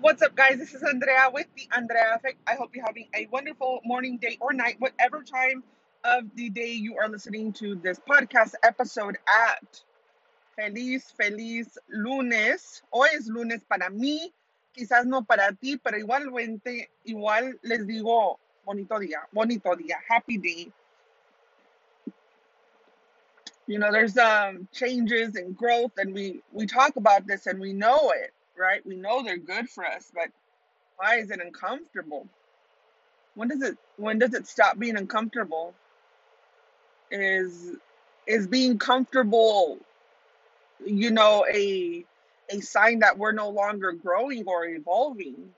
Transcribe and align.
What's 0.00 0.22
up, 0.22 0.34
guys? 0.34 0.56
This 0.56 0.72
is 0.72 0.82
Andrea 0.82 1.28
with 1.30 1.46
the 1.54 1.68
Andrea 1.76 2.14
Effect. 2.14 2.38
I 2.46 2.54
hope 2.54 2.74
you're 2.74 2.86
having 2.86 3.08
a 3.14 3.26
wonderful 3.30 3.80
morning, 3.84 4.16
day, 4.16 4.38
or 4.40 4.54
night, 4.54 4.76
whatever 4.78 5.22
time 5.22 5.62
of 6.04 6.24
the 6.36 6.48
day 6.48 6.72
you 6.72 6.96
are 6.96 7.06
listening 7.06 7.52
to 7.54 7.74
this 7.74 8.00
podcast 8.08 8.54
episode 8.62 9.18
at. 9.28 9.82
Feliz, 10.56 11.12
feliz 11.20 11.76
lunes. 11.90 12.80
Hoy 12.90 13.08
es 13.12 13.28
lunes 13.28 13.62
para 13.68 13.90
mí, 13.90 14.32
quizás 14.74 15.04
no 15.04 15.20
para 15.20 15.52
ti, 15.52 15.76
pero 15.76 15.98
igualmente, 15.98 16.88
igual 17.06 17.58
les 17.62 17.86
digo 17.86 18.38
bonito 18.64 18.98
día, 18.98 19.28
bonito 19.34 19.76
día, 19.76 19.96
happy 20.08 20.38
day. 20.38 20.72
You 23.66 23.78
know, 23.78 23.92
there's 23.92 24.16
um 24.16 24.66
changes 24.72 25.36
and 25.36 25.54
growth, 25.54 25.92
and 25.98 26.14
we 26.14 26.42
we 26.52 26.64
talk 26.64 26.96
about 26.96 27.26
this 27.26 27.46
and 27.46 27.60
we 27.60 27.74
know 27.74 28.12
it, 28.12 28.32
right? 28.60 28.84
We 28.86 28.96
know 28.96 29.22
they're 29.22 29.38
good 29.38 29.68
for 29.68 29.84
us, 29.84 30.12
but 30.14 30.28
why 30.96 31.16
is 31.16 31.30
it 31.30 31.40
uncomfortable? 31.40 32.28
When 33.34 33.48
does 33.48 33.62
it 33.62 33.78
when 33.96 34.18
does 34.18 34.34
it 34.34 34.46
stop 34.46 34.78
being 34.78 34.96
uncomfortable? 34.96 35.74
Is 37.10 37.76
is 38.26 38.46
being 38.46 38.78
comfortable, 38.78 39.78
you 40.84 41.10
know, 41.10 41.46
a 41.52 42.04
a 42.50 42.60
sign 42.60 42.98
that 43.00 43.16
we're 43.18 43.32
no 43.32 43.48
longer 43.48 43.92
growing 43.92 44.44
or 44.46 44.66
evolving? 44.66 45.50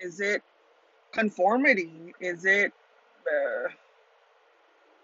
Is 0.00 0.20
it 0.20 0.42
conformity? 1.12 2.14
Is 2.20 2.44
it 2.44 2.72
uh, 3.28 3.68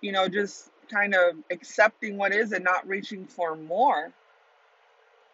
you 0.00 0.12
know 0.12 0.28
just 0.28 0.70
kind 0.90 1.14
of 1.14 1.36
accepting 1.50 2.16
what 2.16 2.32
is 2.32 2.52
and 2.52 2.64
not 2.64 2.86
reaching 2.88 3.26
for 3.26 3.54
more? 3.54 4.12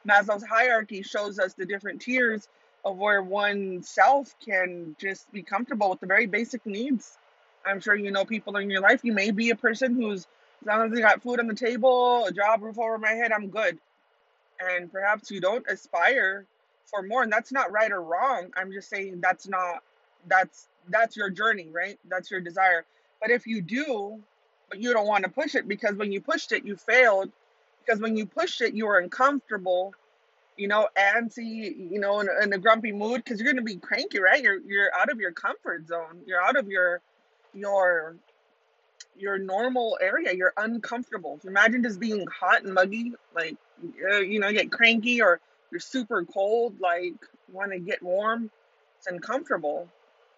Maslow's 0.08 0.44
hierarchy 0.44 1.02
shows 1.02 1.38
us 1.38 1.54
the 1.54 1.66
different 1.66 2.00
tiers 2.02 2.48
of 2.84 2.96
where 2.96 3.22
one 3.22 3.82
self 3.82 4.34
can 4.44 4.96
just 5.00 5.30
be 5.32 5.42
comfortable 5.42 5.90
with 5.90 6.00
the 6.00 6.06
very 6.06 6.26
basic 6.26 6.66
needs. 6.66 7.18
I'm 7.66 7.80
sure 7.80 7.94
you 7.94 8.10
know 8.10 8.24
people 8.24 8.56
in 8.56 8.70
your 8.70 8.80
life. 8.80 9.00
You 9.04 9.12
may 9.12 9.30
be 9.30 9.50
a 9.50 9.56
person 9.56 9.94
who's, 9.94 10.26
as 10.62 10.66
long 10.66 10.86
as 10.86 10.92
they 10.92 11.00
got 11.00 11.22
food 11.22 11.40
on 11.40 11.46
the 11.46 11.54
table, 11.54 12.26
a 12.26 12.32
job, 12.32 12.62
roof 12.62 12.78
over 12.78 12.98
my 12.98 13.12
head, 13.12 13.32
I'm 13.32 13.48
good. 13.48 13.78
And 14.60 14.90
perhaps 14.92 15.30
you 15.30 15.40
don't 15.40 15.66
aspire 15.68 16.46
for 16.86 17.02
more, 17.02 17.22
and 17.22 17.32
that's 17.32 17.52
not 17.52 17.72
right 17.72 17.92
or 17.92 18.02
wrong. 18.02 18.50
I'm 18.56 18.72
just 18.72 18.90
saying 18.90 19.20
that's 19.20 19.48
not 19.48 19.82
that's 20.28 20.68
that's 20.88 21.16
your 21.16 21.30
journey, 21.30 21.68
right? 21.72 21.98
That's 22.08 22.30
your 22.30 22.40
desire. 22.40 22.84
But 23.20 23.30
if 23.30 23.46
you 23.46 23.62
do, 23.62 24.20
but 24.68 24.80
you 24.80 24.92
don't 24.92 25.06
want 25.06 25.24
to 25.24 25.30
push 25.30 25.54
it 25.54 25.68
because 25.68 25.96
when 25.96 26.12
you 26.12 26.20
pushed 26.20 26.52
it, 26.52 26.64
you 26.64 26.76
failed. 26.76 27.30
Because 27.86 28.00
when 28.00 28.16
you 28.16 28.26
push 28.26 28.60
it, 28.60 28.74
you 28.74 28.86
are 28.88 28.98
uncomfortable 28.98 29.94
you 30.56 30.68
know, 30.68 30.88
antsy, 30.98 31.74
you 31.90 31.98
know, 31.98 32.20
in, 32.20 32.28
a- 32.28 32.42
in 32.44 32.52
a 32.52 32.58
grumpy 32.58 32.92
mood 32.92 33.24
because 33.24 33.40
you're 33.40 33.50
gonna 33.52 33.62
be 33.62 33.76
cranky, 33.76 34.20
right? 34.20 34.42
You're 34.42 34.60
you're 34.60 34.90
out 34.98 35.10
of 35.10 35.18
your 35.20 35.32
comfort 35.32 35.86
zone. 35.88 36.22
You're 36.26 36.42
out 36.42 36.56
of 36.56 36.68
your 36.68 37.00
your 37.54 38.16
your 39.16 39.38
normal 39.38 39.98
area. 40.00 40.32
You're 40.34 40.54
uncomfortable. 40.56 41.40
Imagine 41.46 41.82
just 41.82 42.00
being 42.00 42.26
hot 42.28 42.64
and 42.64 42.74
muggy, 42.74 43.12
like 43.34 43.56
uh, 44.12 44.18
you 44.18 44.40
know, 44.40 44.52
get 44.52 44.72
cranky 44.72 45.22
or 45.22 45.40
you're 45.70 45.80
super 45.80 46.24
cold, 46.24 46.80
like 46.80 47.14
want 47.50 47.72
to 47.72 47.78
get 47.78 48.02
warm. 48.02 48.50
It's 48.98 49.06
uncomfortable, 49.08 49.88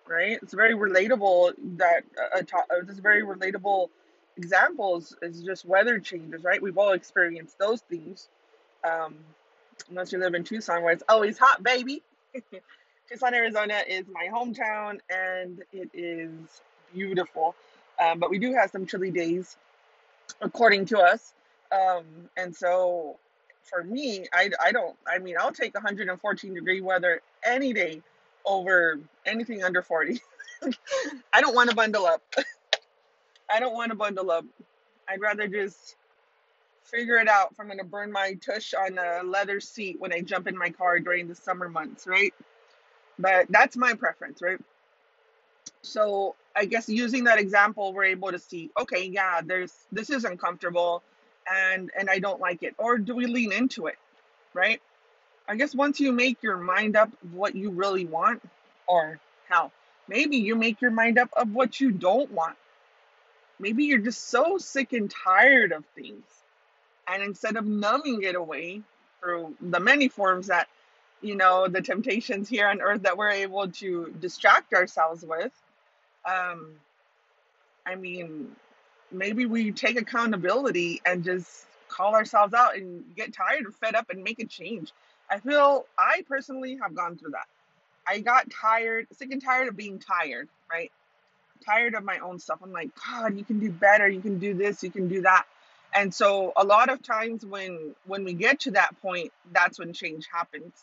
right? 0.07 0.39
It's 0.43 0.55
very 0.55 0.75
relatable. 0.75 1.55
That 1.79 2.03
uh, 2.19 2.39
uh, 2.39 2.43
to- 2.43 2.57
uh, 2.77 2.85
this 2.87 2.99
very 2.99 3.23
relatable 3.25 3.89
examples 4.37 5.17
is 5.23 5.43
just 5.43 5.65
weather 5.65 5.99
changes, 5.99 6.43
right? 6.43 6.61
We've 6.61 6.79
all 6.79 6.93
experienced 6.93 7.59
those 7.59 7.81
things. 7.83 8.29
Um, 8.83 9.17
unless 9.91 10.13
you 10.13 10.19
live 10.19 10.35
in 10.35 10.45
Tucson 10.45 10.83
where 10.83 10.93
it's 10.93 11.03
always 11.09 11.39
hot, 11.39 11.63
baby. 11.63 12.03
Tucson, 13.09 13.35
Arizona 13.35 13.83
is 13.87 14.07
my 14.09 14.29
hometown 14.33 14.99
and 15.11 15.63
it 15.73 15.91
is 15.93 16.63
beautiful. 16.93 17.55
Um, 18.03 18.19
but 18.19 18.31
we 18.31 18.39
do 18.39 18.53
have 18.55 18.71
some 18.71 18.87
chilly 18.87 19.11
days, 19.11 19.57
according 20.41 20.87
to 20.87 20.99
us. 20.99 21.33
Um, 21.71 22.05
and 22.37 22.55
so 22.55 23.17
for 23.63 23.83
me, 23.85 24.27
I, 24.33 24.51
I 24.63 24.73
don't, 24.73 24.97
I 25.07 25.19
mean, 25.19 25.37
I'll 25.39 25.53
take 25.53 25.75
114 25.75 26.55
degree 26.55 26.81
weather 26.81 27.21
any 27.45 27.73
day 27.73 28.03
over 28.45 28.99
anything 29.27 29.63
under 29.65 29.83
40. 29.83 30.21
I 31.33 31.41
don't 31.41 31.55
want 31.55 31.71
to 31.71 31.77
bundle 31.77 32.07
up. 32.07 32.23
I 33.55 33.61
don't 33.61 33.75
want 33.75 33.93
to 33.93 33.97
bundle 33.97 34.33
up. 34.33 34.45
I'd 35.09 35.21
rather 35.21 35.47
just 35.47 35.95
figure 36.83 37.19
it 37.19 37.29
out 37.29 37.51
if 37.53 37.61
I'm 37.61 37.67
going 37.67 37.79
to 37.79 37.85
burn 37.85 38.11
my 38.11 38.35
tush 38.45 38.75
on 38.75 38.99
a 38.99 39.23
leather 39.23 39.61
seat 39.61 40.01
when 40.01 40.13
I 40.13 40.23
jump 40.23 40.49
in 40.49 40.59
my 40.59 40.71
car 40.71 40.99
during 40.99 41.29
the 41.29 41.37
summer 41.37 41.69
months, 41.69 42.09
right? 42.09 42.35
But 43.17 43.47
that's 43.51 43.77
my 43.77 43.95
preference, 43.95 44.43
right? 44.43 44.59
So 45.83 46.35
I 46.57 46.65
guess 46.65 46.89
using 46.89 47.25
that 47.25 47.39
example, 47.39 47.93
we're 47.93 48.05
able 48.07 48.33
to 48.33 48.41
see, 48.41 48.71
okay, 48.81 49.07
yeah, 49.07 49.41
there's 49.41 49.73
this 49.93 50.11
is 50.11 50.25
uncomfortable 50.25 51.05
and 51.53 51.93
and 51.97 52.11
I 52.11 52.19
don't 52.19 52.41
like 52.41 52.65
it. 52.65 52.75
Or 52.77 52.99
do 52.99 53.15
we 53.15 53.27
lean 53.27 53.53
into 53.53 53.87
it, 53.87 53.99
right? 54.53 54.81
I 55.47 55.55
guess 55.55 55.77
once 55.77 56.01
you 56.01 56.11
make 56.11 56.43
your 56.43 56.57
mind 56.57 56.97
up 56.97 57.13
of 57.23 57.35
what 57.35 57.55
you 57.55 57.71
really 57.71 58.05
want, 58.05 58.43
or 58.89 59.21
how, 59.49 59.71
maybe 60.09 60.39
you 60.39 60.57
make 60.57 60.81
your 60.81 60.91
mind 60.91 61.19
up 61.19 61.29
of 61.37 61.53
what 61.53 61.81
you 61.81 61.93
don't 61.93 62.33
want. 62.33 62.57
Maybe 63.59 63.85
you're 63.85 63.99
just 63.99 64.29
so 64.29 64.59
sick 64.59 64.93
and 64.93 65.11
tired 65.11 65.73
of 65.73 65.85
things 65.95 66.25
and 67.09 67.23
instead 67.23 67.57
of 67.57 67.67
numbing 67.67 68.23
it 68.23 68.35
away 68.35 68.83
through 69.21 69.55
the 69.61 69.81
many 69.81 70.09
forms 70.09 70.49
that, 70.49 70.69
you 71.23 71.37
know, 71.37 71.69
the 71.69 71.81
temptations 71.81 72.49
here 72.49 72.69
on 72.69 72.81
earth 72.81 73.03
that 73.03 73.17
we're 73.17 73.31
able 73.31 73.69
to 73.69 74.15
distract 74.21 74.75
ourselves 74.75 75.25
with, 75.25 75.53
um, 76.27 76.73
I 77.87 77.95
mean, 77.95 78.49
maybe 79.13 79.47
we 79.47 79.73
take 79.73 80.01
accountability 80.01 81.01
and 81.05 81.25
just 81.25 81.67
call 81.89 82.15
ourselves 82.15 82.55
out 82.55 82.77
and 82.77 83.05
get 83.17 83.33
tired 83.33 83.67
or 83.67 83.71
fed 83.71 83.95
up 83.95 84.11
and 84.11 84.23
make 84.23 84.39
a 84.41 84.47
change. 84.47 84.93
I 85.31 85.39
feel 85.39 85.87
I 85.99 86.23
personally 86.29 86.79
have 86.83 86.95
gone 86.95 87.17
through 87.17 87.33
that. 87.33 87.47
I 88.07 88.21
got 88.21 88.51
tired, 88.51 89.07
sick 89.13 89.33
and 89.33 89.43
tired 89.43 89.69
of 89.69 89.77
being 89.77 89.99
tired, 89.99 90.49
right? 90.71 90.91
Tired 91.67 91.95
of 91.95 92.05
my 92.05 92.19
own 92.21 92.39
stuff. 92.41 92.61
I'm 92.63 92.73
like, 92.73 92.91
God, 93.09 93.39
you 93.39 93.45
can 93.45 93.61
do 93.61 93.71
better. 93.73 94.09
You 94.09 94.21
can 94.21 94.39
do 94.39 94.55
this. 94.55 94.83
You 94.83 94.91
can 94.91 95.09
do 95.09 95.23
that 95.23 95.45
and 95.95 96.15
so 96.15 96.55
a 96.57 96.65
lot 96.65 96.91
of 96.91 97.03
times 97.03 97.47
when 97.47 97.97
when 98.07 98.25
we 98.25 98.35
get 98.35 98.61
to 98.63 98.73
that 98.73 99.01
point 99.03 99.33
that's 99.53 99.81
when 99.81 99.95
change 99.95 100.29
happens 100.33 100.75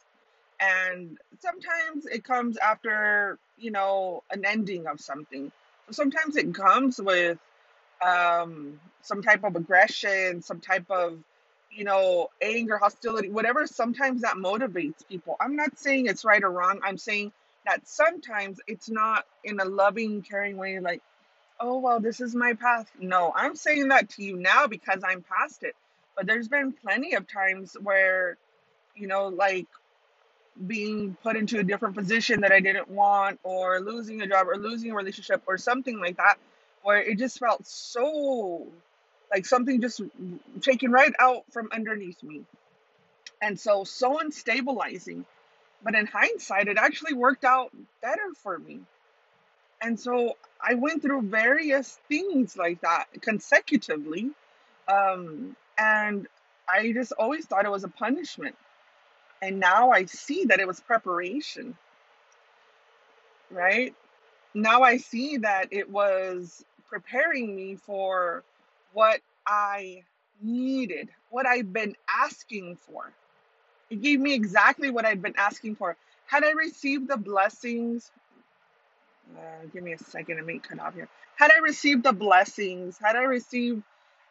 and 0.62 1.18
sometimes 1.40 2.08
it 2.08 2.24
comes 2.26 2.58
after 2.58 3.40
you 3.58 3.72
know 3.72 4.24
an 4.32 4.46
ending 4.46 4.88
of 4.88 5.00
something 5.02 5.52
sometimes 5.92 6.38
it 6.38 6.54
comes 6.56 7.00
with 7.02 7.40
um 8.06 8.80
some 9.04 9.24
type 9.24 9.44
of 9.44 9.56
aggression 9.56 10.42
some 10.42 10.62
type 10.62 10.90
of 10.92 11.20
you 11.72 11.84
know 11.86 12.30
anger 12.42 12.78
hostility 12.78 13.30
whatever 13.30 13.68
sometimes 13.68 14.22
that 14.24 14.36
motivates 14.36 15.08
people 15.10 15.38
i'm 15.42 15.56
not 15.56 15.78
saying 15.80 16.08
it's 16.08 16.26
right 16.26 16.44
or 16.44 16.52
wrong 16.52 16.80
i'm 16.84 16.98
saying 16.98 17.32
that 17.66 17.88
sometimes 17.88 18.60
it's 18.68 18.90
not 18.90 19.26
in 19.44 19.60
a 19.60 19.66
loving 19.66 20.22
caring 20.22 20.58
way 20.58 20.80
like 20.80 21.02
oh, 21.62 21.78
well, 21.78 22.00
this 22.00 22.20
is 22.20 22.36
my 22.36 22.54
path. 22.54 22.92
No, 23.00 23.32
I'm 23.36 23.56
saying 23.56 23.90
that 23.90 24.10
to 24.12 24.24
you 24.24 24.36
now 24.36 24.68
because 24.68 25.02
I'm 25.08 25.24
past 25.24 25.64
it. 25.64 25.76
But 26.16 26.26
there's 26.26 26.48
been 26.48 26.74
plenty 26.74 27.14
of 27.14 27.28
times 27.28 27.78
where, 27.82 28.38
you 28.96 29.08
know, 29.08 29.28
like 29.28 29.68
being 30.68 31.16
put 31.24 31.38
into 31.38 31.60
a 31.60 31.64
different 31.64 31.96
position 31.96 32.42
that 32.42 32.52
I 32.52 32.60
didn't 32.60 32.90
want, 32.90 33.40
or 33.44 33.80
losing 33.80 34.22
a 34.22 34.28
job, 34.28 34.48
or 34.50 34.58
losing 34.58 34.92
a 34.92 34.96
relationship, 34.96 35.44
or 35.48 35.58
something 35.58 36.00
like 36.00 36.18
that, 36.18 36.36
where 36.84 37.02
it 37.02 37.18
just 37.18 37.40
felt 37.40 37.66
so 37.66 38.68
like 39.32 39.46
something 39.46 39.80
just 39.80 40.02
taken 40.62 40.92
right 40.92 41.14
out 41.20 41.44
from 41.52 41.70
underneath 41.72 42.22
me. 42.22 42.42
And 43.42 43.60
so, 43.60 43.86
so 43.86 44.20
unstabilizing. 44.20 45.26
But 45.84 45.96
in 45.96 46.08
hindsight, 46.08 46.68
it 46.68 46.78
actually 46.78 47.14
worked 47.14 47.44
out 47.44 47.72
better 48.02 48.34
for 48.44 48.60
me 48.60 48.82
and 49.82 50.00
so 50.00 50.38
I 50.62 50.76
went 50.76 51.02
through 51.02 51.24
various 51.24 52.00
things 52.08 52.56
like 52.56 52.82
that 52.82 53.06
consecutively. 53.22 54.32
Um, 54.88 55.56
and 55.78 56.28
I 56.70 56.92
just 56.94 57.14
always 57.14 57.46
thought 57.46 57.66
it 57.66 57.72
was 57.72 57.84
a 57.84 57.90
punishment. 57.90 58.56
And 59.42 59.60
now 59.60 59.92
I 59.92 60.06
see 60.06 60.46
that 60.46 60.60
it 60.60 60.68
was 60.68 60.80
preparation, 60.80 61.76
right? 63.52 63.96
Now 64.54 64.84
I 64.84 64.98
see 64.98 65.38
that 65.38 65.70
it 65.72 65.90
was 65.90 66.66
preparing 66.90 67.56
me 67.56 67.76
for 67.76 68.44
what 68.94 69.22
I 69.48 70.04
needed, 70.42 71.10
what 71.30 71.48
I've 71.48 71.74
been 71.74 71.96
asking 72.10 72.78
for. 72.78 73.12
It 73.92 74.02
gave 74.02 74.22
me 74.22 74.36
exactly 74.36 74.92
what 74.92 75.06
I'd 75.06 75.22
been 75.24 75.36
asking 75.38 75.78
for. 75.78 75.98
Had 76.28 76.46
I 76.46 76.54
received 76.54 77.10
the 77.10 77.18
blessings 77.18 78.12
uh, 79.38 79.66
give 79.74 79.84
me 79.84 79.94
a 79.94 79.98
second 79.98 80.46
make 80.46 80.64
cut 80.64 80.80
off 80.80 80.96
here. 80.96 81.08
Had 81.38 81.52
I 81.52 81.60
received 81.60 82.04
the 82.04 82.14
blessings, 82.14 82.98
had 83.00 83.16
I 83.16 83.24
received, 83.24 83.84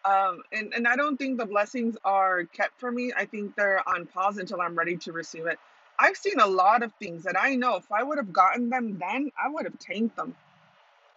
um, 0.05 0.43
and, 0.53 0.73
and 0.75 0.89
I 0.89 0.97
don't 0.97 1.17
think 1.17 1.39
the 1.39 1.47
blessings 1.47 1.97
are 2.05 2.45
kept 2.45 2.79
for 2.81 2.91
me. 2.91 3.13
I 3.17 3.27
think 3.27 3.57
they're 3.57 3.87
on 3.89 4.07
pause 4.07 4.39
until 4.39 4.61
I'm 4.61 4.77
ready 4.77 4.97
to 4.99 5.13
receive 5.13 5.47
it. 5.47 5.59
I've 5.99 6.17
seen 6.17 6.41
a 6.41 6.47
lot 6.47 6.83
of 6.83 6.93
things 6.95 7.25
that 7.25 7.37
I 7.39 7.57
know 7.57 7.77
if 7.77 7.91
I 7.93 8.03
would 8.03 8.19
have 8.19 8.33
gotten 8.33 8.71
them 8.71 8.99
then, 8.99 9.33
I 9.43 9.51
would 9.51 9.65
have 9.67 9.79
tanked 9.79 10.17
them. 10.17 10.35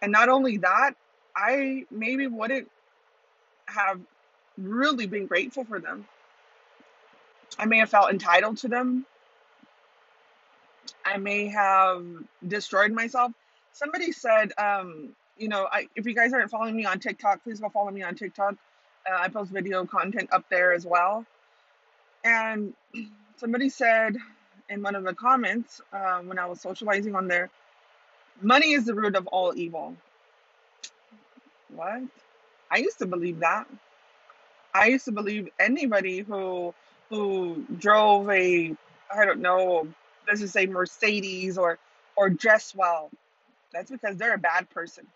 And 0.02 0.12
not 0.12 0.28
only 0.28 0.58
that, 0.58 0.92
I 1.36 1.86
maybe 1.90 2.26
wouldn't 2.26 2.70
have 3.66 4.00
really 4.58 5.06
been 5.06 5.26
grateful 5.26 5.64
for 5.64 5.80
them. 5.80 6.06
I 7.58 7.66
may 7.66 7.78
have 7.78 7.90
felt 7.90 8.10
entitled 8.10 8.58
to 8.58 8.68
them. 8.68 9.06
I 11.04 11.18
may 11.18 11.48
have 11.48 12.04
destroyed 12.46 12.92
myself. 12.92 13.32
Somebody 13.72 14.12
said, 14.12 14.52
um, 14.58 15.14
you 15.36 15.48
know, 15.48 15.68
I, 15.70 15.88
if 15.96 16.06
you 16.06 16.14
guys 16.14 16.32
aren't 16.32 16.50
following 16.50 16.76
me 16.76 16.84
on 16.84 16.98
TikTok, 16.98 17.42
please 17.42 17.60
go 17.60 17.68
follow 17.68 17.90
me 17.90 18.02
on 18.02 18.14
TikTok. 18.14 18.54
Uh, 19.08 19.16
I 19.18 19.28
post 19.28 19.50
video 19.50 19.84
content 19.84 20.30
up 20.32 20.44
there 20.50 20.72
as 20.72 20.86
well. 20.86 21.26
And 22.24 22.74
somebody 23.36 23.68
said 23.68 24.16
in 24.68 24.82
one 24.82 24.94
of 24.94 25.04
the 25.04 25.14
comments 25.14 25.80
uh, 25.92 26.20
when 26.20 26.38
I 26.38 26.46
was 26.46 26.60
socializing 26.60 27.14
on 27.14 27.28
there, 27.28 27.50
money 28.40 28.72
is 28.72 28.86
the 28.86 28.94
root 28.94 29.16
of 29.16 29.26
all 29.26 29.52
evil. 29.56 29.96
What? 31.74 32.02
I 32.70 32.78
used 32.78 32.98
to 33.00 33.06
believe 33.06 33.40
that. 33.40 33.66
I 34.72 34.86
used 34.86 35.04
to 35.04 35.12
believe 35.12 35.48
anybody 35.60 36.20
who 36.20 36.74
who 37.14 37.64
drove 37.78 38.28
a 38.30 38.76
I 39.14 39.24
don't 39.24 39.40
know, 39.40 39.86
let's 40.26 40.40
just 40.40 40.52
say 40.52 40.66
Mercedes 40.66 41.58
or 41.58 41.78
or 42.16 42.30
dress 42.30 42.74
well, 42.74 43.10
that's 43.72 43.90
because 43.90 44.16
they're 44.16 44.34
a 44.34 44.38
bad 44.38 44.70
person. 44.70 45.06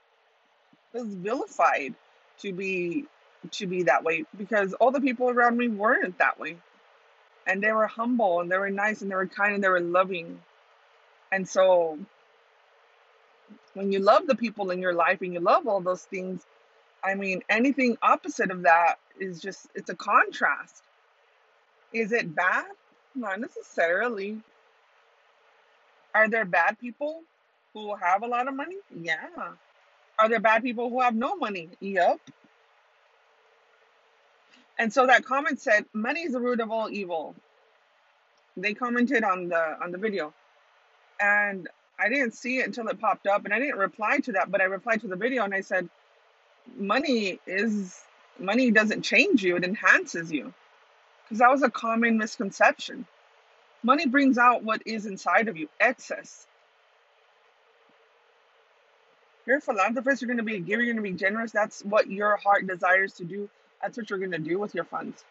Was 0.92 1.14
vilified 1.14 1.94
to 2.40 2.52
be 2.52 3.06
to 3.52 3.66
be 3.66 3.84
that 3.84 4.04
way 4.04 4.24
because 4.36 4.74
all 4.74 4.90
the 4.90 5.00
people 5.00 5.30
around 5.30 5.56
me 5.56 5.68
weren't 5.68 6.18
that 6.18 6.38
way. 6.40 6.56
And 7.46 7.62
they 7.62 7.72
were 7.72 7.86
humble 7.86 8.40
and 8.40 8.50
they 8.50 8.58
were 8.58 8.70
nice 8.70 9.00
and 9.00 9.10
they 9.10 9.14
were 9.14 9.26
kind 9.26 9.54
and 9.54 9.64
they 9.64 9.68
were 9.68 9.80
loving. 9.80 10.40
And 11.32 11.48
so 11.48 11.98
when 13.74 13.92
you 13.92 14.00
love 14.00 14.26
the 14.26 14.34
people 14.34 14.70
in 14.70 14.80
your 14.80 14.92
life 14.92 15.22
and 15.22 15.32
you 15.32 15.40
love 15.40 15.66
all 15.66 15.80
those 15.80 16.02
things, 16.02 16.42
I 17.02 17.14
mean, 17.14 17.42
anything 17.48 17.96
opposite 18.02 18.50
of 18.50 18.62
that 18.62 18.96
is 19.18 19.40
just, 19.40 19.66
it's 19.74 19.88
a 19.88 19.94
contrast. 19.94 20.82
Is 21.92 22.12
it 22.12 22.34
bad? 22.34 22.66
Not 23.14 23.40
necessarily. 23.40 24.38
Are 26.14 26.28
there 26.28 26.44
bad 26.44 26.78
people 26.78 27.22
who 27.72 27.94
have 27.96 28.22
a 28.22 28.26
lot 28.26 28.48
of 28.48 28.54
money? 28.54 28.76
Yeah. 28.94 29.28
Are 30.18 30.28
there 30.28 30.40
bad 30.40 30.62
people 30.62 30.90
who 30.90 31.00
have 31.00 31.14
no 31.14 31.36
money? 31.36 31.68
Yep. 31.80 32.20
And 34.78 34.92
so 34.92 35.06
that 35.06 35.24
comment 35.24 35.60
said, 35.60 35.84
money 35.92 36.20
is 36.20 36.32
the 36.32 36.40
root 36.40 36.60
of 36.60 36.70
all 36.70 36.90
evil. 36.90 37.34
They 38.56 38.74
commented 38.74 39.24
on 39.24 39.48
the 39.48 39.76
on 39.82 39.92
the 39.92 39.98
video. 39.98 40.32
And 41.20 41.68
I 41.98 42.08
didn't 42.08 42.34
see 42.34 42.58
it 42.58 42.66
until 42.66 42.88
it 42.88 43.00
popped 43.00 43.26
up 43.26 43.44
and 43.44 43.52
I 43.52 43.58
didn't 43.58 43.78
reply 43.78 44.18
to 44.20 44.32
that, 44.32 44.50
but 44.50 44.60
I 44.60 44.64
replied 44.64 45.00
to 45.00 45.08
the 45.08 45.16
video 45.16 45.44
and 45.44 45.54
I 45.54 45.62
said, 45.62 45.88
money 46.76 47.40
is 47.46 48.00
money 48.38 48.70
doesn't 48.70 49.02
change 49.02 49.42
you, 49.42 49.56
it 49.56 49.64
enhances 49.64 50.30
you. 50.30 50.52
Because 51.28 51.40
that 51.40 51.50
was 51.50 51.62
a 51.62 51.70
common 51.70 52.16
misconception. 52.16 53.06
Money 53.82 54.06
brings 54.06 54.38
out 54.38 54.64
what 54.64 54.82
is 54.86 55.06
inside 55.06 55.48
of 55.48 55.56
you, 55.56 55.68
excess. 55.78 56.46
You're 59.46 59.58
a 59.58 59.60
philanthropist, 59.60 60.22
you're 60.22 60.26
going 60.26 60.38
to 60.38 60.42
be 60.42 60.56
a 60.56 60.60
giver, 60.60 60.82
you're 60.82 60.94
going 60.94 61.04
to 61.04 61.10
be 61.10 61.16
generous. 61.16 61.52
That's 61.52 61.82
what 61.82 62.10
your 62.10 62.36
heart 62.36 62.66
desires 62.66 63.14
to 63.14 63.24
do. 63.24 63.48
That's 63.80 63.96
what 63.96 64.10
you're 64.10 64.18
going 64.18 64.32
to 64.32 64.38
do 64.38 64.58
with 64.58 64.74
your 64.74 64.84
funds. 64.84 65.22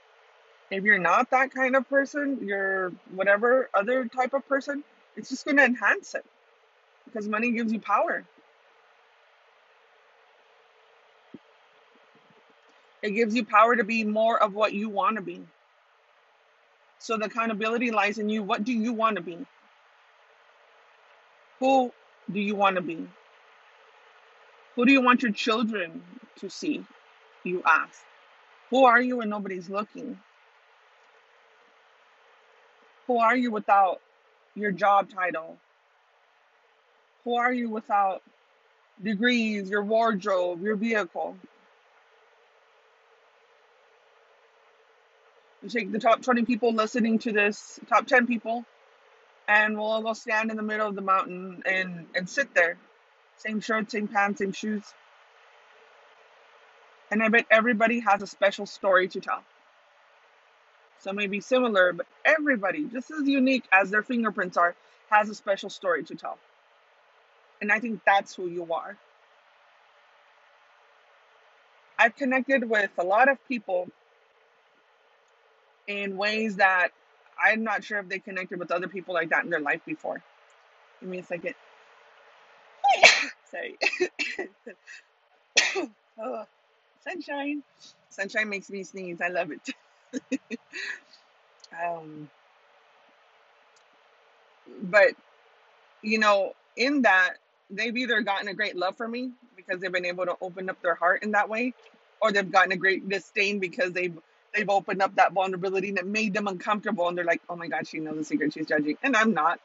If 0.69 0.83
you're 0.83 0.99
not 0.99 1.31
that 1.31 1.53
kind 1.53 1.75
of 1.75 1.87
person, 1.89 2.39
you're 2.41 2.91
whatever 3.13 3.69
other 3.73 4.05
type 4.05 4.33
of 4.33 4.47
person, 4.47 4.83
it's 5.15 5.29
just 5.29 5.45
going 5.45 5.57
to 5.57 5.63
enhance 5.63 6.15
it 6.15 6.25
because 7.05 7.27
money 7.27 7.51
gives 7.51 7.71
you 7.71 7.79
power. 7.79 8.23
It 13.01 13.11
gives 13.11 13.35
you 13.35 13.45
power 13.45 13.75
to 13.75 13.83
be 13.83 14.03
more 14.03 14.41
of 14.41 14.53
what 14.53 14.73
you 14.73 14.89
want 14.89 15.15
to 15.15 15.21
be. 15.21 15.41
So 16.99 17.17
the 17.17 17.25
accountability 17.25 17.91
lies 17.91 18.17
in 18.17 18.29
you. 18.29 18.43
What 18.43 18.63
do 18.63 18.73
you 18.73 18.93
want 18.93 19.17
to 19.17 19.23
be? 19.23 19.37
Who 21.59 21.91
do 22.31 22.39
you 22.39 22.55
want 22.55 22.75
to 22.77 22.81
be? 22.81 23.07
Who 24.75 24.85
do 24.85 24.91
you 24.91 25.01
want 25.01 25.23
your 25.23 25.31
children 25.31 26.03
to 26.39 26.49
see? 26.49 26.85
You 27.43 27.63
ask. 27.65 28.01
Who 28.69 28.85
are 28.85 29.01
you 29.01 29.17
when 29.17 29.29
nobody's 29.29 29.69
looking? 29.69 30.19
Who 33.07 33.19
are 33.19 33.35
you 33.35 33.51
without 33.51 34.01
your 34.55 34.71
job 34.71 35.09
title? 35.09 35.57
Who 37.23 37.35
are 37.37 37.53
you 37.53 37.69
without 37.69 38.21
degrees, 39.03 39.69
your 39.69 39.83
wardrobe, 39.83 40.63
your 40.63 40.75
vehicle? 40.75 41.35
Take 45.67 45.91
the 45.91 45.99
top 45.99 46.21
20 46.21 46.45
people 46.45 46.73
listening 46.73 47.19
to 47.19 47.31
this, 47.31 47.79
top 47.89 48.07
10 48.07 48.27
people, 48.27 48.65
and 49.47 49.77
we'll 49.77 49.87
all 49.87 50.01
go 50.01 50.13
stand 50.13 50.51
in 50.51 50.57
the 50.57 50.63
middle 50.63 50.87
of 50.87 50.95
the 50.95 51.01
mountain 51.01 51.63
and, 51.65 52.07
and 52.15 52.29
sit 52.29 52.53
there. 52.53 52.77
Same 53.37 53.59
shirt, 53.59 53.91
same 53.91 54.07
pants, 54.07 54.39
same 54.39 54.51
shoes. 54.51 54.83
And 57.11 57.23
I 57.23 57.29
bet 57.29 57.45
everybody 57.51 57.99
has 58.01 58.21
a 58.21 58.27
special 58.27 58.65
story 58.65 59.07
to 59.09 59.19
tell. 59.19 59.43
Some 60.99 61.15
may 61.15 61.27
be 61.27 61.41
similar, 61.41 61.93
but 61.93 62.07
everybody, 62.25 62.85
just 62.85 63.11
as 63.11 63.27
unique 63.27 63.65
as 63.71 63.89
their 63.91 64.03
fingerprints 64.03 64.57
are, 64.57 64.75
has 65.09 65.29
a 65.29 65.35
special 65.35 65.69
story 65.69 66.03
to 66.03 66.15
tell. 66.15 66.37
And 67.61 67.71
I 67.71 67.79
think 67.79 68.01
that's 68.05 68.35
who 68.35 68.47
you 68.47 68.73
are. 68.73 68.97
I've 71.99 72.15
connected 72.15 72.69
with 72.69 72.91
a 72.97 73.03
lot 73.03 73.29
of 73.29 73.37
people 73.47 73.89
in 75.87 76.17
ways 76.17 76.57
that 76.57 76.89
I'm 77.41 77.63
not 77.63 77.83
sure 77.83 77.99
if 77.99 78.09
they 78.09 78.19
connected 78.19 78.59
with 78.59 78.71
other 78.71 78.87
people 78.87 79.13
like 79.13 79.29
that 79.29 79.43
in 79.43 79.49
their 79.49 79.59
life 79.59 79.81
before. 79.85 80.21
Give 80.99 81.09
me 81.09 81.19
a 81.19 81.23
second. 81.23 81.55
Sorry. 83.51 83.77
oh, 86.19 86.45
sunshine. 87.03 87.63
Sunshine 88.09 88.49
makes 88.49 88.69
me 88.69 88.83
sneeze. 88.83 89.21
I 89.21 89.29
love 89.29 89.51
it. 89.51 90.39
um, 91.83 92.29
but, 94.83 95.13
you 96.01 96.19
know, 96.19 96.53
in 96.75 97.03
that, 97.03 97.35
they've 97.69 97.95
either 97.95 98.21
gotten 98.21 98.47
a 98.47 98.53
great 98.53 98.75
love 98.75 98.95
for 98.97 99.07
me 99.07 99.31
because 99.55 99.79
they've 99.79 99.91
been 99.91 100.05
able 100.05 100.25
to 100.25 100.35
open 100.41 100.69
up 100.69 100.81
their 100.81 100.95
heart 100.95 101.23
in 101.23 101.31
that 101.31 101.49
way, 101.49 101.73
or 102.21 102.31
they've 102.31 102.51
gotten 102.51 102.71
a 102.71 102.77
great 102.77 103.07
disdain 103.07 103.59
because 103.59 103.91
they've 103.91 104.17
they've 104.53 104.69
opened 104.69 105.01
up 105.01 105.15
that 105.15 105.33
vulnerability 105.33 105.89
and 105.89 105.97
it 105.99 106.05
made 106.07 106.33
them 106.33 106.47
uncomfortable 106.47 107.07
and 107.07 107.17
they're 107.17 107.25
like, 107.25 107.41
oh 107.49 107.55
my 107.55 107.67
God, 107.67 107.87
she 107.87 107.99
knows 107.99 108.17
the 108.17 108.23
secret, 108.25 108.53
she's 108.53 108.67
judging. 108.67 108.97
And 109.03 109.15
I'm 109.15 109.33
not. 109.33 109.59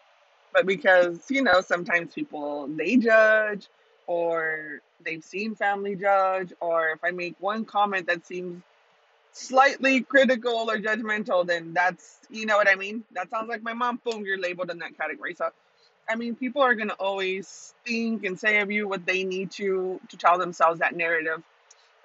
But 0.52 0.66
because, 0.66 1.20
you 1.30 1.42
know, 1.42 1.60
sometimes 1.62 2.14
people 2.14 2.68
they 2.68 2.96
judge 2.96 3.68
or 4.06 4.80
they've 5.04 5.24
seen 5.24 5.54
family 5.54 5.96
judge, 5.96 6.52
or 6.60 6.90
if 6.90 7.04
I 7.04 7.10
make 7.12 7.36
one 7.40 7.64
comment 7.64 8.06
that 8.08 8.26
seems 8.26 8.62
slightly 9.32 10.02
critical 10.02 10.70
or 10.70 10.78
judgmental, 10.78 11.46
then 11.46 11.72
that's 11.74 12.18
you 12.30 12.46
know 12.46 12.56
what 12.56 12.68
I 12.68 12.74
mean? 12.74 13.04
That 13.12 13.30
sounds 13.30 13.48
like 13.48 13.62
my 13.62 13.72
mom, 13.72 14.00
boom, 14.04 14.24
you're 14.26 14.38
labeled 14.40 14.70
in 14.70 14.78
that 14.80 14.98
category. 14.98 15.34
So 15.34 15.48
I 16.08 16.16
mean 16.16 16.36
people 16.36 16.62
are 16.62 16.74
gonna 16.74 16.96
always 16.98 17.74
think 17.86 18.24
and 18.24 18.38
say 18.38 18.60
of 18.60 18.70
you 18.70 18.88
what 18.88 19.06
they 19.06 19.24
need 19.24 19.52
to 19.52 20.00
to 20.10 20.16
tell 20.16 20.38
themselves 20.38 20.80
that 20.80 20.96
narrative. 20.96 21.42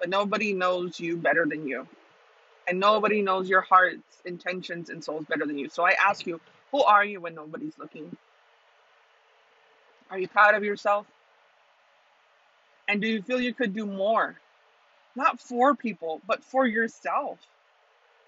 But 0.00 0.08
nobody 0.10 0.52
knows 0.54 1.00
you 1.00 1.16
better 1.16 1.46
than 1.46 1.66
you 1.68 1.86
and 2.68 2.78
nobody 2.78 3.22
knows 3.22 3.48
your 3.48 3.62
heart's 3.62 4.22
intentions 4.24 4.90
and 4.90 5.02
souls 5.02 5.24
better 5.28 5.46
than 5.46 5.58
you. 5.58 5.68
So 5.68 5.84
I 5.84 5.92
ask 5.92 6.26
you, 6.26 6.40
who 6.70 6.82
are 6.82 7.04
you 7.04 7.20
when 7.20 7.34
nobody's 7.34 7.78
looking? 7.78 8.14
Are 10.10 10.18
you 10.18 10.28
proud 10.28 10.54
of 10.54 10.64
yourself? 10.64 11.06
And 12.88 13.00
do 13.00 13.08
you 13.08 13.22
feel 13.22 13.40
you 13.40 13.54
could 13.54 13.74
do 13.74 13.86
more? 13.86 14.36
Not 15.16 15.40
for 15.40 15.74
people, 15.74 16.20
but 16.26 16.44
for 16.44 16.66
yourself. 16.66 17.38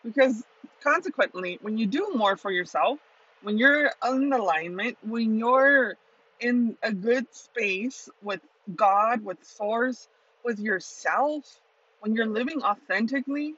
Because 0.05 0.43
consequently, 0.83 1.59
when 1.63 1.79
you 1.79 1.87
do 1.87 2.13
more 2.15 2.37
for 2.37 2.51
yourself, 2.51 2.99
when 3.43 3.59
you're 3.59 3.93
in 4.05 4.33
alignment, 4.33 4.99
when 5.03 5.39
you're 5.39 5.97
in 6.41 6.77
a 6.83 6.93
good 6.93 7.27
space 7.35 8.09
with 8.23 8.41
God, 8.75 9.25
with 9.25 9.43
Source, 9.45 10.09
with 10.45 10.59
yourself, 10.59 11.61
when 12.01 12.15
you're 12.15 12.27
living 12.27 12.63
authentically, 12.63 13.55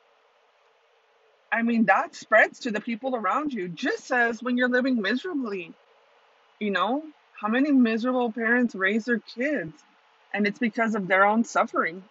I 1.53 1.63
mean, 1.63 1.85
that 1.87 2.17
spreads 2.17 2.61
to 2.61 2.73
the 2.73 2.81
people 2.81 3.15
around 3.15 3.53
you, 3.53 3.69
just 3.69 4.11
as 4.11 4.43
when 4.43 4.57
you're 4.57 4.71
living 4.71 5.03
miserably. 5.03 5.73
You 6.61 6.71
know, 6.71 7.03
how 7.41 7.49
many 7.49 7.73
miserable 7.73 8.33
parents 8.33 8.75
raise 8.75 9.05
their 9.05 9.19
kids? 9.21 9.75
And 10.35 10.47
it's 10.47 10.59
because 10.59 10.95
of 10.95 11.09
their 11.09 11.27
own 11.27 11.45
suffering, 11.45 12.03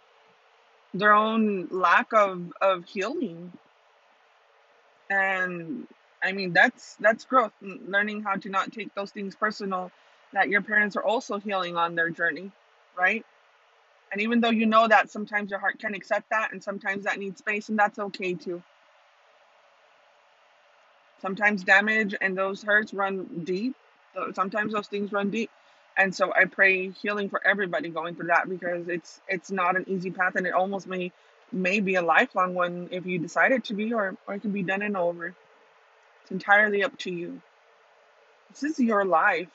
their 0.93 1.13
own 1.13 1.67
lack 1.71 2.13
of, 2.13 2.53
of 2.62 2.86
healing. 2.86 3.51
And 5.10 5.88
I 6.24 6.33
mean, 6.33 6.53
that's 6.53 6.95
that's 7.00 7.25
growth, 7.25 7.53
learning 7.62 8.24
how 8.24 8.36
to 8.36 8.50
not 8.50 8.71
take 8.71 8.93
those 8.95 9.12
things 9.12 9.36
personal 9.36 9.91
that 10.33 10.50
your 10.50 10.62
parents 10.62 10.95
are 10.95 11.03
also 11.03 11.39
healing 11.39 11.77
on 11.77 11.95
their 11.95 12.10
journey, 12.10 12.51
right? 12.98 13.25
And 14.12 14.21
even 14.21 14.41
though 14.41 14.50
you 14.51 14.65
know 14.65 14.88
that 14.88 15.12
sometimes 15.12 15.51
your 15.51 15.60
heart 15.60 15.79
can 15.79 15.95
accept 15.95 16.29
that 16.31 16.51
and 16.53 16.63
sometimes 16.63 17.05
that 17.05 17.19
needs 17.19 17.39
space 17.39 17.69
and 17.69 17.79
that's 17.79 18.00
okay 18.00 18.33
too. 18.36 18.62
Sometimes 21.21 21.63
damage 21.63 22.15
and 22.19 22.37
those 22.37 22.63
hurts 22.63 22.93
run 22.93 23.43
deep. 23.43 23.75
Sometimes 24.33 24.73
those 24.73 24.87
things 24.87 25.11
run 25.11 25.29
deep. 25.29 25.51
And 25.97 26.13
so 26.13 26.33
I 26.33 26.45
pray 26.45 26.89
healing 26.89 27.29
for 27.29 27.45
everybody 27.45 27.89
going 27.89 28.15
through 28.15 28.27
that 28.27 28.49
because 28.49 28.87
it's 28.87 29.21
it's 29.27 29.51
not 29.51 29.75
an 29.75 29.85
easy 29.87 30.09
path 30.09 30.35
and 30.35 30.47
it 30.47 30.53
almost 30.53 30.87
may 30.87 31.11
may 31.51 31.79
be 31.79 31.95
a 31.95 32.01
lifelong 32.01 32.55
one 32.55 32.87
if 32.91 33.05
you 33.05 33.19
decide 33.19 33.51
it 33.51 33.65
to 33.65 33.73
be 33.73 33.93
or, 33.93 34.15
or 34.25 34.35
it 34.35 34.41
can 34.41 34.51
be 34.51 34.63
done 34.63 34.81
and 34.81 34.97
over. 34.97 35.35
It's 36.23 36.31
entirely 36.31 36.83
up 36.83 36.97
to 36.99 37.11
you. 37.11 37.41
This 38.49 38.63
is 38.63 38.79
your 38.79 39.05
life. 39.05 39.49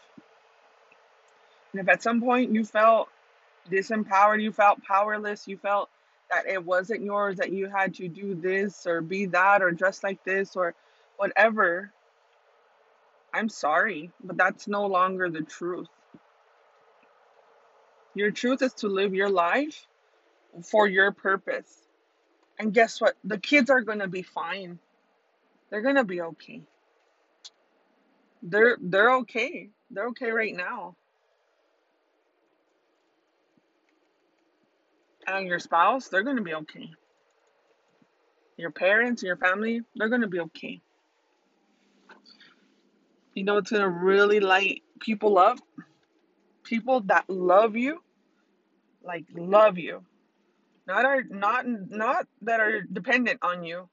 And 1.73 1.81
if 1.81 1.89
at 1.89 2.03
some 2.03 2.21
point 2.21 2.53
you 2.53 2.65
felt 2.65 3.09
disempowered, 3.71 4.43
you 4.43 4.53
felt 4.53 4.83
powerless, 4.85 5.49
you 5.49 5.57
felt 5.57 5.89
that 6.31 6.47
it 6.47 6.65
wasn't 6.65 7.03
yours, 7.03 7.37
that 7.37 7.51
you 7.53 7.69
had 7.69 7.95
to 7.95 8.09
do 8.09 8.35
this 8.35 8.87
or 8.87 9.01
be 9.01 9.27
that 9.27 9.63
or 9.63 9.71
dress 9.71 10.03
like 10.03 10.23
this 10.25 10.55
or 10.55 10.75
whatever, 11.17 11.93
I'm 13.33 13.49
sorry, 13.49 14.11
but 14.25 14.37
that's 14.37 14.69
no 14.69 14.87
longer 14.87 15.31
the 15.31 15.43
truth. 15.43 15.89
Your 18.15 18.31
truth 18.31 18.63
is 18.63 18.73
to 18.75 18.89
live 18.89 19.15
your 19.15 19.29
life 19.29 19.87
for 20.65 20.89
your 20.89 21.13
purpose. 21.13 21.83
And 22.59 22.73
guess 22.73 23.01
what? 23.01 23.15
The 23.25 23.39
kids 23.39 23.69
are 23.69 23.83
going 23.83 23.99
to 23.99 24.09
be 24.09 24.23
fine. 24.23 24.79
They're 25.71 25.83
going 25.83 25.97
to 25.97 26.05
be 26.05 26.23
okay. 26.23 26.63
They're 28.43 28.79
they're 28.81 29.17
okay. 29.17 29.69
They're 29.91 30.09
okay 30.09 30.31
right 30.31 30.57
now. 30.57 30.97
And 35.27 35.47
your 35.47 35.59
spouse, 35.59 36.09
they're 36.09 36.23
going 36.23 36.37
to 36.37 36.43
be 36.43 36.55
okay. 36.55 36.91
Your 38.57 38.71
parents, 38.71 39.23
your 39.23 39.37
family, 39.37 39.81
they're 39.97 40.09
going 40.09 40.21
to 40.23 40.29
be 40.29 40.41
okay. 40.41 40.81
You 43.37 43.45
know 43.45 43.59
it's 43.59 43.71
to 43.71 43.89
really 43.89 44.41
light 44.41 44.83
people 45.01 45.39
up? 45.39 45.59
People 46.65 47.03
that 47.03 47.31
love 47.31 47.77
you, 47.77 48.03
like 49.05 49.27
love 49.33 49.79
you. 49.79 50.05
Not 50.89 51.05
are 51.05 51.23
not 51.23 51.65
not 51.69 52.27
that 52.43 52.59
are 52.61 52.83
dependent 52.83 53.39
on 53.43 53.63
you, 53.63 53.89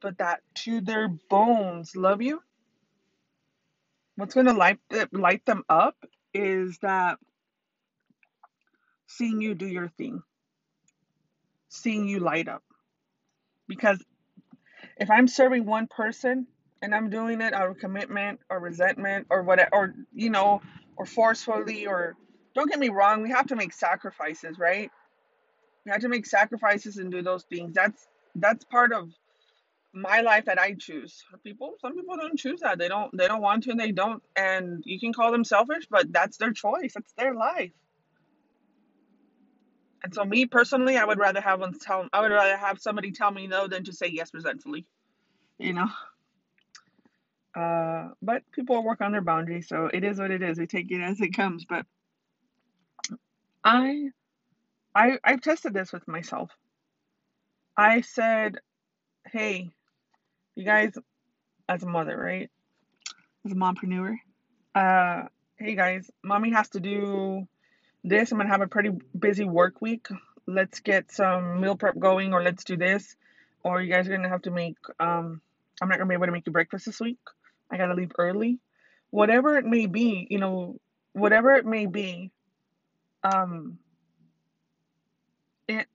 but 0.00 0.18
that 0.18 0.42
to 0.66 0.80
their 0.80 1.08
bones 1.08 1.96
love 1.96 2.22
you. 2.22 2.40
What's 4.14 4.34
to 4.34 4.42
light 4.52 4.78
light 5.10 5.44
them 5.46 5.64
up 5.68 5.96
is 6.32 6.78
that 6.82 7.18
seeing 9.08 9.40
you 9.40 9.56
do 9.56 9.66
your 9.66 9.88
thing 9.88 10.22
seeing 11.72 12.06
you 12.06 12.20
light 12.20 12.48
up. 12.48 12.62
Because 13.66 14.04
if 14.98 15.10
I'm 15.10 15.26
serving 15.26 15.64
one 15.64 15.86
person 15.88 16.46
and 16.82 16.94
I'm 16.94 17.10
doing 17.10 17.40
it 17.40 17.54
out 17.54 17.70
of 17.70 17.78
commitment 17.78 18.40
or 18.50 18.60
resentment 18.60 19.28
or 19.30 19.42
whatever, 19.42 19.70
or, 19.72 19.94
you 20.12 20.30
know, 20.30 20.60
or 20.96 21.06
forcefully, 21.06 21.86
or 21.86 22.16
don't 22.54 22.68
get 22.70 22.80
me 22.80 22.90
wrong, 22.90 23.22
we 23.22 23.30
have 23.30 23.46
to 23.48 23.56
make 23.56 23.72
sacrifices, 23.72 24.58
right? 24.58 24.90
We 25.86 25.92
have 25.92 26.02
to 26.02 26.08
make 26.08 26.26
sacrifices 26.26 26.98
and 26.98 27.10
do 27.10 27.22
those 27.22 27.44
things. 27.44 27.72
That's 27.74 28.06
that's 28.34 28.64
part 28.64 28.92
of 28.92 29.10
my 29.92 30.20
life 30.20 30.46
that 30.46 30.60
I 30.60 30.74
choose. 30.78 31.24
People, 31.44 31.74
some 31.80 31.94
people 31.94 32.16
don't 32.16 32.38
choose 32.38 32.60
that. 32.60 32.78
They 32.78 32.88
don't. 32.88 33.16
They 33.16 33.28
don't 33.28 33.42
want 33.42 33.64
to, 33.64 33.70
and 33.72 33.80
they 33.80 33.92
don't. 33.92 34.22
And 34.36 34.82
you 34.86 35.00
can 35.00 35.12
call 35.12 35.32
them 35.32 35.44
selfish, 35.44 35.86
but 35.90 36.12
that's 36.12 36.38
their 36.38 36.52
choice. 36.52 36.92
That's 36.94 37.12
their 37.18 37.34
life. 37.34 37.72
And 40.04 40.14
so, 40.14 40.24
me 40.24 40.46
personally, 40.46 40.96
I 40.96 41.04
would 41.04 41.18
rather 41.18 41.40
have 41.40 41.60
one 41.60 41.78
tell. 41.78 42.08
I 42.12 42.20
would 42.20 42.32
rather 42.32 42.56
have 42.56 42.80
somebody 42.80 43.12
tell 43.12 43.30
me 43.30 43.46
no 43.46 43.68
than 43.68 43.84
to 43.84 43.92
say 43.92 44.08
yes 44.08 44.30
resentfully. 44.34 44.86
You 45.58 45.74
know. 45.74 45.88
Uh, 47.54 48.08
but 48.22 48.42
people 48.52 48.82
work 48.82 49.00
on 49.00 49.12
their 49.12 49.20
boundaries, 49.20 49.68
so 49.68 49.90
it 49.92 50.04
is 50.04 50.18
what 50.18 50.30
it 50.30 50.42
is. 50.42 50.58
We 50.58 50.66
take 50.66 50.90
it 50.90 51.02
as 51.02 51.20
it 51.20 51.36
comes. 51.36 51.64
But 51.64 51.84
I, 53.64 54.08
I, 54.94 55.18
I've 55.22 55.42
tested 55.42 55.74
this 55.74 55.92
with 55.92 56.06
myself. 56.08 56.50
I 57.76 58.00
said, 58.02 58.56
"Hey, 59.30 59.70
you 60.54 60.64
guys, 60.64 60.92
as 61.68 61.82
a 61.82 61.86
mother, 61.86 62.16
right? 62.16 62.50
As 63.44 63.52
a 63.52 63.56
mompreneur, 63.56 64.16
uh, 64.74 65.24
hey 65.56 65.74
guys, 65.74 66.10
mommy 66.22 66.50
has 66.52 66.68
to 66.70 66.80
do 66.80 67.46
this. 68.04 68.32
I'm 68.32 68.38
gonna 68.38 68.50
have 68.50 68.62
a 68.62 68.66
pretty 68.66 68.90
busy 69.18 69.44
work 69.44 69.80
week. 69.80 70.08
Let's 70.46 70.80
get 70.80 71.12
some 71.12 71.60
meal 71.60 71.76
prep 71.76 71.98
going, 71.98 72.32
or 72.32 72.42
let's 72.42 72.64
do 72.64 72.76
this. 72.76 73.16
Or 73.64 73.80
you 73.80 73.92
guys 73.92 74.08
are 74.08 74.16
gonna 74.16 74.28
have 74.28 74.42
to 74.42 74.50
make. 74.50 74.76
Um, 74.98 75.40
I'm 75.80 75.88
not 75.88 75.98
gonna 75.98 76.08
be 76.08 76.14
able 76.14 76.26
to 76.26 76.32
make 76.32 76.46
you 76.46 76.52
breakfast 76.52 76.86
this 76.86 77.00
week. 77.00 77.18
I 77.72 77.78
gotta 77.78 77.94
leave 77.94 78.12
early. 78.18 78.58
Whatever 79.10 79.56
it 79.56 79.64
may 79.64 79.86
be, 79.86 80.26
you 80.30 80.38
know, 80.38 80.78
whatever 81.12 81.54
it 81.54 81.66
may 81.66 81.86
be. 81.86 82.30
Um, 83.24 83.78
it 85.68 85.86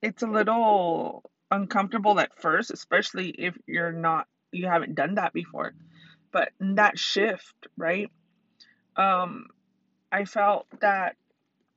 it's 0.00 0.22
a 0.22 0.26
little 0.26 1.22
uncomfortable 1.50 2.18
at 2.18 2.40
first, 2.40 2.70
especially 2.70 3.30
if 3.30 3.56
you're 3.66 3.92
not 3.92 4.26
you 4.50 4.66
haven't 4.66 4.94
done 4.94 5.14
that 5.14 5.32
before. 5.32 5.74
But 6.32 6.50
that 6.60 6.98
shift, 6.98 7.54
right? 7.76 8.10
Um, 8.96 9.46
I 10.10 10.24
felt 10.24 10.66
that 10.80 11.16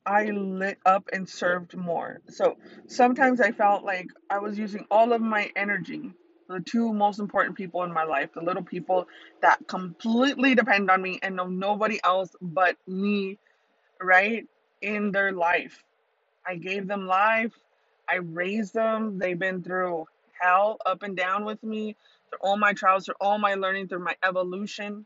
I 0.06 0.26
lit 0.26 0.78
up 0.86 1.10
and 1.12 1.28
served 1.28 1.76
more. 1.76 2.22
So 2.30 2.58
sometimes 2.88 3.42
I 3.42 3.52
felt 3.52 3.84
like 3.84 4.08
I 4.30 4.40
was 4.40 4.58
using 4.58 4.86
all 4.92 5.14
of 5.14 5.22
my 5.22 5.52
energy, 5.56 6.12
the 6.50 6.60
two 6.62 6.94
most 6.94 7.20
important 7.20 7.58
people 7.58 7.84
in 7.84 7.94
my 7.94 8.04
life, 8.04 8.30
the 8.34 8.42
little 8.42 8.64
people 8.64 9.08
that 9.42 9.68
completely 9.68 10.56
depend 10.56 10.92
on 10.92 11.02
me 11.02 11.20
and 11.24 11.36
know 11.36 11.48
nobody 11.48 12.00
else 12.04 12.30
but 12.42 12.78
me, 12.88 13.40
right? 14.02 14.48
In 14.82 15.12
their 15.12 15.32
life. 15.32 15.84
I 16.48 16.56
gave 16.56 16.88
them 16.88 17.08
life. 17.08 17.54
I 18.10 18.16
raised 18.18 18.74
them. 18.74 19.20
They've 19.20 19.40
been 19.40 19.64
through 19.64 20.06
hell 20.40 20.78
up 20.86 21.04
and 21.04 21.18
down 21.18 21.46
with 21.46 21.64
me, 21.64 21.96
through 22.30 22.40
all 22.42 22.58
my 22.58 22.74
trials, 22.74 23.06
through 23.06 23.16
all 23.22 23.40
my 23.40 23.56
learning, 23.56 23.88
through 23.88 24.04
my 24.04 24.16
evolution 24.24 25.06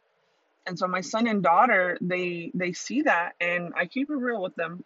and 0.65 0.77
so 0.77 0.87
my 0.87 1.01
son 1.01 1.27
and 1.27 1.43
daughter 1.43 1.97
they 2.01 2.51
they 2.53 2.73
see 2.73 3.03
that 3.03 3.33
and 3.41 3.73
i 3.75 3.85
keep 3.85 4.09
it 4.09 4.15
real 4.15 4.41
with 4.41 4.55
them 4.55 4.83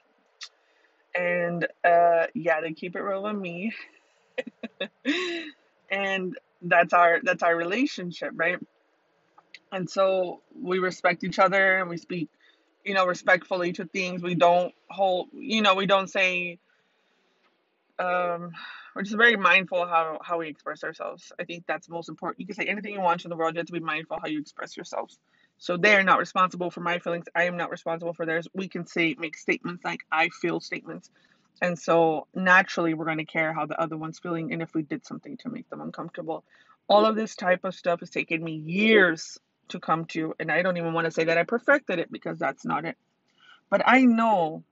and 1.15 1.67
uh 1.83 2.25
yeah 2.33 2.61
they 2.61 2.73
keep 2.73 2.95
it 2.95 3.01
real 3.01 3.23
with 3.23 3.35
me 3.35 3.73
and 5.93 6.37
that's 6.63 6.93
our 6.93 7.19
that's 7.23 7.43
our 7.43 7.55
relationship 7.55 8.31
right 8.35 8.57
and 9.71 9.89
so 9.89 10.41
we 10.59 10.79
respect 10.79 11.23
each 11.23 11.39
other 11.39 11.77
and 11.79 11.89
we 11.89 11.97
speak 11.97 12.29
you 12.85 12.93
know 12.93 13.05
respectfully 13.05 13.73
to 13.73 13.85
things 13.85 14.23
we 14.23 14.35
don't 14.35 14.73
hold 14.89 15.29
you 15.33 15.61
know 15.61 15.75
we 15.75 15.85
don't 15.85 16.09
say 16.09 16.59
um 17.99 18.51
we're 18.95 19.03
just 19.03 19.17
very 19.17 19.37
mindful 19.37 19.85
how 19.87 20.19
how 20.23 20.39
we 20.39 20.49
express 20.49 20.83
ourselves 20.83 21.31
i 21.39 21.43
think 21.43 21.63
that's 21.67 21.89
most 21.89 22.09
important 22.09 22.39
you 22.39 22.47
can 22.47 22.55
say 22.55 22.65
anything 22.65 22.93
you 22.93 23.01
want 23.01 23.23
in 23.25 23.29
the 23.29 23.37
world 23.37 23.55
you 23.55 23.59
have 23.59 23.67
to 23.67 23.73
be 23.73 23.79
mindful 23.79 24.17
how 24.21 24.27
you 24.27 24.39
express 24.39 24.75
yourselves 24.77 25.19
so 25.59 25.77
they 25.77 25.95
are 25.95 26.03
not 26.03 26.19
responsible 26.19 26.71
for 26.71 26.81
my 26.81 26.99
feelings. 26.99 27.25
I 27.35 27.45
am 27.45 27.57
not 27.57 27.71
responsible 27.71 28.13
for 28.13 28.25
theirs. 28.25 28.49
We 28.53 28.67
can 28.67 28.85
say 28.85 29.15
make 29.17 29.37
statements 29.37 29.85
like 29.85 30.01
I 30.11 30.29
feel 30.29 30.59
statements. 30.59 31.09
And 31.63 31.79
so 31.79 32.27
naturally 32.35 32.93
we're 32.93 33.05
going 33.05 33.19
to 33.19 33.25
care 33.25 33.53
how 33.53 33.65
the 33.65 33.79
other 33.81 33.95
one's 33.95 34.19
feeling 34.19 34.51
and 34.51 34.61
if 34.61 34.75
we 34.75 34.83
did 34.83 35.05
something 35.05 35.37
to 35.37 35.49
make 35.49 35.69
them 35.69 35.79
uncomfortable. 35.79 36.43
All 36.89 37.05
of 37.05 37.15
this 37.15 37.37
type 37.37 37.63
of 37.63 37.73
stuff 37.73 38.01
has 38.01 38.09
taken 38.09 38.43
me 38.43 38.51
years 38.57 39.39
to 39.69 39.79
come 39.79 40.03
to 40.07 40.35
and 40.41 40.51
I 40.51 40.61
don't 40.61 40.75
even 40.75 40.91
want 40.91 41.05
to 41.05 41.11
say 41.11 41.23
that 41.23 41.37
I 41.37 41.43
perfected 41.43 41.99
it 41.99 42.11
because 42.11 42.37
that's 42.37 42.65
not 42.65 42.83
it. 42.83 42.97
But 43.69 43.81
I 43.87 44.01
know 44.03 44.65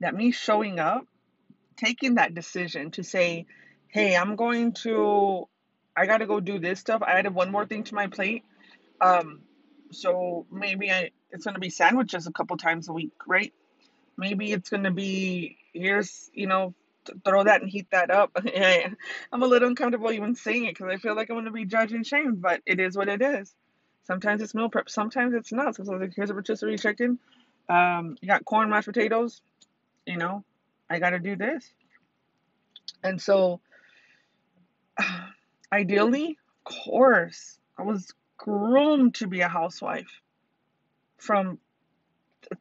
that 0.00 0.14
me 0.14 0.30
showing 0.30 0.78
up, 0.78 1.06
taking 1.78 2.16
that 2.16 2.34
decision 2.34 2.90
to 2.92 3.02
say, 3.02 3.46
"Hey, 3.88 4.14
I'm 4.14 4.36
going 4.36 4.74
to 4.84 5.48
I 5.96 6.04
got 6.04 6.18
to 6.18 6.26
go 6.26 6.40
do 6.40 6.58
this 6.58 6.78
stuff. 6.78 7.02
I 7.02 7.12
added 7.12 7.34
one 7.34 7.50
more 7.50 7.64
thing 7.64 7.84
to 7.84 7.94
my 7.94 8.08
plate." 8.08 8.44
Um 9.00 9.40
so 9.92 10.46
maybe 10.52 10.92
I, 10.92 11.10
it's 11.30 11.44
going 11.44 11.54
to 11.54 11.60
be 11.60 11.70
sandwiches 11.70 12.26
a 12.26 12.32
couple 12.32 12.58
times 12.58 12.90
a 12.90 12.92
week, 12.92 13.14
right? 13.26 13.54
Maybe 14.18 14.52
it's 14.52 14.68
going 14.68 14.84
to 14.84 14.90
be 14.90 15.56
here's 15.80 16.30
you 16.32 16.46
know 16.46 16.74
throw 17.24 17.44
that 17.44 17.62
and 17.62 17.70
heat 17.70 17.88
that 17.90 18.10
up. 18.10 18.36
I'm 19.32 19.42
a 19.42 19.46
little 19.46 19.68
uncomfortable 19.68 20.12
even 20.12 20.34
saying 20.34 20.66
it 20.66 20.76
because 20.76 20.92
I 20.92 20.96
feel 20.96 21.14
like 21.14 21.30
I'm 21.30 21.36
going 21.36 21.46
to 21.46 21.50
be 21.50 21.64
judged 21.64 21.92
and 21.92 22.06
shamed, 22.06 22.42
but 22.42 22.60
it 22.66 22.80
is 22.80 22.96
what 22.96 23.08
it 23.08 23.22
is. 23.22 23.54
Sometimes 24.04 24.40
it's 24.42 24.54
meal 24.54 24.68
prep, 24.68 24.88
sometimes 24.88 25.34
it's 25.34 25.52
not. 25.52 25.76
Sometimes 25.76 26.00
like, 26.00 26.12
here's 26.14 26.30
a 26.30 26.34
rotisserie 26.34 26.78
chicken. 26.78 27.18
Um, 27.68 28.16
you 28.20 28.28
got 28.28 28.44
corn, 28.44 28.70
mashed 28.70 28.86
potatoes. 28.86 29.42
You 30.06 30.16
know, 30.16 30.44
I 30.88 30.98
got 30.98 31.10
to 31.10 31.18
do 31.18 31.36
this. 31.36 31.70
And 33.02 33.20
so, 33.20 33.60
ideally, 35.72 36.38
of 36.66 36.74
course, 36.84 37.58
I 37.78 37.82
was 37.82 38.12
groomed 38.38 39.16
to 39.16 39.26
be 39.26 39.40
a 39.40 39.48
housewife. 39.48 40.20
From 41.18 41.58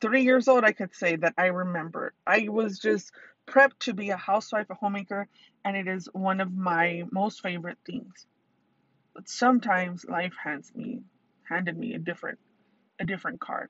three 0.02 0.24
years 0.24 0.48
old, 0.48 0.64
I 0.64 0.72
could 0.72 0.96
say 0.96 1.16
that 1.18 1.34
I 1.38 1.48
remember. 1.48 2.14
I 2.26 2.48
was 2.50 2.80
just 2.80 3.12
prepped 3.48 3.80
to 3.80 3.94
be 3.94 4.10
a 4.10 4.18
housewife, 4.18 4.70
a 4.70 4.76
homemaker, 4.76 5.28
and 5.64 5.78
it 5.78 5.88
is 5.88 6.10
one 6.14 6.42
of 6.42 6.54
my 6.54 7.04
most 7.12 7.42
favorite 7.42 7.78
things. 7.86 8.26
But 9.14 9.30
sometimes 9.30 10.06
life 10.06 10.34
hands 10.44 10.72
me 10.76 11.02
handed 11.50 11.78
me 11.78 11.94
a 11.94 12.00
different 12.00 12.40
a 13.00 13.06
different 13.06 13.40
card. 13.40 13.70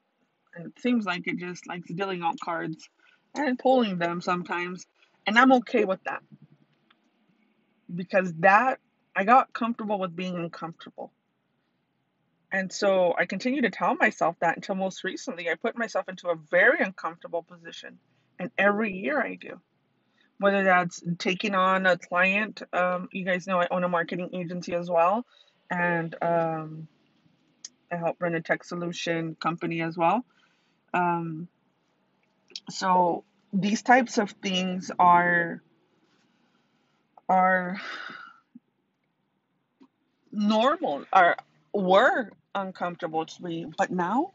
And 0.56 0.68
it 0.68 0.80
seems 0.82 1.06
like 1.06 1.28
it 1.28 1.38
just 1.38 1.68
likes 1.68 1.90
dealing 1.90 2.24
out 2.24 2.40
cards 2.40 2.90
and 3.36 3.60
pulling 3.60 3.98
them 3.98 4.22
sometimes. 4.22 4.86
And 5.26 5.38
I'm 5.38 5.54
okay 5.54 5.86
with 5.86 6.04
that. 6.06 6.24
Because 7.94 8.34
that 8.40 8.80
I 9.16 9.24
got 9.24 9.54
comfortable 9.54 10.00
with 10.00 10.16
being 10.16 10.36
uncomfortable. 10.36 11.12
And 12.52 12.72
so 12.72 13.14
I 13.18 13.26
continue 13.26 13.62
to 13.64 13.70
tell 13.70 13.96
myself 13.96 14.38
that 14.40 14.56
until 14.56 14.76
most 14.76 15.04
recently 15.04 15.50
I 15.50 15.56
put 15.56 15.78
myself 15.78 16.08
into 16.08 16.30
a 16.30 16.36
very 16.36 16.80
uncomfortable 16.80 17.44
position. 17.44 18.00
And 18.40 18.52
every 18.58 18.94
year 18.94 19.22
I 19.22 19.36
do. 19.36 19.60
Whether 20.40 20.64
that's 20.64 21.04
taking 21.18 21.56
on 21.56 21.86
a 21.86 21.98
client, 21.98 22.62
um, 22.72 23.10
you 23.12 23.26
guys 23.26 23.48
know 23.48 23.60
I 23.60 23.68
own 23.72 23.84
a 23.84 23.90
marketing 23.90 24.30
agency 24.34 24.74
as 24.74 24.90
well. 24.90 25.26
And 25.70 26.16
um, 26.22 26.88
I 27.92 27.98
help 27.98 28.22
run 28.22 28.36
a 28.36 28.42
tech 28.42 28.64
solution 28.64 29.36
company 29.36 29.82
as 29.82 29.98
well. 29.98 30.24
Um, 30.94 31.48
so 32.70 33.24
these 33.52 33.82
types 33.82 34.18
of 34.18 34.32
things 34.32 34.92
are 35.00 35.62
are 37.30 37.82
normal 40.32 41.04
are 41.12 41.36
were 41.84 42.32
uncomfortable 42.56 43.26
to 43.26 43.44
me 43.44 43.66
but 43.78 43.92
now 43.92 44.32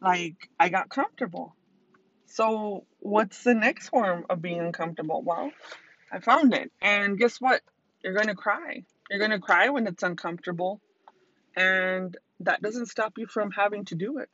like 0.00 0.48
i 0.58 0.68
got 0.68 0.88
comfortable. 0.88 1.54
So 2.26 2.84
what's 3.00 3.42
the 3.42 3.54
next 3.54 3.88
form 3.88 4.24
of 4.30 4.40
being 4.40 4.60
uncomfortable? 4.60 5.22
Well 5.22 5.50
i 6.12 6.20
found 6.20 6.54
it. 6.54 6.72
And 6.80 7.18
guess 7.18 7.40
what? 7.40 7.60
You're 8.02 8.14
going 8.14 8.28
to 8.28 8.34
cry. 8.34 8.84
You're 9.10 9.18
going 9.18 9.32
to 9.32 9.38
cry 9.38 9.68
when 9.68 9.86
it's 9.86 10.02
uncomfortable 10.02 10.80
and 11.56 12.16
that 12.40 12.62
doesn't 12.62 12.86
stop 12.86 13.14
you 13.18 13.26
from 13.26 13.50
having 13.50 13.84
to 13.86 13.94
do 13.94 14.18
it. 14.18 14.28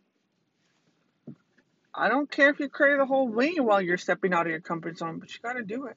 I 1.95 2.09
don't 2.09 2.31
care 2.31 2.51
if 2.51 2.61
you 2.61 2.69
cry 2.69 2.97
the 2.97 3.07
whole 3.07 3.29
way 3.29 3.55
while 3.59 3.81
you're 3.81 3.97
stepping 3.97 4.35
out 4.35 4.47
of 4.47 4.51
your 4.51 4.61
comfort 4.61 4.99
zone 4.99 5.19
but 5.19 5.33
you 5.33 5.41
got 5.43 5.55
to 5.55 5.63
do 5.63 5.87
it. 5.87 5.97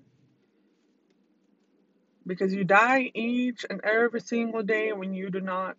Because 2.25 2.53
you 2.53 2.63
die 2.63 3.11
each 3.13 3.65
and 3.69 3.81
every 3.83 4.21
single 4.21 4.63
day 4.63 4.93
when 4.93 5.13
you 5.13 5.29
do 5.29 5.41
not 5.41 5.77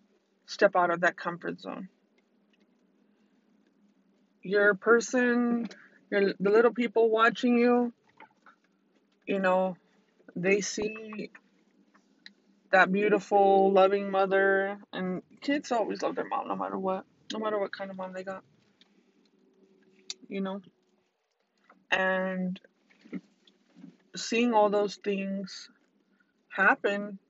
step 0.51 0.75
out 0.75 0.91
of 0.91 1.03
that 1.03 1.17
comfort 1.17 1.61
zone. 1.61 1.89
Your 4.43 4.75
person, 4.75 5.69
your, 6.11 6.35
the 6.41 6.51
little 6.51 6.73
people 6.73 7.09
watching 7.09 7.57
you, 7.57 7.93
you 9.27 9.39
know, 9.39 9.77
they 10.35 10.61
see 10.61 11.31
that 12.73 12.91
beautiful, 12.91 13.73
loving 13.73 14.11
mother, 14.11 14.79
and 14.93 15.23
kids 15.41 15.71
always 15.71 16.03
love 16.03 16.17
their 16.17 16.27
mom 16.27 16.49
no 16.49 16.57
matter 16.57 16.79
what, 16.79 17.05
no 17.33 17.39
matter 17.39 17.59
what 17.59 17.73
kind 17.73 17.91
of 17.91 17.97
mom 17.97 18.13
they 18.13 18.25
got, 18.25 18.43
you 20.29 20.41
know. 20.41 20.61
And 21.93 22.59
seeing 24.17 24.53
all 24.53 24.69
those 24.69 24.97
things 24.97 25.71
happen 26.49 27.21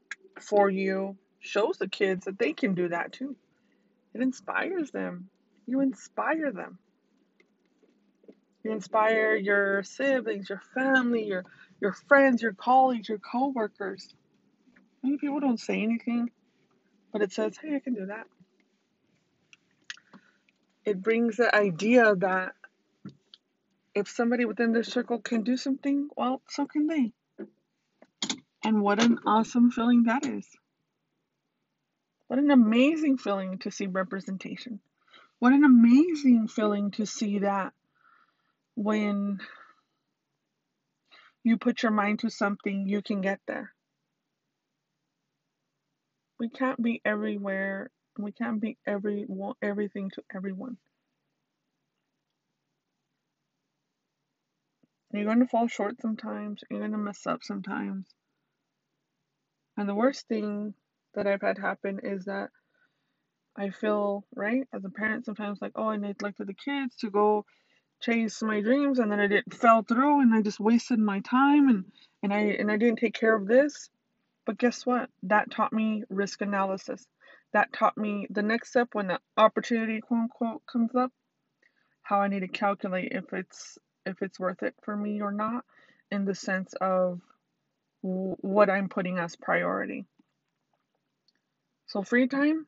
for 0.41 0.71
you 0.71 1.19
shows 1.41 1.79
the 1.79 1.89
kids 1.89 2.27
that 2.27 2.39
they 2.39 2.53
can 2.53 2.75
do 2.75 2.89
that 2.89 3.13
too. 3.13 3.37
It 4.15 4.21
inspires 4.21 4.91
them. 4.91 5.29
You 5.67 5.81
inspire 5.81 6.53
them. 6.53 6.79
You 8.63 8.73
inspire 8.73 9.37
your 9.37 9.83
siblings, 9.83 10.49
your 10.49 10.63
family, 10.75 11.25
your 11.25 11.45
your 11.81 11.93
friends, 11.93 12.43
your 12.43 12.53
colleagues, 12.53 13.09
your 13.09 13.19
coworkers. 13.19 14.15
Many 15.03 15.17
people 15.17 15.41
don't 15.41 15.59
say 15.61 15.83
anything, 15.83 16.31
but 17.13 17.23
it 17.23 17.33
says, 17.33 17.57
"Hey, 17.57 17.75
I 17.75 17.81
can 17.81 17.95
do 17.95 18.07
that." 18.07 18.27
It 20.85 21.03
brings 21.03 21.37
the 21.37 21.55
idea 21.55 22.15
that 22.17 22.55
if 23.95 24.09
somebody 24.09 24.45
within 24.45 24.73
their 24.73 24.85
circle 24.85 25.21
can 25.21 25.43
do 25.43 25.57
something, 25.57 26.09
well, 26.17 26.43
so 26.49 26.67
can 26.67 26.87
they. 26.87 27.13
And 28.65 28.83
what 28.83 29.03
an 29.03 29.19
awesome 29.27 29.71
feeling 29.71 30.05
that 30.05 30.27
is. 30.27 30.47
What 32.31 32.39
an 32.39 32.53
amazing 32.53 33.19
feeling 33.19 33.59
to 33.59 33.73
see 33.73 33.89
representation. 33.89 34.79
What 35.41 35.53
an 35.53 35.65
amazing 35.65 36.47
feeling 36.47 36.93
to 36.93 37.05
see 37.05 37.41
that 37.41 37.73
when 38.77 39.41
you 41.43 41.57
put 41.57 41.83
your 41.83 41.91
mind 41.91 42.21
to 42.21 42.31
something, 42.31 42.87
you 42.87 43.03
can 43.03 43.21
get 43.21 43.41
there. 43.49 43.73
We 46.39 46.49
can't 46.49 46.81
be 46.81 47.03
everywhere. 47.05 47.91
We 48.17 48.31
can't 48.31 48.61
be 48.61 48.79
every 48.87 49.27
everything 49.61 50.11
to 50.11 50.23
everyone. 50.33 50.77
You're 55.13 55.25
going 55.25 55.41
to 55.41 55.49
fall 55.49 55.67
short 55.67 56.01
sometimes. 56.01 56.63
You're 56.71 56.79
going 56.79 56.93
to 56.93 56.97
mess 56.97 57.27
up 57.27 57.41
sometimes. 57.43 58.07
And 59.77 59.89
the 59.89 59.97
worst 59.97 60.29
thing 60.29 60.75
that 61.15 61.27
I've 61.27 61.43
had 61.43 61.59
happen 61.59 62.01
is 62.03 62.27
that 62.27 62.51
I 63.57 63.71
feel, 63.71 64.25
right, 64.35 64.67
as 64.73 64.85
a 64.85 64.91
parent, 64.91 65.27
sometimes 65.27 65.61
like, 65.63 65.73
oh, 65.77 65.89
I 65.91 65.97
neglected 65.97 66.47
the 66.49 66.55
kids 66.55 66.97
to 66.99 67.11
go 67.11 67.45
chase 68.03 68.43
my 68.43 68.61
dreams 68.61 68.99
and 68.99 69.11
then 69.11 69.21
I 69.21 69.27
didn't 69.27 69.55
fell 69.55 69.83
through 69.83 70.21
and 70.23 70.35
I 70.35 70.43
just 70.43 70.61
wasted 70.61 70.99
my 70.99 71.21
time 71.21 71.69
and, 71.69 71.85
and 72.23 72.33
I 72.33 72.41
and 72.59 72.71
I 72.71 72.77
didn't 72.77 72.99
take 72.99 73.15
care 73.15 73.35
of 73.35 73.47
this. 73.47 73.91
But 74.47 74.59
guess 74.59 74.87
what? 74.87 75.11
That 75.25 75.51
taught 75.51 75.73
me 75.73 76.05
risk 76.11 76.41
analysis. 76.43 77.07
That 77.53 77.73
taught 77.73 77.99
me 77.99 78.27
the 78.31 78.43
next 78.43 78.71
step 78.71 78.91
when 78.93 79.09
the 79.09 79.21
opportunity 79.37 80.01
quote 80.01 80.21
unquote 80.23 80.63
comes 80.71 80.95
up, 80.95 81.13
how 82.03 82.21
I 82.21 82.29
need 82.29 82.41
to 82.41 82.49
calculate 82.49 83.13
if 83.13 83.33
it's 83.33 83.79
if 84.07 84.23
it's 84.23 84.41
worth 84.41 84.63
it 84.63 84.75
for 84.83 84.97
me 84.97 85.23
or 85.23 85.33
not 85.33 85.65
in 86.11 86.25
the 86.25 86.35
sense 86.35 86.75
of 86.81 87.21
what 88.03 88.71
I'm 88.71 88.89
putting 88.89 89.19
as 89.19 89.37
priority. 89.37 90.07
So, 91.91 92.05
free 92.05 92.29
time, 92.29 92.67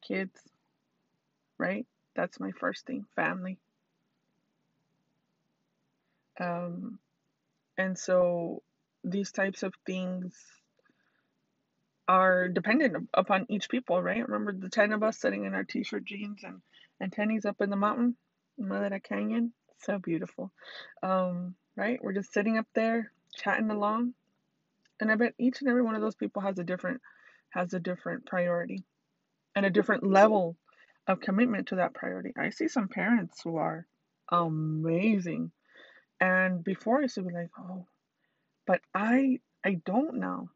kids, 0.00 0.38
right? 1.58 1.86
That's 2.14 2.38
my 2.38 2.52
first 2.52 2.86
thing, 2.86 3.04
family. 3.16 3.58
Um, 6.38 7.00
and 7.76 7.98
so, 7.98 8.62
these 9.02 9.32
types 9.32 9.64
of 9.64 9.74
things 9.84 10.36
are 12.06 12.46
dependent 12.46 13.08
upon 13.12 13.46
each 13.48 13.68
people, 13.68 14.00
right? 14.00 14.24
Remember 14.28 14.52
the 14.52 14.68
10 14.70 14.92
of 14.92 15.02
us 15.02 15.18
sitting 15.18 15.46
in 15.46 15.54
our 15.54 15.64
t 15.64 15.82
shirt 15.82 16.04
jeans 16.04 16.44
and, 16.44 17.12
tennies 17.12 17.46
up 17.46 17.60
in 17.60 17.70
the 17.70 17.76
mountain, 17.76 18.16
Madera 18.56 19.00
Canyon? 19.00 19.52
So 19.78 19.98
beautiful. 19.98 20.52
Um, 21.02 21.56
right? 21.74 21.98
We're 22.00 22.12
just 22.12 22.32
sitting 22.32 22.56
up 22.56 22.66
there 22.76 23.10
chatting 23.34 23.70
along 23.70 24.14
and 25.00 25.10
I 25.10 25.16
bet 25.16 25.34
each 25.38 25.60
and 25.60 25.68
every 25.68 25.82
one 25.82 25.96
of 25.96 26.02
those 26.02 26.14
people 26.14 26.42
has 26.42 26.58
a 26.58 26.64
different 26.64 27.00
has 27.50 27.74
a 27.74 27.80
different 27.80 28.26
priority 28.26 28.84
and 29.54 29.66
a 29.66 29.70
different 29.70 30.04
level 30.04 30.56
of 31.06 31.20
commitment 31.20 31.68
to 31.68 31.76
that 31.76 31.94
priority. 31.94 32.32
I 32.36 32.50
see 32.50 32.68
some 32.68 32.88
parents 32.88 33.40
who 33.42 33.56
are 33.56 33.86
amazing. 34.30 35.50
And 36.20 36.62
before 36.62 36.98
I 36.98 37.02
used 37.02 37.16
to 37.16 37.22
be 37.22 37.34
like, 37.34 37.50
oh, 37.58 37.86
but 38.66 38.80
I 38.94 39.40
I 39.64 39.74
don't 39.84 40.16
now 40.20 40.48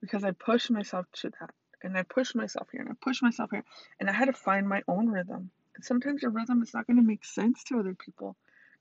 because 0.00 0.24
I 0.24 0.32
pushed 0.32 0.70
myself 0.70 1.06
to 1.20 1.30
that 1.40 1.50
and 1.82 1.96
I 1.96 2.02
pushed 2.02 2.34
myself 2.36 2.68
here 2.70 2.82
and 2.82 2.90
I 2.90 2.94
pushed 3.00 3.22
myself 3.22 3.50
here 3.50 3.64
and 3.98 4.08
I 4.08 4.12
had 4.12 4.26
to 4.26 4.32
find 4.32 4.68
my 4.68 4.82
own 4.86 5.08
rhythm. 5.08 5.50
And 5.74 5.84
sometimes 5.84 6.22
your 6.22 6.30
rhythm 6.30 6.62
is 6.62 6.74
not 6.74 6.86
going 6.86 6.98
to 6.98 7.02
make 7.02 7.24
sense 7.24 7.64
to 7.64 7.78
other 7.78 7.94
people. 7.94 8.36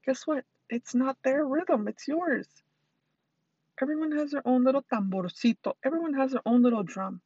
Guess 0.06 0.28
what? 0.28 0.46
It's 0.70 0.94
not 0.94 1.18
their 1.24 1.46
rhythm, 1.46 1.88
it's 1.88 2.08
yours. 2.08 2.48
Everyone 3.82 4.12
has 4.12 4.32
their 4.32 4.48
own 4.48 4.64
little 4.64 4.84
tamborcito. 4.84 5.74
Everyone 5.84 6.14
has 6.14 6.32
their 6.32 6.42
own 6.46 6.62
little 6.62 6.84
drum. 6.84 7.22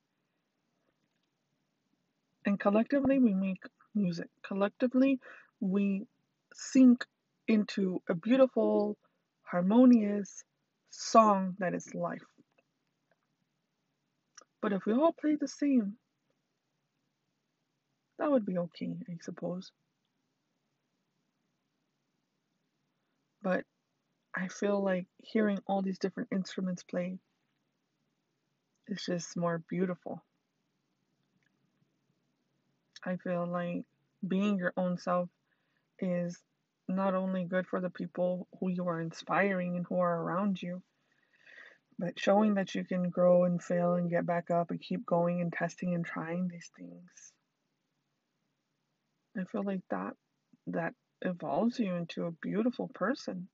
And 2.46 2.60
collectively, 2.60 3.20
we 3.20 3.34
make 3.34 3.64
music. 3.96 4.30
Collectively, 4.46 5.20
we 5.62 6.08
sink 6.54 7.06
into 7.48 8.02
a 8.10 8.16
beautiful, 8.16 8.98
harmonious 9.44 10.44
song 10.92 11.56
that 11.60 11.74
is 11.74 11.94
life. 11.96 12.24
But 14.62 14.74
if 14.74 14.86
we 14.86 14.94
all 14.94 15.14
played 15.14 15.40
the 15.40 15.48
same, 15.48 15.98
that 18.20 18.32
would 18.32 18.46
be 18.46 18.58
okay, 18.58 18.96
I 19.10 19.18
suppose. 19.22 19.72
But 23.44 23.64
I 24.36 24.50
feel 24.50 24.84
like 24.84 25.08
hearing 25.20 25.60
all 25.68 25.84
these 25.84 26.00
different 26.00 26.30
instruments 26.34 26.84
play 26.84 27.20
is 28.88 29.06
just 29.06 29.38
more 29.38 29.64
beautiful. 29.70 30.25
I 33.06 33.18
feel 33.18 33.48
like 33.48 33.86
being 34.28 34.58
your 34.58 34.74
own 34.76 34.98
self 34.98 35.30
is 36.00 36.38
not 36.88 37.14
only 37.14 37.46
good 37.46 37.68
for 37.68 37.80
the 37.80 37.90
people 37.90 38.48
who 38.60 38.70
you 38.70 38.88
are 38.88 39.00
inspiring 39.00 39.76
and 39.76 39.86
who 39.88 40.00
are 40.00 40.22
around 40.22 40.62
you, 40.62 40.82
but 41.98 42.20
showing 42.20 42.56
that 42.56 42.76
you 42.76 42.84
can 42.84 43.10
grow 43.10 43.46
and 43.46 43.62
fail 43.62 43.94
and 43.94 44.10
get 44.10 44.26
back 44.26 44.52
up 44.52 44.72
and 44.72 44.82
keep 44.82 45.06
going 45.06 45.42
and 45.42 45.54
testing 45.54 45.94
and 45.94 46.06
trying 46.06 46.48
these 46.48 46.70
things. 46.78 47.34
I 49.38 49.44
feel 49.46 49.64
like 49.64 49.82
that 49.90 50.14
that 50.68 50.94
evolves 51.22 51.80
you 51.80 51.94
into 51.94 52.26
a 52.26 52.32
beautiful 52.32 52.90
person. 52.94 53.50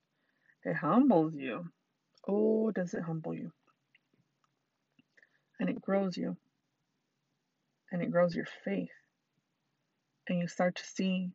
It 0.64 0.76
humbles 0.76 1.34
you. 1.34 1.66
Oh, 2.26 2.70
does 2.70 2.94
it 2.94 3.02
humble 3.02 3.34
you? 3.34 3.52
And 5.58 5.68
it 5.68 5.80
grows 5.80 6.16
you. 6.16 6.36
And 7.90 8.02
it 8.02 8.10
grows 8.10 8.34
your 8.34 8.46
faith. 8.64 8.88
And 10.32 10.40
you 10.40 10.48
start 10.48 10.76
to 10.76 10.86
see 10.86 11.28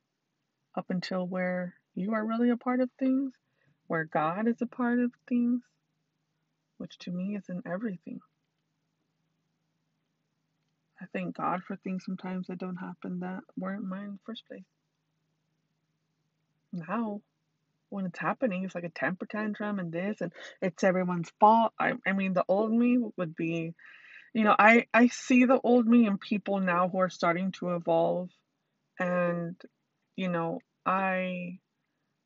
up 0.76 0.88
until 0.90 1.28
where 1.28 1.76
you 1.94 2.16
are 2.16 2.26
really 2.26 2.50
a 2.50 2.58
part 2.58 2.80
of 2.80 2.90
things, 2.98 3.32
where 3.86 4.06
God 4.06 4.48
is 4.48 4.60
a 4.64 4.66
part 4.66 4.98
of 4.98 5.12
things, 5.30 5.62
which 6.80 6.98
to 7.02 7.12
me 7.12 7.36
is 7.36 7.44
in 7.48 7.62
everything. 7.72 8.22
I 11.00 11.06
thank 11.14 11.38
God 11.38 11.62
for 11.62 11.76
things 11.76 12.06
sometimes 12.06 12.48
that 12.48 12.58
don't 12.58 12.78
happen 12.78 13.20
that 13.20 13.42
weren't 13.56 13.86
mine 13.86 14.06
in 14.06 14.12
the 14.14 14.20
first 14.26 14.48
place. 14.48 14.64
Now, 16.74 17.22
when 17.90 18.08
it's 18.08 18.18
happening, 18.18 18.64
it's 18.64 18.74
like 18.74 18.84
a 18.84 18.90
temper 18.90 19.28
tantrum 19.28 19.78
and 19.78 19.92
this, 19.92 20.22
and 20.22 20.34
it's 20.60 20.84
everyone's 20.84 21.32
fault. 21.40 21.72
I, 21.80 21.94
I 22.04 22.14
mean, 22.14 22.34
the 22.34 22.46
old 22.48 22.72
me 22.72 22.98
would 23.16 23.36
be, 23.36 23.76
you 24.34 24.44
know, 24.44 24.56
I, 24.58 24.88
I 24.92 25.10
see 25.10 25.46
the 25.46 25.62
old 25.64 25.86
me 25.86 26.08
and 26.08 26.20
people 26.20 26.60
now 26.60 26.90
who 26.90 26.98
are 26.98 27.12
starting 27.12 27.52
to 27.60 27.76
evolve, 27.76 28.32
and, 29.00 29.56
you 30.16 30.30
know, 30.30 30.60
I, 30.86 31.60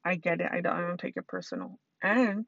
I 0.04 0.16
get 0.16 0.42
it. 0.42 0.50
I 0.52 0.62
don't, 0.62 0.74
I 0.74 0.82
don't 0.82 1.00
take 1.00 1.18
it 1.18 1.28
personal. 1.28 1.80
And 2.02 2.48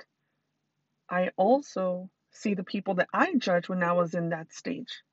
I 1.09 1.29
also 1.37 2.09
see 2.31 2.55
the 2.55 2.63
people 2.63 2.95
that 2.95 3.09
I 3.13 3.35
judged 3.35 3.69
when 3.69 3.83
I 3.83 3.93
was 3.93 4.13
in 4.13 4.29
that 4.29 4.53
stage, 4.53 5.03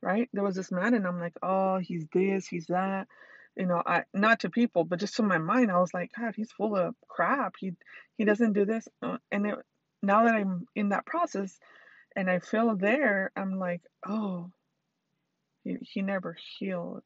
right? 0.00 0.28
There 0.32 0.44
was 0.44 0.54
this 0.54 0.70
man, 0.70 0.94
and 0.94 1.06
I'm 1.06 1.20
like, 1.20 1.34
oh, 1.42 1.78
he's 1.78 2.06
this, 2.12 2.46
he's 2.46 2.66
that. 2.66 3.08
You 3.56 3.66
know, 3.66 3.82
I 3.84 4.04
not 4.12 4.40
to 4.40 4.50
people, 4.50 4.84
but 4.84 4.98
just 5.00 5.16
to 5.16 5.22
my 5.22 5.38
mind, 5.38 5.70
I 5.70 5.80
was 5.80 5.94
like, 5.94 6.10
God, 6.18 6.34
he's 6.36 6.52
full 6.52 6.76
of 6.76 6.94
crap. 7.08 7.54
He 7.58 7.72
he 8.16 8.24
doesn't 8.24 8.52
do 8.52 8.64
this, 8.64 8.88
uh, 9.02 9.18
and 9.30 9.46
it, 9.46 9.54
now 10.02 10.24
that 10.24 10.34
I'm 10.34 10.66
in 10.74 10.90
that 10.90 11.06
process, 11.06 11.56
and 12.16 12.28
I 12.30 12.40
feel 12.40 12.76
there, 12.76 13.30
I'm 13.36 13.58
like, 13.58 13.82
oh, 14.06 14.50
he 15.62 15.76
he 15.82 16.02
never 16.02 16.36
healed. 16.58 17.04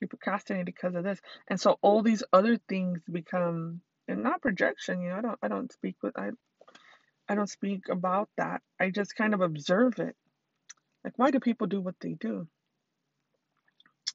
He 0.00 0.06
procrastinate 0.06 0.66
because 0.66 0.94
of 0.94 1.04
this, 1.04 1.20
and 1.48 1.60
so 1.60 1.78
all 1.82 2.02
these 2.02 2.22
other 2.32 2.58
things 2.68 3.00
become 3.10 3.80
and 4.08 4.22
not 4.22 4.42
projection. 4.42 5.00
You 5.00 5.10
know, 5.10 5.16
I 5.16 5.20
don't 5.22 5.38
I 5.42 5.48
don't 5.48 5.72
speak 5.72 5.96
with 6.02 6.18
I 6.18 6.30
I 7.28 7.34
don't 7.34 7.50
speak 7.50 7.88
about 7.90 8.28
that. 8.36 8.62
I 8.80 8.90
just 8.90 9.16
kind 9.16 9.34
of 9.34 9.40
observe 9.40 9.98
it. 9.98 10.14
Like, 11.04 11.14
why 11.16 11.30
do 11.30 11.40
people 11.40 11.66
do 11.66 11.80
what 11.80 11.96
they 12.00 12.14
do? 12.14 12.46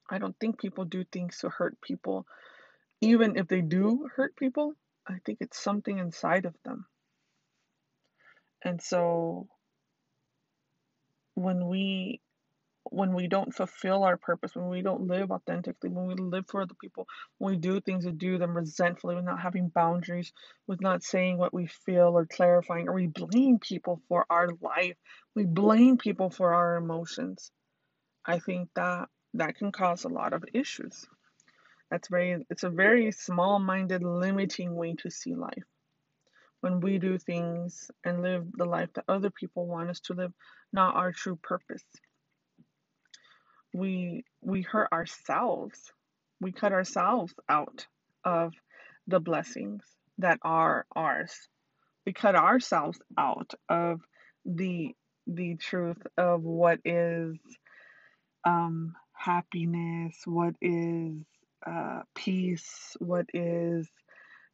I 0.09 0.17
don't 0.17 0.35
think 0.39 0.59
people 0.59 0.85
do 0.85 1.03
things 1.05 1.39
to 1.39 1.49
hurt 1.49 1.79
people. 1.81 2.25
Even 3.01 3.37
if 3.37 3.47
they 3.47 3.61
do 3.61 4.09
hurt 4.15 4.35
people, 4.35 4.73
I 5.07 5.17
think 5.25 5.39
it's 5.41 5.61
something 5.61 5.97
inside 5.97 6.45
of 6.45 6.55
them. 6.63 6.85
And 8.63 8.81
so 8.81 9.47
when 11.33 11.67
we 11.67 12.21
when 12.89 13.13
we 13.13 13.27
don't 13.27 13.53
fulfill 13.53 14.03
our 14.03 14.17
purpose, 14.17 14.55
when 14.55 14.67
we 14.67 14.81
don't 14.81 15.07
live 15.07 15.31
authentically, 15.31 15.89
when 15.89 16.07
we 16.07 16.15
live 16.15 16.45
for 16.47 16.61
other 16.61 16.73
people, 16.73 17.07
when 17.37 17.53
we 17.53 17.57
do 17.57 17.79
things 17.79 18.05
to 18.05 18.11
do 18.11 18.37
them 18.37 18.55
resentfully, 18.55 19.15
with 19.15 19.25
not 19.25 19.41
having 19.41 19.69
boundaries, 19.69 20.33
with 20.67 20.81
not 20.81 21.03
saying 21.03 21.37
what 21.37 21.53
we 21.53 21.67
feel 21.67 22.17
or 22.17 22.25
clarifying, 22.25 22.87
or 22.87 22.95
we 22.95 23.07
blame 23.07 23.59
people 23.59 24.01
for 24.07 24.25
our 24.29 24.49
life, 24.61 24.97
we 25.35 25.45
blame 25.45 25.97
people 25.97 26.29
for 26.29 26.53
our 26.53 26.75
emotions. 26.75 27.51
I 28.25 28.39
think 28.39 28.69
that 28.75 29.09
that 29.35 29.55
can 29.55 29.71
cause 29.71 30.03
a 30.03 30.09
lot 30.09 30.33
of 30.33 30.43
issues. 30.53 31.05
That's 31.89 32.07
very 32.07 32.45
it's 32.49 32.63
a 32.63 32.69
very 32.69 33.11
small-minded, 33.11 34.03
limiting 34.03 34.75
way 34.75 34.95
to 34.99 35.09
see 35.09 35.35
life. 35.35 35.63
When 36.61 36.79
we 36.79 36.99
do 36.99 37.17
things 37.17 37.89
and 38.03 38.21
live 38.21 38.45
the 38.53 38.65
life 38.65 38.89
that 38.93 39.05
other 39.07 39.29
people 39.29 39.65
want 39.65 39.89
us 39.89 39.99
to 40.01 40.13
live, 40.13 40.31
not 40.71 40.95
our 40.95 41.11
true 41.11 41.37
purpose 41.41 41.83
we 43.73 44.23
we 44.41 44.61
hurt 44.61 44.89
ourselves. 44.91 45.79
We 46.39 46.51
cut 46.51 46.73
ourselves 46.73 47.33
out 47.47 47.85
of 48.25 48.53
the 49.07 49.19
blessings 49.19 49.83
that 50.17 50.39
are 50.41 50.85
ours. 50.95 51.33
We 52.05 52.13
cut 52.13 52.35
ourselves 52.35 52.99
out 53.17 53.53
of 53.69 54.01
the 54.45 54.95
the 55.27 55.55
truth 55.55 56.01
of 56.17 56.43
what 56.43 56.79
is 56.83 57.37
um, 58.43 58.95
happiness 59.13 60.15
what 60.25 60.55
is 60.61 61.23
uh, 61.65 62.01
peace 62.15 62.97
what 62.99 63.27
is 63.35 63.87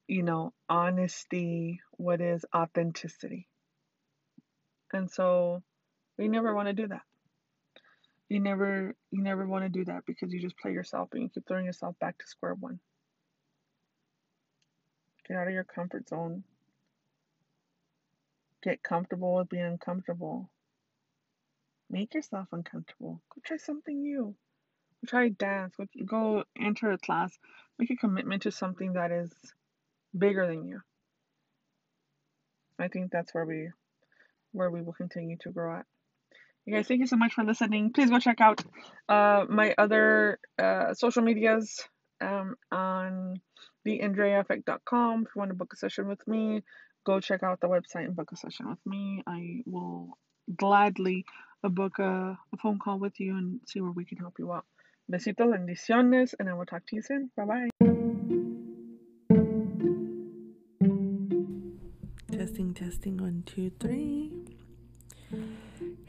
you 0.10 0.24
know 0.24 0.54
honesty 0.70 1.80
what 1.92 2.22
is 2.22 2.46
authenticity. 2.56 3.48
And 4.94 5.10
so 5.10 5.64
we 6.18 6.28
never 6.28 6.54
want 6.54 6.68
to 6.68 6.74
do 6.74 6.88
that 6.88 7.02
you 8.30 8.40
never 8.40 8.94
you 9.12 9.22
never 9.22 9.48
want 9.48 9.64
to 9.64 9.70
do 9.70 9.86
that 9.86 10.06
because 10.06 10.34
you 10.34 10.42
just 10.42 10.58
play 10.58 10.72
yourself 10.72 11.10
and 11.14 11.24
you 11.24 11.30
keep 11.30 11.48
throwing 11.48 11.66
yourself 11.66 11.96
back 12.00 12.18
to 12.18 12.28
square 12.28 12.54
one. 12.54 12.80
Get 15.28 15.38
out 15.38 15.48
of 15.48 15.54
your 15.54 15.64
comfort 15.64 16.08
zone. 16.10 16.44
Get 18.64 18.84
comfortable 18.84 19.36
with 19.36 19.50
being 19.50 19.64
uncomfortable. 19.64 20.50
Make 21.90 22.14
yourself 22.14 22.48
uncomfortable. 22.52 23.22
Go 23.34 23.42
try 23.46 23.58
something 23.58 24.02
new. 24.02 24.36
Go 25.02 25.08
try 25.10 25.30
dance. 25.30 25.76
Go, 25.78 25.86
go 26.06 26.44
enter 26.60 26.92
a 26.92 26.98
class. 26.98 27.38
Make 27.80 27.92
a 27.92 27.96
commitment 27.96 28.44
to 28.44 28.52
something 28.52 28.94
that 28.94 29.12
is 29.12 29.32
bigger 30.18 30.48
than 30.48 30.66
you. 30.66 30.82
I 32.80 32.90
think 32.90 33.12
that's 33.12 33.34
where 33.34 33.46
we 33.46 33.70
where 34.52 34.70
we 34.70 34.82
will 34.82 34.94
continue 34.94 35.38
to 35.42 35.52
grow 35.52 35.78
at. 35.78 35.86
You 36.68 36.74
guys, 36.74 36.86
thank 36.86 37.00
you 37.00 37.08
so 37.08 37.16
much 37.16 37.34
for 37.34 37.46
listening. 37.46 37.94
Please 37.94 38.10
go 38.10 38.20
check 38.20 38.42
out 38.42 38.62
uh, 39.08 39.46
my 39.48 39.74
other 39.78 40.38
uh, 40.62 40.94
social 40.94 41.24
medias 41.24 41.82
um, 42.20 42.56
on 42.74 43.40
theandreaeffect.com. 43.88 45.22
If 45.22 45.30
you 45.34 45.40
want 45.40 45.52
to 45.52 45.56
book 45.56 45.72
a 45.72 45.78
session 45.78 46.10
with 46.10 46.28
me, 46.28 46.64
go 47.06 47.22
check 47.22 47.42
out 47.42 47.62
the 47.62 47.70
website 47.70 48.04
and 48.04 48.18
book 48.18 48.34
a 48.34 48.36
session 48.36 48.70
with 48.70 48.86
me. 48.86 49.24
I 49.26 49.64
will 49.66 50.18
gladly 50.58 51.24
book 51.64 52.00
a, 52.00 52.38
a 52.54 52.58
phone 52.62 52.80
call 52.80 53.00
with 53.00 53.18
you 53.18 53.38
and 53.38 53.62
see 53.66 53.80
where 53.80 53.94
we 53.94 54.04
can 54.04 54.18
help 54.18 54.34
you 54.38 54.52
out. 54.52 54.66
Besitos, 55.10 55.54
bendiciones, 55.56 56.34
and 56.38 56.50
I 56.50 56.54
will 56.54 56.66
talk 56.66 56.86
to 56.88 56.98
you 56.98 57.02
soon. 57.02 57.32
Bye 57.38 57.46
bye. 57.46 57.70
Testing, 62.30 62.74
testing, 62.74 63.16
one, 63.16 63.44
two, 63.46 63.72
three. 63.80 64.34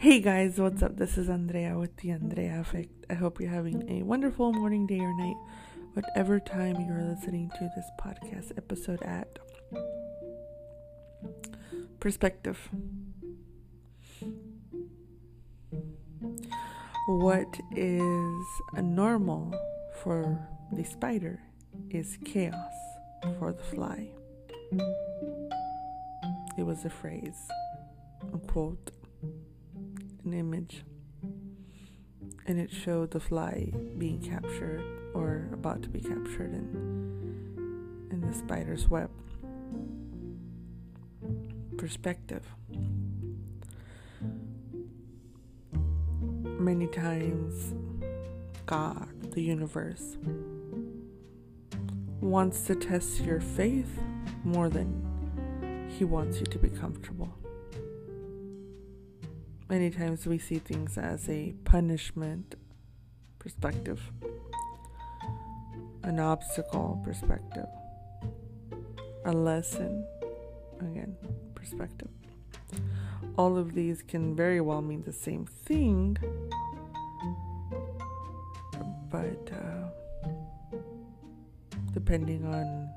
Hey 0.00 0.20
guys, 0.20 0.60
what's 0.60 0.80
up? 0.80 0.96
This 0.96 1.18
is 1.18 1.28
Andrea 1.28 1.76
with 1.76 1.96
the 1.96 2.12
Andrea 2.12 2.60
Effect. 2.60 3.04
I 3.10 3.14
hope 3.14 3.40
you're 3.40 3.50
having 3.50 3.90
a 3.90 4.04
wonderful 4.04 4.52
morning, 4.52 4.86
day, 4.86 5.00
or 5.00 5.12
night, 5.18 5.34
whatever 5.94 6.38
time 6.38 6.76
you're 6.86 7.02
listening 7.02 7.50
to 7.58 7.68
this 7.74 7.90
podcast 8.00 8.56
episode 8.56 9.02
at. 9.02 9.40
Perspective. 11.98 12.70
What 17.08 17.58
is 17.74 18.46
normal 18.80 19.52
for 20.04 20.38
the 20.70 20.84
spider 20.84 21.40
is 21.90 22.18
chaos 22.24 22.72
for 23.40 23.52
the 23.52 23.64
fly. 23.64 24.12
It 26.56 26.62
was 26.62 26.84
a 26.84 26.90
phrase, 26.90 27.48
a 28.32 28.38
quote 28.38 28.92
an 30.28 30.38
image 30.38 30.84
and 32.46 32.58
it 32.58 32.70
showed 32.70 33.10
the 33.12 33.20
fly 33.20 33.72
being 33.96 34.20
captured 34.20 34.82
or 35.14 35.48
about 35.54 35.82
to 35.82 35.88
be 35.88 36.00
captured 36.00 36.52
in 36.52 38.08
in 38.10 38.20
the 38.20 38.32
spider's 38.32 38.88
web. 38.88 39.10
Perspective. 41.78 42.44
Many 46.42 46.88
times 46.88 47.74
god 48.66 49.08
the 49.32 49.40
universe 49.40 50.18
wants 52.20 52.62
to 52.62 52.74
test 52.74 53.20
your 53.20 53.40
faith 53.40 53.98
more 54.44 54.68
than 54.68 55.88
he 55.96 56.04
wants 56.04 56.38
you 56.38 56.44
to 56.44 56.58
be 56.58 56.68
comfortable 56.68 57.32
many 59.68 59.90
times 59.90 60.26
we 60.26 60.38
see 60.38 60.58
things 60.58 60.96
as 60.96 61.28
a 61.28 61.52
punishment 61.64 62.54
perspective. 63.38 64.00
an 66.04 66.18
obstacle 66.18 67.00
perspective, 67.04 67.66
a 69.26 69.32
lesson, 69.32 70.06
again, 70.80 71.14
perspective. 71.54 72.08
All 73.36 73.58
of 73.58 73.74
these 73.74 74.02
can 74.02 74.34
very 74.34 74.60
well 74.60 74.80
mean 74.80 75.02
the 75.02 75.12
same 75.12 75.44
thing, 75.44 76.16
but 79.10 79.50
uh, 79.52 80.78
depending 81.92 82.46
on 82.46 82.88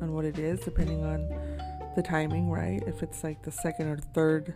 on 0.00 0.12
what 0.12 0.24
it 0.24 0.38
is, 0.38 0.60
depending 0.60 1.04
on 1.04 1.28
the 1.96 2.02
timing, 2.02 2.50
right? 2.50 2.82
If 2.86 3.02
it's 3.02 3.22
like 3.22 3.42
the 3.42 3.52
second 3.52 3.88
or 3.88 3.98
third 3.98 4.54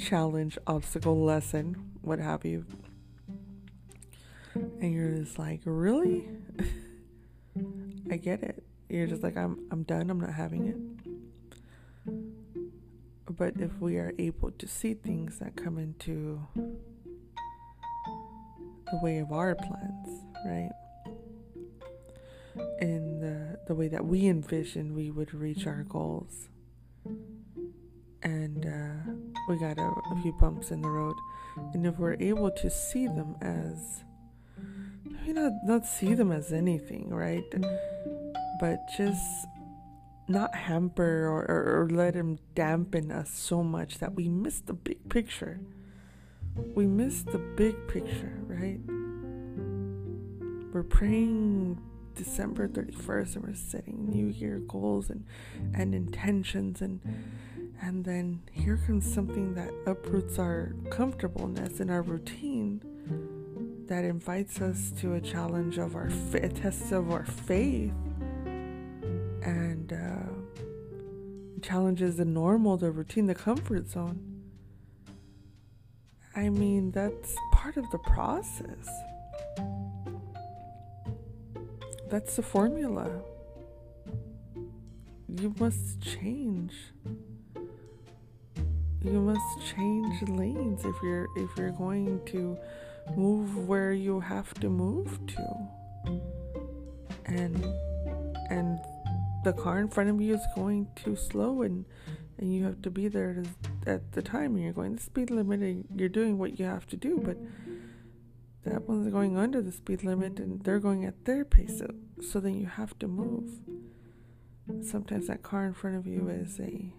challenge, 0.00 0.58
obstacle, 0.66 1.24
lesson, 1.24 1.92
what 2.02 2.18
have 2.18 2.44
you, 2.44 2.64
and 4.54 4.92
you're 4.92 5.18
just 5.18 5.38
like, 5.38 5.60
really? 5.64 6.28
I 8.10 8.16
get 8.16 8.42
it. 8.42 8.64
You're 8.88 9.06
just 9.06 9.22
like, 9.22 9.36
I'm, 9.36 9.68
I'm 9.70 9.84
done. 9.84 10.10
I'm 10.10 10.18
not 10.18 10.32
having 10.34 10.66
it. 10.66 10.76
But 13.36 13.54
if 13.58 13.78
we 13.78 13.96
are 13.98 14.12
able 14.18 14.50
to 14.50 14.66
see 14.66 14.94
things 14.94 15.38
that 15.38 15.54
come 15.54 15.78
into 15.78 16.40
the 18.90 18.98
way 19.00 19.18
of 19.18 19.30
our 19.30 19.54
plans, 19.54 20.24
right? 20.44 20.70
In 22.80 23.20
the, 23.20 23.60
the 23.68 23.74
way 23.76 23.86
that 23.86 24.04
we 24.04 24.26
envision 24.26 24.94
we 24.94 25.12
would 25.12 25.32
reach 25.32 25.66
our 25.68 25.84
goals. 25.84 26.48
And 28.22 28.66
uh, 28.66 29.29
we 29.48 29.58
got 29.58 29.78
a, 29.78 29.92
a 30.10 30.22
few 30.22 30.32
bumps 30.32 30.70
in 30.70 30.82
the 30.82 30.88
road. 30.88 31.16
And 31.72 31.86
if 31.86 31.98
we're 31.98 32.16
able 32.20 32.50
to 32.50 32.70
see 32.70 33.06
them 33.06 33.36
as 33.40 34.04
maybe 35.04 35.32
not 35.32 35.52
not 35.64 35.86
see 35.86 36.14
them 36.14 36.32
as 36.32 36.52
anything, 36.52 37.10
right? 37.10 37.44
But 38.60 38.80
just 38.96 39.46
not 40.28 40.54
hamper 40.54 41.26
or, 41.26 41.44
or, 41.50 41.82
or 41.82 41.88
let 41.90 42.14
them 42.14 42.38
dampen 42.54 43.10
us 43.10 43.30
so 43.30 43.64
much 43.64 43.98
that 43.98 44.14
we 44.14 44.28
miss 44.28 44.60
the 44.60 44.72
big 44.72 45.08
picture. 45.08 45.60
We 46.74 46.86
miss 46.86 47.22
the 47.22 47.38
big 47.38 47.88
picture, 47.88 48.38
right? 48.46 48.80
We're 50.72 50.84
praying 50.84 51.80
December 52.14 52.68
31st 52.68 53.36
and 53.36 53.44
we're 53.44 53.54
setting 53.54 54.08
New 54.08 54.26
Year 54.26 54.60
goals 54.60 55.10
and, 55.10 55.24
and 55.74 55.94
intentions 55.94 56.80
and 56.80 57.00
and 57.82 58.04
then 58.04 58.42
here 58.52 58.78
comes 58.86 59.10
something 59.12 59.54
that 59.54 59.70
uproots 59.86 60.38
our 60.38 60.72
comfortableness 60.90 61.80
and 61.80 61.90
our 61.90 62.02
routine 62.02 62.80
that 63.86 64.04
invites 64.04 64.60
us 64.60 64.92
to 65.00 65.14
a 65.14 65.20
challenge 65.20 65.78
of 65.78 65.96
our 65.96 66.10
a 66.34 66.48
test 66.48 66.92
of 66.92 67.10
our 67.10 67.24
faith 67.24 67.92
and 69.42 69.92
uh, 69.92 71.60
challenges 71.62 72.16
the 72.16 72.24
normal, 72.24 72.76
the 72.76 72.90
routine, 72.90 73.26
the 73.26 73.34
comfort 73.34 73.88
zone. 73.88 74.42
I 76.36 76.48
mean, 76.48 76.92
that's 76.92 77.34
part 77.52 77.76
of 77.76 77.90
the 77.90 77.98
process. 77.98 78.88
That's 82.08 82.36
the 82.36 82.42
formula. 82.42 83.22
You 85.28 85.54
must 85.58 86.00
change. 86.00 86.74
You 89.02 89.20
must 89.20 89.74
change 89.74 90.22
lanes 90.28 90.84
if 90.84 90.94
you're 91.02 91.26
if 91.36 91.50
you're 91.56 91.70
going 91.70 92.20
to 92.26 92.58
move 93.16 93.68
where 93.68 93.92
you 93.92 94.20
have 94.20 94.52
to 94.54 94.68
move 94.68 95.18
to. 95.28 95.68
And 97.24 97.64
and 98.50 98.78
the 99.44 99.52
car 99.52 99.78
in 99.78 99.88
front 99.88 100.10
of 100.10 100.20
you 100.20 100.34
is 100.34 100.46
going 100.54 100.88
too 100.96 101.16
slow 101.16 101.62
and 101.62 101.86
and 102.38 102.54
you 102.54 102.64
have 102.64 102.80
to 102.82 102.90
be 102.90 103.08
there 103.08 103.34
to, 103.34 103.90
at 103.90 104.12
the 104.12 104.22
time 104.22 104.54
and 104.54 104.64
you're 104.64 104.72
going 104.72 104.96
the 104.96 105.02
speed 105.02 105.30
limit 105.30 105.60
and 105.60 105.86
you're 105.94 106.08
doing 106.08 106.38
what 106.38 106.58
you 106.58 106.64
have 106.64 106.86
to 106.86 106.96
do 106.96 107.20
but 107.22 107.36
that 108.64 108.88
one's 108.88 109.10
going 109.10 109.36
under 109.36 109.62
the 109.62 109.72
speed 109.72 110.04
limit 110.04 110.38
and 110.38 110.62
they're 110.64 110.78
going 110.78 111.04
at 111.04 111.24
their 111.24 111.44
pace 111.44 111.78
so, 111.78 111.94
so 112.22 112.40
then 112.40 112.54
you 112.54 112.66
have 112.66 112.98
to 112.98 113.08
move. 113.08 113.60
Sometimes 114.82 115.26
that 115.26 115.42
car 115.42 115.64
in 115.64 115.74
front 115.74 115.96
of 115.96 116.06
you 116.06 116.28
is 116.28 116.60
a 116.60 116.92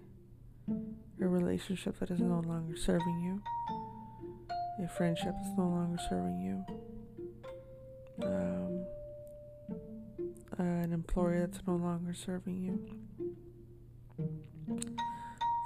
a 1.21 1.27
relationship 1.27 1.99
that 1.99 2.10
is 2.10 2.19
no 2.19 2.39
longer 2.39 2.75
serving 2.75 3.21
you. 3.21 3.41
A 4.84 4.88
friendship 4.88 5.36
is 5.45 5.51
no 5.57 5.67
longer 5.67 6.01
serving 6.10 6.41
you, 6.41 6.65
um, 8.25 8.86
an 10.57 10.91
employer 10.91 11.45
that's 11.45 11.60
no 11.67 11.75
longer 11.75 12.15
serving 12.15 12.60
you, 12.60 12.79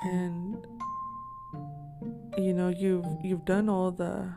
and 0.04 0.68
you 2.38 2.54
know 2.54 2.68
you've 2.68 3.06
you've 3.24 3.46
done 3.46 3.70
all 3.70 3.92
the 3.92 4.34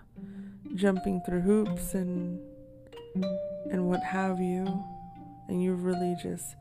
jumping 0.76 1.20
through 1.26 1.40
hoops 1.40 1.94
and 1.94 2.38
and 3.72 3.88
what 3.88 4.02
have 4.04 4.38
you, 4.38 4.85
and 5.48 5.61
you've 5.61 5.85
really 5.85 6.14
just 6.22 6.54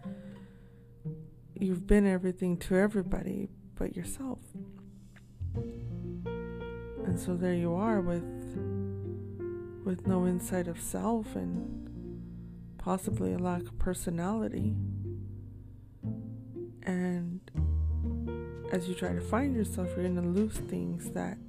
you've 1.53 1.85
been 1.85 2.07
everything 2.07 2.57
to 2.57 2.75
everybody 2.75 3.49
but 3.75 3.95
yourself. 3.95 4.39
And 7.17 7.25
so 7.25 7.35
there 7.35 7.55
you 7.55 7.73
are 7.73 7.99
with 7.99 8.21
with 9.83 10.05
no 10.05 10.27
insight 10.27 10.67
of 10.67 10.79
self 10.79 11.35
and 11.35 11.89
possibly 12.77 13.33
a 13.33 13.39
lack 13.39 13.63
of 13.63 13.79
personality. 13.79 14.75
And 16.83 17.41
as 18.71 18.87
you 18.87 18.93
try 18.93 19.13
to 19.13 19.19
find 19.19 19.55
yourself, 19.55 19.87
you're 19.95 20.07
going 20.07 20.21
to 20.21 20.29
lose 20.29 20.57
things 20.57 21.09
that 21.13 21.39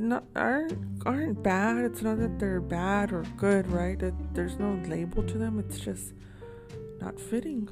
not, 0.00 0.24
aren't 0.34 0.78
aren't 1.04 1.42
bad. 1.42 1.84
It's 1.84 2.00
not 2.00 2.18
that 2.18 2.38
they're 2.38 2.62
bad 2.62 3.12
or 3.12 3.24
good, 3.36 3.66
right? 3.66 3.98
That 3.98 4.14
there's 4.32 4.58
no 4.58 4.80
label 4.88 5.22
to 5.24 5.36
them. 5.36 5.58
It's 5.58 5.78
just 5.78 6.14
not 7.02 7.20
fitting, 7.20 7.68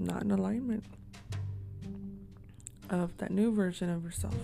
not 0.00 0.24
in 0.24 0.32
alignment 0.32 0.82
of 2.90 3.16
that 3.18 3.30
new 3.30 3.54
version 3.54 3.90
of 3.90 4.02
yourself 4.02 4.34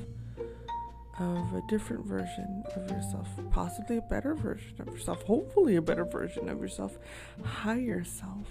of 1.20 1.54
a 1.54 1.62
different 1.68 2.06
version 2.06 2.64
of 2.74 2.90
yourself, 2.90 3.28
possibly 3.50 3.98
a 3.98 4.02
better 4.02 4.34
version 4.34 4.74
of 4.80 4.86
yourself, 4.88 5.22
hopefully 5.22 5.76
a 5.76 5.82
better 5.82 6.04
version 6.04 6.48
of 6.48 6.60
yourself, 6.60 6.98
higher 7.44 8.02
self. 8.02 8.46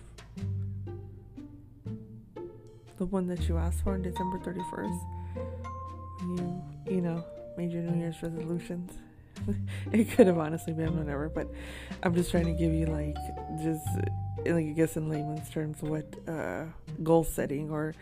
The 2.97 3.05
one 3.05 3.27
that 3.27 3.47
you 3.47 3.57
asked 3.57 3.83
for 3.83 3.93
on 3.93 4.03
December 4.03 4.37
31st, 4.39 4.99
when 6.19 6.37
you, 6.37 6.95
you 6.95 7.01
know, 7.01 7.25
made 7.57 7.71
your 7.71 7.81
New 7.81 7.99
Year's 7.99 8.21
resolutions. 8.21 8.91
it 9.91 10.11
could 10.11 10.27
have 10.27 10.37
honestly 10.37 10.73
been 10.73 10.97
whatever, 10.97 11.29
but 11.29 11.47
I'm 12.03 12.15
just 12.15 12.31
trying 12.31 12.45
to 12.45 12.53
give 12.53 12.73
you 12.73 12.85
like 12.85 13.15
just 13.61 13.87
like 14.45 14.65
I 14.65 14.73
guess 14.75 14.97
in 14.97 15.09
layman's 15.09 15.49
terms 15.49 15.81
what 15.81 16.13
uh, 16.27 16.65
goal 17.03 17.23
setting 17.23 17.69
or 17.69 17.93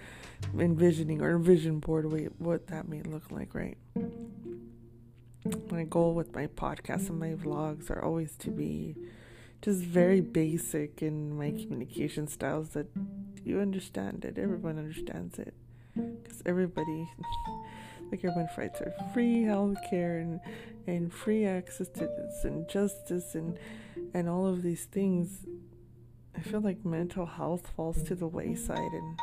envisioning 0.57 1.21
or 1.21 1.37
vision 1.37 1.79
board 1.79 2.05
what 2.37 2.67
that 2.67 2.87
may 2.87 3.01
look 3.01 3.31
like, 3.31 3.55
right? 3.55 3.77
my 5.71 5.83
goal 5.83 6.13
with 6.13 6.33
my 6.33 6.47
podcast 6.47 7.09
and 7.09 7.19
my 7.19 7.33
vlogs 7.33 7.89
are 7.89 8.03
always 8.03 8.35
to 8.35 8.49
be 8.49 8.95
just 9.61 9.81
very 9.81 10.21
basic 10.21 11.01
in 11.01 11.37
my 11.37 11.51
communication 11.51 12.27
styles 12.27 12.69
that 12.69 12.87
you 13.43 13.59
understand 13.59 14.25
it 14.25 14.37
everyone 14.37 14.77
understands 14.77 15.39
it 15.39 15.53
because 15.95 16.41
everybody 16.45 17.09
like 18.11 18.23
everyone 18.23 18.47
fights 18.55 18.79
for 18.79 18.93
free 19.13 19.43
healthcare 19.43 20.21
and 20.21 20.39
and 20.87 21.13
free 21.13 21.45
access 21.45 21.89
to 21.89 22.01
this 22.01 22.43
and 22.43 22.67
justice 22.69 23.35
and 23.35 23.57
and 24.13 24.29
all 24.29 24.47
of 24.47 24.61
these 24.61 24.85
things. 24.85 25.45
I 26.35 26.39
feel 26.41 26.61
like 26.61 26.85
mental 26.85 27.25
health 27.25 27.71
falls 27.75 28.03
to 28.03 28.13
the 28.13 28.27
wayside 28.27 28.77
and 28.77 29.19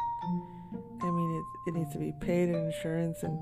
i 1.01 1.09
mean 1.09 1.31
it, 1.37 1.71
it 1.71 1.75
needs 1.79 1.93
to 1.93 1.99
be 1.99 2.13
paid 2.21 2.49
in 2.49 2.57
insurance 2.57 3.23
and 3.23 3.39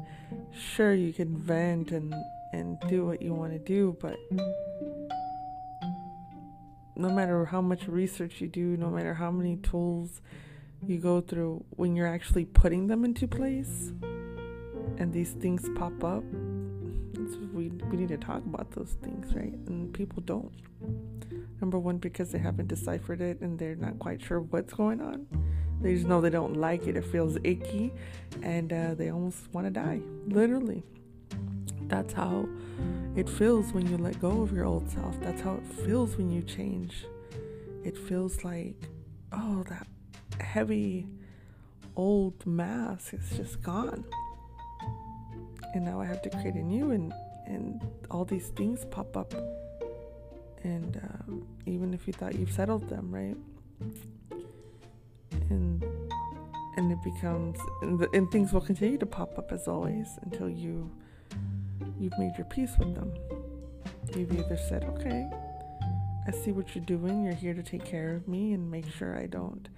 sure 0.52 0.92
you 0.92 1.10
can 1.10 1.38
vent 1.38 1.90
and 1.90 2.12
and 2.52 2.78
do 2.88 3.04
what 3.06 3.22
you 3.22 3.32
want 3.32 3.52
to 3.52 3.58
do, 3.58 3.96
but 4.00 4.18
no 6.94 7.08
matter 7.08 7.44
how 7.46 7.60
much 7.60 7.88
research 7.88 8.40
you 8.40 8.46
do, 8.46 8.76
no 8.76 8.90
matter 8.90 9.14
how 9.14 9.30
many 9.30 9.56
tools 9.56 10.20
you 10.86 10.98
go 10.98 11.20
through, 11.20 11.64
when 11.70 11.96
you're 11.96 12.06
actually 12.06 12.44
putting 12.44 12.86
them 12.86 13.04
into 13.04 13.26
place 13.26 13.92
and 14.98 15.12
these 15.12 15.32
things 15.32 15.68
pop 15.74 16.04
up, 16.04 16.24
we, 17.52 17.68
we 17.68 17.96
need 17.96 18.08
to 18.08 18.16
talk 18.16 18.44
about 18.44 18.70
those 18.72 18.96
things, 19.02 19.34
right? 19.34 19.54
And 19.66 19.92
people 19.92 20.22
don't. 20.22 20.52
Number 21.60 21.78
one, 21.78 21.98
because 21.98 22.32
they 22.32 22.38
haven't 22.38 22.68
deciphered 22.68 23.20
it 23.20 23.40
and 23.40 23.58
they're 23.58 23.76
not 23.76 23.98
quite 23.98 24.22
sure 24.22 24.40
what's 24.40 24.72
going 24.72 25.00
on. 25.00 25.26
They 25.80 25.94
just 25.94 26.06
know 26.06 26.20
they 26.20 26.30
don't 26.30 26.56
like 26.56 26.86
it, 26.86 26.96
it 26.96 27.04
feels 27.04 27.36
icky, 27.42 27.92
and 28.42 28.72
uh, 28.72 28.94
they 28.94 29.10
almost 29.10 29.52
want 29.52 29.66
to 29.66 29.70
die, 29.70 30.00
literally 30.26 30.82
that's 31.88 32.14
how 32.14 32.48
it 33.16 33.28
feels 33.28 33.70
when 33.74 33.86
you 33.86 33.98
let 33.98 34.18
go 34.18 34.40
of 34.40 34.50
your 34.50 34.64
old 34.64 34.88
self. 34.88 35.20
That's 35.20 35.42
how 35.42 35.56
it 35.56 35.66
feels 35.84 36.16
when 36.16 36.30
you 36.30 36.40
change 36.40 37.04
it 37.84 37.96
feels 37.96 38.44
like, 38.44 38.76
oh, 39.32 39.64
that 39.68 39.86
heavy 40.40 41.08
old 41.96 42.46
mask 42.46 43.14
is 43.14 43.36
just 43.36 43.60
gone. 43.62 44.04
And 45.74 45.84
now 45.84 46.00
I 46.00 46.04
have 46.04 46.22
to 46.22 46.30
create 46.30 46.54
a 46.54 46.62
new 46.62 46.90
and 46.90 47.12
and 47.46 47.80
all 48.10 48.24
these 48.24 48.48
things 48.48 48.84
pop 48.90 49.16
up. 49.16 49.34
And 50.64 50.96
um, 50.96 51.46
even 51.66 51.92
if 51.92 52.06
you 52.06 52.12
thought 52.12 52.34
you've 52.34 52.52
settled 52.52 52.88
them, 52.88 53.12
right? 53.12 53.36
And 55.50 55.84
and 56.76 56.90
it 56.90 57.02
becomes 57.02 57.58
and, 57.82 57.98
the, 57.98 58.08
and 58.12 58.30
things 58.30 58.52
will 58.52 58.60
continue 58.60 58.98
to 58.98 59.06
pop 59.06 59.38
up 59.38 59.52
as 59.52 59.68
always 59.68 60.18
until 60.22 60.48
you 60.48 60.90
you've 61.98 62.16
made 62.18 62.32
your 62.36 62.46
peace 62.46 62.72
with 62.78 62.94
them. 62.94 63.12
You've 64.16 64.32
either 64.32 64.56
said, 64.56 64.84
okay, 64.84 65.28
I 66.26 66.30
see 66.30 66.52
what 66.52 66.74
you're 66.74 66.84
doing. 66.84 67.24
You're 67.24 67.34
here 67.34 67.54
to 67.54 67.62
take 67.62 67.84
care 67.84 68.14
of 68.14 68.28
me 68.28 68.52
and 68.52 68.70
make 68.70 68.90
sure 68.92 69.16
I 69.16 69.26
don't 69.26 69.68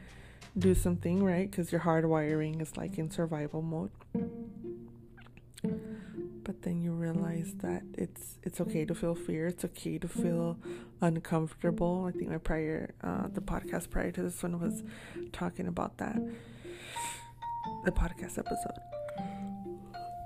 do 0.58 0.74
something, 0.74 1.22
right? 1.22 1.50
Because 1.50 1.72
your 1.72 1.80
hardwiring 1.80 2.60
is 2.60 2.76
like 2.76 2.98
in 2.98 3.10
survival 3.10 3.62
mode. 3.62 3.90
Then 6.64 6.80
you 6.80 6.92
realize 6.92 7.52
that 7.58 7.82
it's 7.92 8.38
it's 8.42 8.58
okay 8.58 8.86
to 8.86 8.94
feel 8.94 9.14
fear. 9.14 9.48
It's 9.48 9.66
okay 9.66 9.98
to 9.98 10.08
feel 10.08 10.58
uncomfortable. 11.02 12.06
I 12.08 12.12
think 12.12 12.30
my 12.30 12.38
prior 12.38 12.94
uh, 13.02 13.28
the 13.28 13.42
podcast 13.42 13.90
prior 13.90 14.10
to 14.12 14.22
this 14.22 14.42
one 14.42 14.58
was 14.58 14.82
talking 15.32 15.66
about 15.66 15.98
that. 15.98 16.16
The 17.84 17.92
podcast 17.92 18.38
episode. 18.38 18.80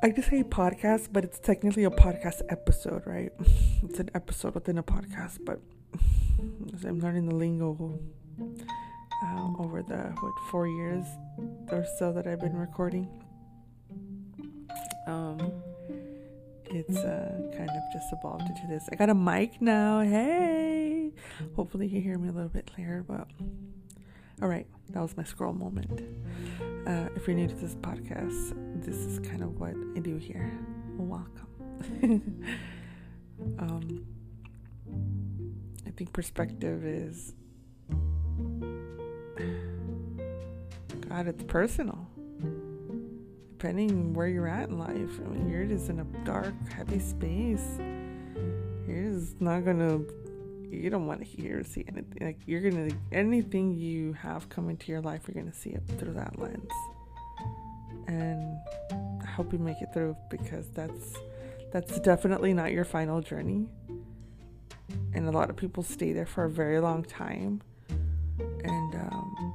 I 0.01 0.11
just 0.11 0.31
say 0.31 0.45
podcast, 0.45 1.09
but 1.11 1.25
it's 1.25 1.41
technically 1.41 1.83
a 1.83 1.91
podcast 1.91 2.43
episode, 2.49 3.03
right? 3.05 3.33
It's 3.83 3.99
an 3.99 4.11
episode 4.15 4.55
within 4.55 4.79
a 4.79 4.83
podcast, 4.83 5.39
but 5.45 5.61
I'm 6.87 7.01
learning 7.01 7.27
the 7.27 7.35
lingo 7.35 7.99
uh, 9.25 9.49
over 9.59 9.83
the 9.83 10.15
what 10.21 10.33
four 10.51 10.69
years 10.69 11.05
or 11.73 11.85
so 11.99 12.13
that 12.13 12.29
I've 12.29 12.41
been 12.41 12.57
recording. 12.57 13.09
Um, 15.09 15.63
it's 16.71 16.99
uh, 16.99 17.51
kind 17.57 17.71
of 17.71 17.83
just 17.93 18.13
evolved 18.13 18.43
into 18.49 18.67
this. 18.69 18.89
I 18.93 18.97
got 18.97 19.11
a 19.11 19.15
mic 19.15 19.61
now. 19.61 20.01
Hey, 20.01 21.13
hopefully 21.57 21.87
you 21.87 22.01
hear 22.01 22.19
me 22.19 22.29
a 22.29 22.33
little 22.33 22.49
bit 22.49 22.71
clearer. 22.73 23.03
But 23.03 23.29
all 24.43 24.49
right, 24.49 24.67
that 24.91 25.01
was 25.01 25.17
my 25.17 25.25
scroll 25.25 25.53
moment. 25.53 26.03
Uh, 26.87 27.09
if 27.17 27.27
you're 27.27 27.37
new 27.37 27.49
to 27.49 27.55
this 27.55 27.75
podcast, 27.77 28.85
this 28.85 28.97
is 28.97 29.19
kind 29.21 29.43
of 29.43 29.59
what 29.59 29.75
I 29.97 30.01
do 30.01 30.17
here. 30.17 30.59
Welcome. 30.97 31.47
um, 33.59 34.07
I 35.87 35.91
think 35.91 36.13
perspective 36.13 36.85
is 36.85 37.35
God, 41.09 41.27
it's 41.29 41.43
personal. 41.45 42.08
Depending 43.59 44.15
where 44.15 44.29
you're 44.29 44.47
at 44.47 44.69
in 44.69 44.79
life. 44.79 45.19
I 45.19 45.29
mean, 45.31 45.49
you're 45.51 45.65
just 45.65 45.91
in 45.91 45.99
a 45.99 46.05
dark, 46.25 46.55
heavy 46.71 47.01
space. 47.01 47.67
You're 48.87 49.11
just 49.11 49.41
not 49.41 49.65
gonna. 49.65 49.99
You 50.71 50.91
don't 50.91 51.07
want 51.07 51.19
to 51.21 51.27
hear, 51.27 51.59
or 51.59 51.65
see 51.65 51.85
anything. 51.89 52.19
Like 52.21 52.39
you're 52.47 52.61
gonna 52.61 52.91
anything 53.11 53.75
you 53.75 54.13
have 54.13 54.49
come 54.49 54.71
into 54.71 54.93
your 54.93 55.01
life, 55.01 55.23
you're 55.27 55.43
gonna 55.43 55.53
see 55.53 55.71
it 55.71 55.83
through 55.99 56.13
that 56.13 56.39
lens. 56.39 56.71
And 58.07 58.59
I 59.21 59.27
hope 59.27 59.53
you 59.53 59.59
make 59.59 59.83
it 59.83 59.89
through 59.93 60.17
because 60.31 60.69
that's 60.69 61.15
that's 61.73 61.99
definitely 61.99 62.55
not 62.55 62.71
your 62.71 62.85
final 62.85 63.21
journey. 63.21 63.67
And 65.15 65.27
a 65.27 65.33
lot 65.33 65.51
of 65.51 65.57
people 65.57 65.83
stay 65.83 66.13
there 66.13 66.27
for 66.27 66.45
a 66.45 66.51
very 66.51 66.79
long 66.79 67.03
time. 67.03 67.61
And 68.39 68.95
um, 68.95 69.55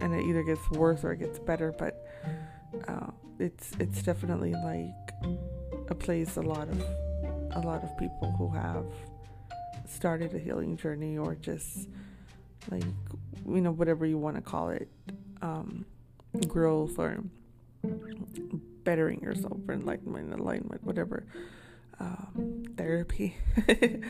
and 0.00 0.14
it 0.14 0.24
either 0.26 0.44
gets 0.44 0.70
worse 0.70 1.02
or 1.02 1.10
it 1.10 1.18
gets 1.18 1.40
better. 1.40 1.74
But 1.76 2.06
uh, 2.88 3.10
it's 3.38 3.72
it's 3.78 4.02
definitely 4.02 4.52
like 4.52 5.12
a 5.88 5.94
place 5.94 6.36
a 6.36 6.40
lot 6.40 6.68
of 6.68 6.80
a 7.52 7.60
lot 7.60 7.82
of 7.82 7.96
people 7.98 8.34
who 8.38 8.48
have 8.48 8.86
started 9.86 10.34
a 10.34 10.38
healing 10.38 10.76
journey 10.76 11.18
or 11.18 11.34
just 11.34 11.88
like 12.70 12.84
you 13.46 13.60
know 13.60 13.72
whatever 13.72 14.06
you 14.06 14.18
want 14.18 14.36
to 14.36 14.42
call 14.42 14.70
it 14.70 14.88
um, 15.42 15.84
growth 16.48 16.98
or 16.98 17.22
bettering 18.84 19.20
yourself 19.20 19.58
or 19.68 19.74
enlightenment 19.74 20.32
alignment 20.32 20.82
whatever 20.84 21.26
um, 22.02 22.64
therapy. 22.76 23.36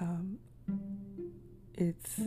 Um, 0.00 0.38
it's 1.74 2.20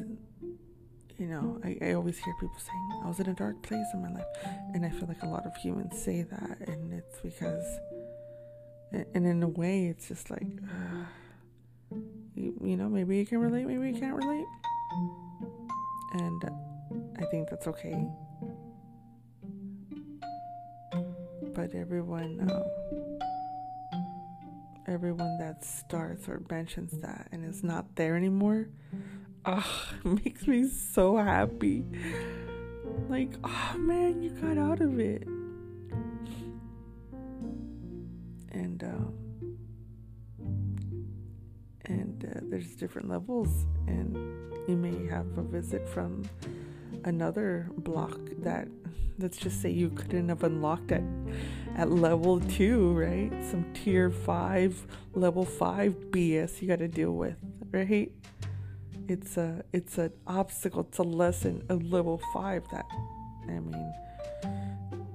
you 1.19 1.27
know, 1.27 1.60
I, 1.63 1.77
I 1.82 1.93
always 1.93 2.17
hear 2.17 2.34
people 2.39 2.58
saying, 2.58 3.01
I 3.03 3.08
was 3.08 3.19
in 3.19 3.27
a 3.27 3.34
dark 3.34 3.62
place 3.62 3.86
in 3.93 4.01
my 4.01 4.10
life. 4.10 4.25
And 4.73 4.86
I 4.86 4.89
feel 4.89 5.08
like 5.08 5.21
a 5.21 5.27
lot 5.27 5.45
of 5.45 5.53
humans 5.58 6.01
say 6.01 6.21
that. 6.23 6.58
And 6.67 6.93
it's 6.93 7.19
because, 7.21 7.65
and 8.93 9.25
in 9.27 9.43
a 9.43 9.47
way, 9.47 9.88
it's 9.88 10.08
just 10.08 10.32
like, 10.32 10.47
uh, 10.63 11.95
you, 12.36 12.58
you 12.63 12.77
know, 12.77 12.88
maybe 12.88 13.17
you 13.17 13.25
can 13.25 13.39
relate, 13.39 13.67
maybe 13.67 13.91
you 13.91 13.99
can't 13.99 14.15
relate. 14.15 14.45
And 16.13 16.43
I 17.19 17.25
think 17.25 17.49
that's 17.49 17.67
okay. 17.67 18.08
But 21.53 21.75
everyone, 21.75 22.49
um, 22.49 23.99
everyone 24.88 25.38
that 25.39 25.65
starts 25.65 26.29
or 26.29 26.41
mentions 26.49 26.93
that 27.01 27.27
and 27.34 27.43
is 27.43 27.62
not 27.62 27.95
there 27.95 28.15
anymore 28.15 28.69
oh, 29.45 29.86
it 30.06 30.23
makes 30.25 30.47
me 30.47 30.67
so 30.67 31.17
happy. 31.17 31.86
Like, 33.08 33.32
oh 33.43 33.75
man, 33.78 34.21
you 34.21 34.30
got 34.32 34.58
out 34.58 34.82
of 34.82 34.99
it. 34.99 35.28
And 38.52 38.84
um, 38.84 39.13
and 41.86 42.25
uh, 42.25 42.39
there's 42.43 42.75
different 42.75 43.10
levels, 43.10 43.65
and 43.88 44.15
you 44.67 44.75
may 44.75 45.08
have 45.08 45.25
a 45.38 45.43
visit 45.43 45.88
from 45.88 46.23
another 47.06 47.69
block 47.78 48.19
that 48.39 48.67
let's 49.19 49.38
just 49.38 49.62
say 49.62 49.69
you 49.69 49.89
couldn't 49.89 50.30
have 50.30 50.43
unlocked 50.43 50.91
at 50.91 51.04
at 51.75 51.91
level 51.91 52.39
two, 52.39 52.91
right? 52.93 53.32
Some 53.49 53.65
tier 53.73 54.10
five, 54.10 54.86
level 55.13 55.45
five 55.45 55.93
BS 56.12 56.62
you 56.62 56.67
got 56.67 56.80
to 56.80 56.88
deal 56.88 57.12
with, 57.12 57.36
right? 57.71 58.12
It's 59.10 59.38
a 59.38 59.63
it's 59.74 59.98
an 59.98 60.12
obstacle 60.28 60.86
it's 60.88 61.00
a 61.00 61.04
lesson 61.04 61.63
of 61.69 61.84
level 61.84 62.22
five 62.32 62.63
that 62.72 62.86
i 63.48 63.60
mean 63.60 63.93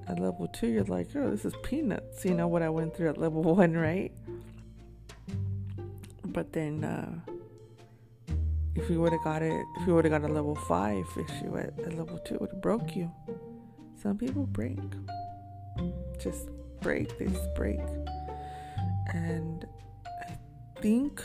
at 0.07 0.19
level 0.19 0.47
two 0.49 0.67
you're 0.67 0.83
like 0.83 1.07
oh 1.15 1.31
this 1.31 1.45
is 1.45 1.53
peanuts 1.63 2.25
you 2.25 2.33
know 2.33 2.47
what 2.47 2.61
i 2.61 2.69
went 2.69 2.95
through 2.95 3.09
at 3.09 3.17
level 3.17 3.41
one 3.55 3.73
right? 3.73 4.11
But 6.25 6.51
then 6.51 6.83
uh 6.83 7.31
if 8.75 8.89
you 8.89 8.99
would 8.99 9.13
have 9.13 9.23
got 9.23 9.41
it 9.41 9.65
if 9.77 9.87
you 9.87 9.95
would 9.95 10.03
have 10.03 10.21
got 10.21 10.29
a 10.29 10.33
level 10.33 10.53
five 10.53 11.05
issue 11.15 11.57
at, 11.57 11.79
at 11.79 11.97
level 11.97 12.17
two 12.19 12.35
it 12.35 12.41
would 12.41 12.51
have 12.51 12.61
broke 12.61 12.93
you. 12.95 13.09
Some 13.95 14.17
people 14.17 14.45
break. 14.45 14.79
Just 16.19 16.49
break 16.81 17.17
they 17.17 17.27
break. 17.55 17.79
And 19.13 19.65
i 20.27 20.37
think 20.81 21.23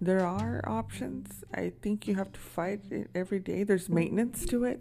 there 0.00 0.24
are 0.24 0.62
options. 0.66 1.44
I 1.52 1.72
think 1.82 2.06
you 2.06 2.14
have 2.14 2.32
to 2.32 2.40
fight 2.40 2.82
it 2.90 3.10
every 3.14 3.40
day. 3.40 3.64
There's 3.64 3.88
maintenance 3.88 4.46
to 4.46 4.64
it, 4.64 4.80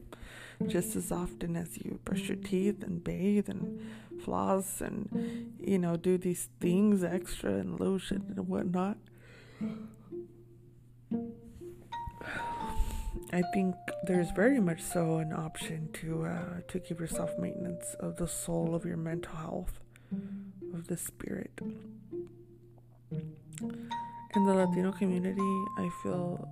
just 0.68 0.96
as 0.96 1.12
often 1.12 1.56
as 1.56 1.78
you 1.78 2.00
brush 2.06 2.28
your 2.28 2.38
teeth 2.38 2.84
and 2.84 3.04
bathe 3.04 3.50
and 3.50 3.80
floss 4.24 4.82
and, 4.82 5.56
you 5.60 5.80
know, 5.80 5.98
do 5.98 6.18
these 6.18 6.50
things 6.60 7.04
extra 7.04 7.52
and 7.52 7.80
lotion 7.80 8.34
and 8.36 8.48
whatnot. 8.48 8.98
I 13.34 13.42
think 13.54 13.76
there's 14.04 14.32
very 14.32 14.60
much 14.60 14.82
so 14.82 15.18
an 15.18 15.34
option 15.34 15.90
to 15.94 16.26
uh, 16.26 16.62
to 16.68 16.80
give 16.80 17.00
yourself 17.00 17.38
maintenance 17.38 17.96
of 18.00 18.16
the 18.16 18.28
soul 18.28 18.74
of 18.74 18.86
your 18.86 18.98
mental 18.98 19.36
health, 19.36 19.80
of 20.74 20.88
the 20.88 20.96
spirit 20.96 21.60
in 24.38 24.46
the 24.46 24.54
Latino 24.54 24.92
community, 24.92 25.66
I 25.80 25.90
feel 26.04 26.48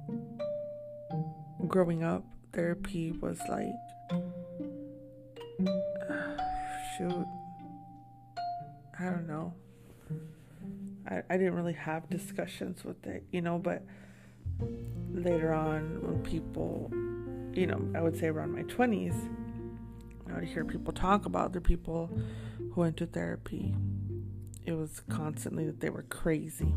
growing 1.67 2.03
up, 2.03 2.25
therapy 2.51 3.11
was 3.11 3.39
like, 3.47 3.67
uh, 6.09 6.09
shoot, 6.97 7.25
I 8.99 9.03
don't 9.03 9.27
know. 9.27 9.53
I, 11.07 11.21
I 11.29 11.37
didn't 11.37 11.53
really 11.53 11.73
have 11.73 12.09
discussions 12.09 12.83
with 12.83 13.05
it, 13.05 13.23
you 13.31 13.41
know, 13.41 13.59
but 13.59 13.83
later 15.13 15.53
on, 15.53 16.01
when 16.01 16.23
people, 16.23 16.89
you 17.53 17.67
know, 17.67 17.87
I 17.95 18.01
would 18.01 18.17
say 18.17 18.29
around 18.29 18.51
my 18.51 18.63
20s, 18.63 19.29
I 20.27 20.39
would 20.39 20.45
hear 20.45 20.65
people 20.65 20.91
talk 20.91 21.27
about 21.27 21.53
the 21.53 21.61
people 21.61 22.09
who 22.57 22.81
went 22.81 22.97
to 22.97 23.05
therapy. 23.05 23.75
It 24.65 24.73
was 24.73 25.03
constantly 25.07 25.67
that 25.67 25.81
they 25.81 25.91
were 25.91 26.05
crazy 26.09 26.73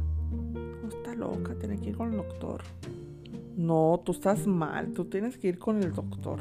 está 0.86 1.14
loca, 1.14 1.54
tiene 1.56 1.78
que 1.78 1.90
ir 1.90 1.96
con 1.96 2.12
el 2.12 2.18
doctor. 2.18 2.62
No, 3.56 4.00
tú 4.04 4.12
estás 4.12 4.46
mal. 4.46 4.92
Tú 4.92 5.04
tienes 5.06 5.36
que 5.36 5.48
ir 5.48 5.58
con 5.58 5.82
el 5.82 5.92
doctor. 5.92 6.38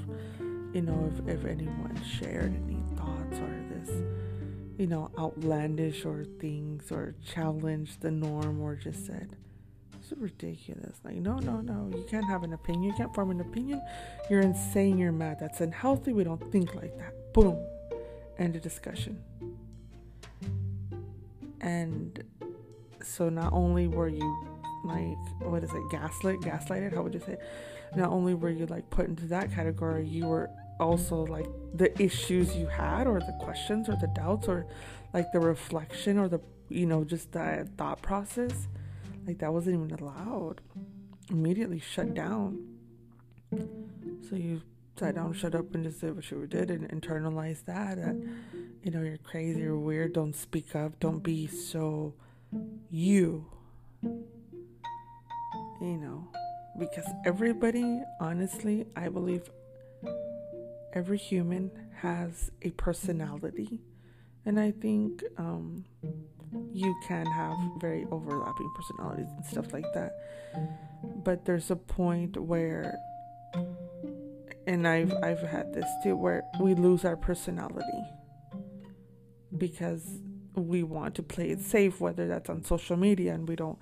You 0.74 0.84
know, 0.84 1.12
if, 1.12 1.28
if 1.28 1.46
anyone 1.46 2.00
shared 2.04 2.54
any 2.54 2.84
thoughts 2.96 3.40
or 3.40 3.50
this, 3.72 3.90
you 4.78 4.86
know, 4.86 5.10
outlandish 5.18 6.06
or 6.06 6.26
things 6.40 6.92
or 6.92 7.16
challenged 7.26 8.02
the 8.02 8.12
norm 8.12 8.62
or 8.62 8.76
just 8.76 9.08
said, 9.08 9.36
this 9.94 10.12
is 10.12 10.18
ridiculous. 10.20 11.00
Like, 11.04 11.16
no, 11.16 11.40
no, 11.40 11.62
no. 11.62 11.90
You 11.98 12.06
can't 12.08 12.26
have 12.26 12.44
an 12.44 12.54
opinion. 12.54 12.84
You 12.84 12.94
can't 12.94 13.16
form 13.16 13.32
an 13.32 13.42
opinion. 13.42 13.82
You're 14.30 14.42
insane. 14.42 15.00
You're 15.00 15.12
mad. 15.12 15.38
That's 15.40 15.60
unhealthy. 15.60 16.14
We 16.14 16.24
don't 16.24 16.52
think 16.52 16.76
like 16.76 16.96
that. 17.00 17.34
Boom. 17.34 17.58
End 18.38 18.56
of 18.56 18.62
discussion. 18.62 19.24
And 21.62 22.24
so 23.08 23.30
not 23.30 23.54
only 23.54 23.88
were 23.88 24.08
you 24.08 24.48
like 24.84 25.18
what 25.42 25.64
is 25.64 25.72
it 25.72 25.84
gaslit 25.92 26.40
gaslighted? 26.42 26.94
How 26.94 27.02
would 27.02 27.14
you 27.14 27.20
say 27.20 27.34
it? 27.34 27.42
not 27.96 28.10
only 28.10 28.34
were 28.34 28.50
you 28.50 28.66
like 28.66 28.90
put 28.90 29.08
into 29.08 29.26
that 29.28 29.50
category 29.50 30.06
you 30.06 30.26
were 30.26 30.50
also 30.78 31.26
like 31.26 31.48
the 31.74 31.90
issues 32.02 32.54
you 32.54 32.68
had 32.68 33.08
or 33.08 33.20
the 33.20 33.38
questions 33.40 33.88
or 33.88 33.96
the 33.96 34.08
doubts 34.08 34.48
or 34.48 34.68
like 35.14 35.32
the 35.32 35.40
reflection 35.40 36.18
or 36.18 36.28
the 36.28 36.40
you 36.70 36.86
know 36.86 37.04
just 37.04 37.32
the 37.32 37.68
thought 37.78 38.02
process 38.02 38.68
like 39.28 39.40
that 39.40 39.52
wasn't 39.52 39.76
even 39.76 40.00
allowed. 40.00 40.62
Immediately 41.30 41.80
shut 41.80 42.14
down. 42.14 42.66
So 43.52 44.38
you 44.38 44.62
sat 44.98 45.16
down 45.16 45.34
shut 45.34 45.54
up 45.54 45.76
and 45.76 45.84
just 45.84 46.00
did 46.00 46.16
what 46.16 46.32
you 46.32 46.48
did 46.48 46.72
and 46.72 46.90
internalized 46.90 47.66
that 47.66 47.98
that 47.98 48.16
you 48.82 48.90
know 48.90 49.02
you're 49.02 49.18
crazy 49.18 49.62
you're 49.62 49.78
weird 49.78 50.12
don't 50.14 50.36
speak 50.36 50.76
up 50.76 51.00
don't 51.00 51.22
be 51.22 51.46
so 51.46 52.16
you 52.90 53.46
you 55.82 55.98
know, 55.98 56.28
because 56.78 57.06
everybody, 57.26 58.02
honestly, 58.20 58.86
I 58.96 59.10
believe 59.10 59.50
every 60.94 61.18
human 61.18 61.72
has 62.02 62.52
a 62.62 62.72
personality. 62.72 63.82
And 64.46 64.60
I 64.60 64.72
think 64.72 65.24
um, 65.38 65.86
you 66.72 66.96
can 67.08 67.26
have 67.26 67.58
very 67.80 68.06
overlapping 68.12 68.72
personalities 68.76 69.28
and 69.36 69.46
stuff 69.46 69.74
like 69.74 69.86
that. 69.94 70.14
But 71.24 71.46
there's 71.46 71.70
a 71.70 71.76
point 71.76 72.38
where, 72.38 72.98
and 74.66 74.88
I've, 74.88 75.14
I've 75.22 75.42
had 75.42 75.74
this 75.74 75.88
too, 76.04 76.16
where 76.16 76.44
we 76.62 76.74
lose 76.74 77.06
our 77.06 77.18
personality 77.18 78.04
because 79.58 80.22
we 80.62 80.84
want 80.84 81.16
to 81.16 81.24
play 81.24 81.50
it 81.50 81.62
safe 81.62 82.00
whether 82.00 82.28
that's 82.28 82.50
on 82.50 82.64
social 82.64 82.98
media 82.98 83.34
and 83.34 83.48
we 83.48 83.56
don't 83.56 83.78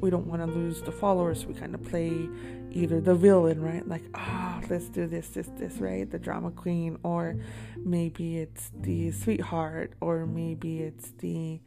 we 0.00 0.10
don't 0.10 0.26
want 0.26 0.40
to 0.44 0.46
lose 0.46 0.80
the 0.82 0.92
followers 0.92 1.46
we 1.46 1.54
kind 1.54 1.74
of 1.74 1.82
play 1.84 2.28
either 2.72 3.00
the 3.00 3.14
villain 3.14 3.60
right? 3.60 3.86
Like 3.86 4.04
ah 4.14 4.60
oh, 4.60 4.66
let's 4.70 4.88
do 4.88 5.06
this 5.06 5.28
this 5.28 5.48
this 5.58 5.74
right? 5.78 6.10
The 6.10 6.18
drama 6.18 6.50
queen 6.50 6.98
or 7.02 7.36
maybe 7.78 8.38
it's 8.38 8.70
the 8.80 9.10
sweetheart 9.12 9.92
or 10.00 10.26
maybe 10.26 10.80
it's 10.80 11.10
the 11.18 11.60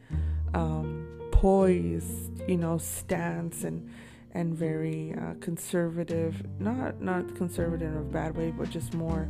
um 0.54 1.06
poised 1.32 2.48
you 2.48 2.56
know 2.56 2.78
stance 2.78 3.64
and 3.64 3.90
and 4.32 4.54
very 4.54 5.14
uh, 5.14 5.34
conservative 5.40 6.42
not 6.58 7.00
not 7.00 7.34
conservative 7.36 7.92
in 7.92 7.98
a 7.98 8.02
bad 8.02 8.36
way 8.36 8.50
but 8.50 8.70
just 8.70 8.94
more 8.94 9.28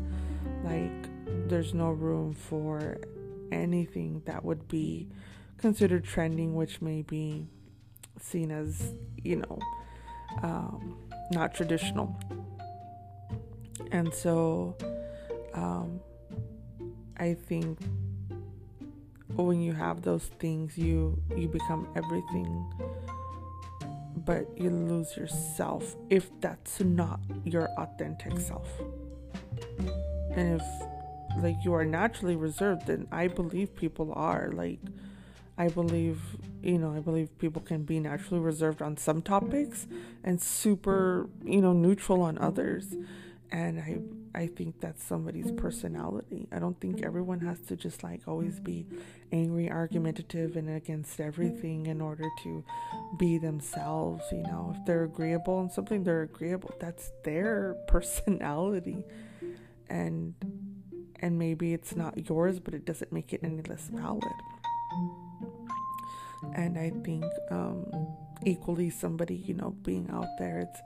like 0.64 1.08
there's 1.48 1.74
no 1.74 1.90
room 1.90 2.32
for 2.32 2.98
anything 3.52 4.22
that 4.26 4.44
would 4.44 4.68
be 4.68 5.08
considered 5.58 6.04
trending, 6.04 6.54
which 6.54 6.80
may 6.82 7.02
be 7.02 7.46
seen 8.20 8.50
as, 8.50 8.94
you 9.22 9.36
know, 9.36 9.58
um, 10.42 10.96
not 11.30 11.54
traditional. 11.54 12.16
And 13.92 14.12
so 14.12 14.76
um, 15.54 16.00
I 17.16 17.34
think 17.34 17.78
when 19.36 19.60
you 19.60 19.72
have 19.72 20.02
those 20.02 20.24
things, 20.38 20.76
you 20.76 21.20
you 21.36 21.48
become 21.48 21.88
everything, 21.96 22.72
but 24.24 24.46
you 24.56 24.70
lose 24.70 25.16
yourself 25.16 25.96
if 26.10 26.30
that's 26.40 26.80
not 26.80 27.20
your 27.44 27.68
authentic 27.78 28.38
self. 28.38 28.68
And 30.36 30.60
if 30.60 30.66
like 31.42 31.56
you 31.64 31.74
are 31.74 31.84
naturally 31.84 32.36
reserved 32.36 32.88
and 32.88 33.06
i 33.12 33.26
believe 33.26 33.74
people 33.76 34.12
are 34.14 34.50
like 34.52 34.80
i 35.58 35.68
believe 35.68 36.20
you 36.62 36.78
know 36.78 36.94
i 36.94 37.00
believe 37.00 37.36
people 37.38 37.62
can 37.62 37.82
be 37.82 38.00
naturally 38.00 38.40
reserved 38.40 38.82
on 38.82 38.96
some 38.96 39.20
topics 39.22 39.86
and 40.24 40.40
super 40.40 41.28
you 41.44 41.60
know 41.60 41.72
neutral 41.72 42.22
on 42.22 42.38
others. 42.38 42.94
And 43.52 43.78
i 43.78 43.98
i 44.34 44.46
think 44.46 44.80
that's 44.80 45.04
somebody's 45.04 45.52
personality. 45.52 46.48
I 46.50 46.58
don't 46.58 46.80
think 46.80 47.02
everyone 47.04 47.40
has 47.40 47.60
to 47.68 47.76
just 47.76 48.02
like 48.02 48.22
always 48.26 48.58
be 48.58 48.86
angry 49.30 49.70
argumentative 49.70 50.56
and 50.56 50.68
against 50.70 51.20
everything 51.20 51.86
in 51.86 52.00
order 52.00 52.24
to 52.44 52.64
be 53.18 53.38
themselves 53.38 54.24
you 54.32 54.42
know. 54.42 54.74
If 54.76 54.86
they're 54.86 55.04
agreeable 55.04 55.54
on 55.54 55.70
something 55.70 56.02
they're 56.02 56.22
agreeable. 56.22 56.74
That's 56.80 57.12
their 57.22 57.76
personality. 57.88 59.04
And 59.88 60.34
and 61.20 61.38
maybe 61.38 61.72
it's 61.72 61.94
not 61.96 62.28
yours, 62.28 62.60
but 62.60 62.74
it 62.74 62.84
doesn't 62.84 63.12
make 63.12 63.32
it 63.32 63.40
any 63.42 63.62
less 63.62 63.88
valid. 63.92 64.22
And 66.54 66.78
I 66.78 66.90
think 67.04 67.24
um, 67.50 67.86
equally 68.44 68.90
somebody, 68.90 69.36
you 69.36 69.54
know, 69.54 69.70
being 69.82 70.08
out 70.10 70.28
there, 70.38 70.60
it's 70.60 70.80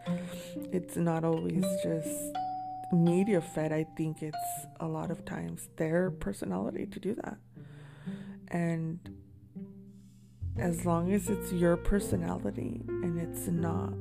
it's 0.72 0.96
not 0.96 1.24
always 1.24 1.64
just 1.82 2.32
media 2.92 3.40
fed. 3.40 3.72
I 3.72 3.84
think 3.96 4.22
it's 4.22 4.36
a 4.80 4.86
lot 4.86 5.10
of 5.10 5.24
times 5.24 5.68
their 5.76 6.10
personality 6.10 6.86
to 6.86 7.00
do 7.00 7.14
that. 7.16 7.38
And 8.48 8.98
as 10.58 10.84
long 10.84 11.12
as 11.12 11.28
it's 11.28 11.52
your 11.52 11.76
personality 11.76 12.82
and 12.88 13.18
it's 13.18 13.46
not 13.46 13.92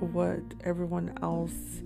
what 0.00 0.42
everyone 0.62 1.16
else 1.22 1.82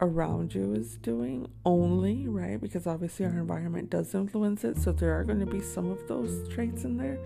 around 0.00 0.54
you 0.54 0.74
is 0.74 0.96
doing 0.96 1.48
only, 1.64 2.28
right? 2.28 2.60
Because 2.60 2.86
obviously 2.86 3.24
our 3.24 3.32
environment 3.32 3.90
does 3.90 4.14
influence 4.14 4.64
it, 4.64 4.76
so 4.76 4.92
there 4.92 5.18
are 5.18 5.24
going 5.24 5.40
to 5.40 5.46
be 5.46 5.60
some 5.60 5.90
of 5.90 6.06
those 6.08 6.48
traits 6.48 6.84
in 6.84 6.96
there. 6.96 7.18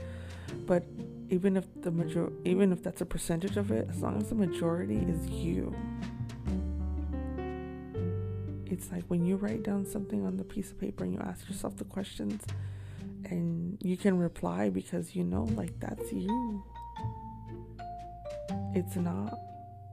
But 0.67 0.85
even 1.29 1.57
if 1.57 1.65
the 1.83 1.91
major 1.91 2.31
even 2.45 2.73
if 2.73 2.83
that's 2.83 3.01
a 3.01 3.07
percentage 3.07 3.57
of 3.57 3.71
it, 3.71 3.89
as 3.89 4.03
long 4.03 4.19
as 4.19 4.29
the 4.29 4.35
majority 4.35 4.97
is 4.97 5.29
you. 5.29 5.75
It's 8.67 8.93
like 8.93 9.05
when 9.09 9.27
you 9.27 9.37
write 9.37 9.65
down 9.65 9.85
something 9.85 10.25
on 10.25 10.37
the 10.37 10.45
piece 10.45 10.71
of 10.71 10.79
paper 10.79 11.03
and 11.03 11.13
you 11.13 11.21
ask 11.21 11.49
yourself 11.49 11.77
the 11.77 11.85
questions 11.85 12.45
and 13.25 13.77
you 13.83 13.97
can 13.97 14.17
reply 14.17 14.71
because 14.71 15.17
you 15.17 15.25
know 15.25 15.45
like 15.57 15.79
that's 15.81 16.13
you. 16.13 16.63
It's 18.75 18.97
not 18.97 19.39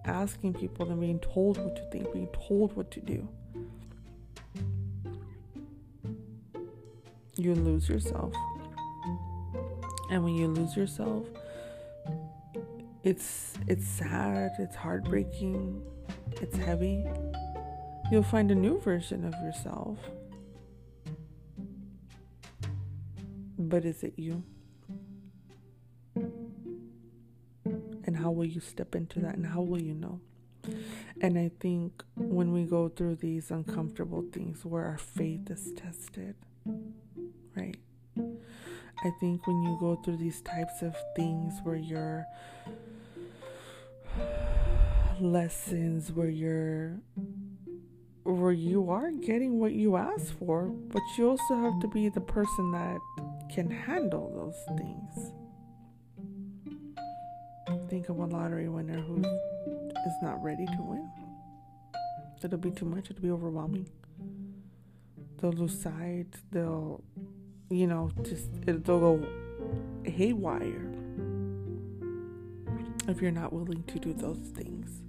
asking 0.08 0.54
people 0.54 0.86
than 0.86 1.00
being 1.00 1.20
told 1.20 1.58
what 1.58 1.76
to 1.76 1.84
think, 1.92 2.12
being 2.14 2.30
told 2.48 2.76
what 2.76 2.90
to 2.92 3.00
do. 3.00 3.28
You 7.36 7.54
lose 7.54 7.88
yourself. 7.88 8.34
And 10.10 10.24
when 10.24 10.36
you 10.36 10.48
lose 10.48 10.76
yourself, 10.76 11.26
it's 13.04 13.54
it's 13.68 13.88
sad, 13.88 14.52
it's 14.58 14.76
heartbreaking, 14.76 15.82
it's 16.42 16.58
heavy. 16.58 17.06
You'll 18.12 18.24
find 18.24 18.50
a 18.52 18.56
new 18.56 18.80
version 18.80 19.26
of 19.26 19.34
yourself. 19.44 19.98
But 23.60 23.86
is 23.86 24.04
it 24.04 24.14
you? 24.18 24.44
How 28.28 28.32
will 28.32 28.46
you 28.46 28.60
step 28.60 28.94
into 28.94 29.22
that 29.22 29.36
and 29.36 29.46
how 29.46 29.62
mm-hmm. 29.62 29.72
will 29.72 29.82
you 29.82 29.94
know? 29.94 30.20
Mm-hmm. 30.64 30.82
And 31.22 31.40
i 31.40 31.50
think 31.62 32.04
when 32.16 32.52
we 32.52 32.64
go 32.64 32.90
through 32.90 33.16
these 33.16 33.52
uncomfortable 33.52 34.26
things 34.34 34.66
where 34.66 34.84
our 34.84 34.98
faith 34.98 35.50
is 35.50 35.72
tested 35.74 36.36
right? 37.56 37.78
I 38.18 39.10
think 39.22 39.48
when 39.48 39.62
you 39.64 39.78
go 39.80 39.96
through 40.04 40.18
these 40.18 40.42
types 40.42 40.82
of 40.82 40.94
things 41.16 41.54
where 41.64 41.78
you're 41.78 42.26
lessons 45.22 46.12
where 46.12 46.30
you're 46.30 47.00
where 48.24 48.52
you 48.52 48.90
are 48.90 49.10
getting 49.12 49.58
what 49.58 49.72
you 49.72 49.96
ask 49.96 50.38
for 50.38 50.66
but 50.66 51.02
you 51.18 51.30
also 51.30 51.56
have 51.56 51.80
to 51.80 51.88
be 51.88 52.10
the 52.10 52.20
person 52.20 52.72
that 52.72 53.00
can 53.54 53.72
handle 53.72 54.30
those 54.36 54.78
things 54.78 55.32
think 57.88 58.10
of 58.10 58.20
a 58.20 58.26
lottery 58.26 58.68
winner 58.68 59.00
who 59.00 59.20
is 59.20 60.14
not 60.22 60.44
ready 60.44 60.66
to 60.66 60.78
win. 60.80 61.10
It'll 62.44 62.58
be 62.58 62.72
too 62.72 62.86
much, 62.86 63.10
it'll 63.10 63.22
be 63.22 63.32
overwhelming. 63.32 63.90
They'll 65.40 65.52
lose 65.52 65.80
sight, 65.80 66.28
they'll, 66.52 67.04
you 67.70 67.88
know, 67.88 68.12
just, 68.24 68.50
it, 68.66 68.84
they'll 68.86 69.00
go 69.00 69.28
haywire 70.04 70.94
if 73.08 73.22
you're 73.22 73.32
not 73.32 73.54
willing 73.54 73.84
to 73.84 74.00
do 74.00 74.14
those 74.14 74.38
things. 74.56 75.02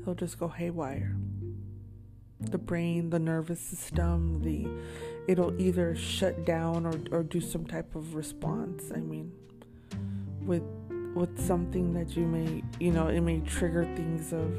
it'll 0.00 0.14
just 0.14 0.38
go 0.38 0.48
haywire. 0.48 1.16
The 2.40 2.58
brain, 2.58 3.10
the 3.10 3.20
nervous 3.20 3.60
system, 3.60 4.42
the 4.42 4.68
it'll 5.28 5.58
either 5.60 5.94
shut 5.94 6.44
down 6.44 6.86
or, 6.86 6.94
or 7.16 7.22
do 7.22 7.40
some 7.40 7.66
type 7.66 7.94
of 7.94 8.14
response. 8.14 8.90
I 8.94 8.98
mean, 8.98 9.32
with 10.44 10.62
with 11.14 11.44
something 11.44 11.92
that 11.94 12.16
you 12.16 12.24
may 12.24 12.62
you 12.80 12.90
know 12.90 13.08
it 13.08 13.20
may 13.20 13.40
trigger 13.40 13.84
things 13.96 14.32
of 14.32 14.56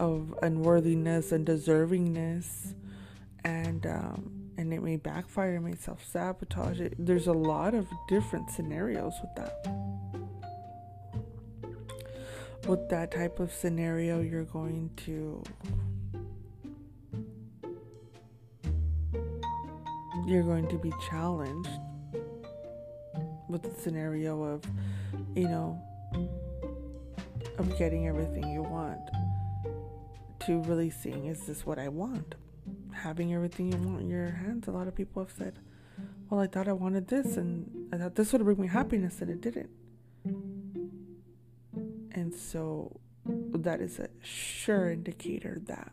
of 0.00 0.34
unworthiness 0.42 1.32
and 1.32 1.46
deservingness 1.46 2.74
and 3.44 3.86
um, 3.86 4.44
and 4.56 4.72
it 4.72 4.82
may 4.82 4.96
backfire, 4.96 5.56
it 5.56 5.60
may 5.60 5.74
self 5.74 6.04
sabotage. 6.06 6.80
There's 6.98 7.26
a 7.26 7.32
lot 7.32 7.74
of 7.74 7.86
different 8.08 8.50
scenarios 8.50 9.14
with 9.20 9.34
that. 9.36 9.66
With 12.66 12.88
that 12.88 13.10
type 13.10 13.40
of 13.40 13.52
scenario, 13.52 14.20
you're 14.20 14.44
going 14.44 14.90
to 15.04 15.42
you're 20.26 20.42
going 20.42 20.68
to 20.68 20.78
be 20.78 20.92
challenged 21.10 21.68
with 23.48 23.62
the 23.62 23.80
scenario 23.80 24.42
of, 24.42 24.62
you 25.34 25.48
know, 25.48 25.80
of 27.58 27.76
getting 27.78 28.06
everything 28.06 28.48
you 28.52 28.62
want 28.62 29.00
to 30.40 30.60
really 30.62 30.90
seeing 30.90 31.26
is 31.26 31.46
this 31.46 31.64
what 31.64 31.78
I 31.78 31.88
want? 31.88 32.34
Having 32.92 33.34
everything 33.34 33.72
you 33.72 33.78
want 33.78 34.02
in 34.02 34.08
your 34.08 34.30
hands. 34.30 34.68
A 34.68 34.70
lot 34.70 34.86
of 34.86 34.94
people 34.94 35.22
have 35.22 35.32
said, 35.36 35.58
Well, 36.28 36.40
I 36.40 36.46
thought 36.46 36.68
I 36.68 36.72
wanted 36.72 37.08
this 37.08 37.36
and 37.36 37.88
I 37.92 37.98
thought 37.98 38.14
this 38.14 38.32
would 38.32 38.44
bring 38.44 38.60
me 38.60 38.68
happiness 38.68 39.20
and 39.20 39.30
it 39.30 39.40
didn't. 39.40 39.70
And 42.12 42.34
so 42.34 43.00
that 43.26 43.80
is 43.80 43.98
a 43.98 44.08
sure 44.22 44.90
indicator 44.90 45.60
that 45.66 45.92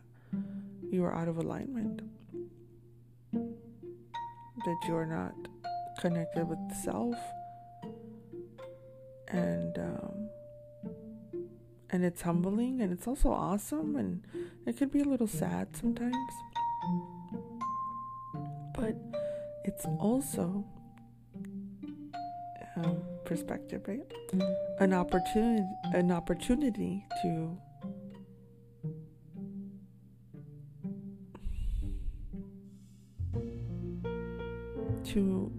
you 0.90 1.04
are 1.04 1.14
out 1.14 1.28
of 1.28 1.38
alignment. 1.38 2.02
That 3.32 4.78
you 4.86 4.94
are 4.94 5.06
not 5.06 5.34
connected 6.00 6.48
with 6.48 6.58
the 6.68 6.74
self 6.74 7.16
and 9.32 9.78
um, 9.78 10.28
and 11.90 12.04
it's 12.04 12.22
humbling 12.22 12.80
and 12.80 12.92
it's 12.92 13.06
also 13.06 13.30
awesome 13.30 13.96
and 13.96 14.22
it 14.66 14.76
can 14.76 14.88
be 14.88 15.00
a 15.00 15.04
little 15.04 15.26
sad 15.26 15.74
sometimes. 15.76 16.16
But 18.74 18.96
it's 19.64 19.84
also 19.98 20.64
um, 22.76 23.02
perspective 23.24 23.82
right? 23.86 24.00
An 24.80 24.92
opportunity 24.92 25.64
an 25.92 26.10
opportunity 26.10 27.04
to 27.22 27.58
to 35.04 35.52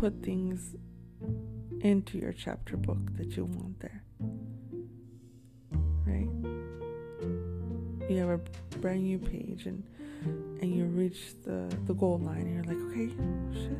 put 0.00 0.22
things 0.22 0.74
into 1.82 2.16
your 2.16 2.32
chapter 2.32 2.74
book 2.74 2.96
that 3.18 3.36
you 3.36 3.44
want 3.44 3.78
there. 3.80 4.02
Right? 6.06 6.30
You 8.08 8.16
have 8.16 8.30
a 8.30 8.78
brand 8.78 9.02
new 9.02 9.18
page 9.18 9.66
and 9.66 9.84
and 10.62 10.74
you 10.74 10.86
reach 10.86 11.34
the, 11.44 11.70
the 11.86 11.92
goal 11.92 12.18
line 12.18 12.40
and 12.42 12.54
you're 12.54 12.64
like, 12.64 12.78
okay, 12.90 13.08
shit. 13.52 13.78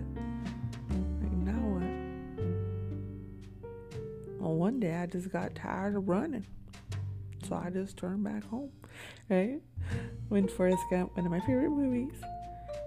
Like 1.23 1.33
now 1.33 1.63
what? 1.73 1.89
Well 4.41 4.57
one 4.57 4.79
day 4.79 4.95
I 4.97 5.07
just 5.07 5.33
got 5.33 5.55
tired 5.55 5.97
of 5.97 6.07
running. 6.07 6.47
So 7.49 7.57
I 7.57 7.71
just 7.71 7.97
turned 7.97 8.25
back 8.25 8.45
home. 8.45 8.73
Right? 9.31 9.63
When 10.29 10.49
Forrest 10.49 10.83
Gump, 10.91 11.17
one 11.17 11.25
of 11.25 11.33
my 11.33 11.41
favorite 11.41 11.71
movies, 11.71 12.21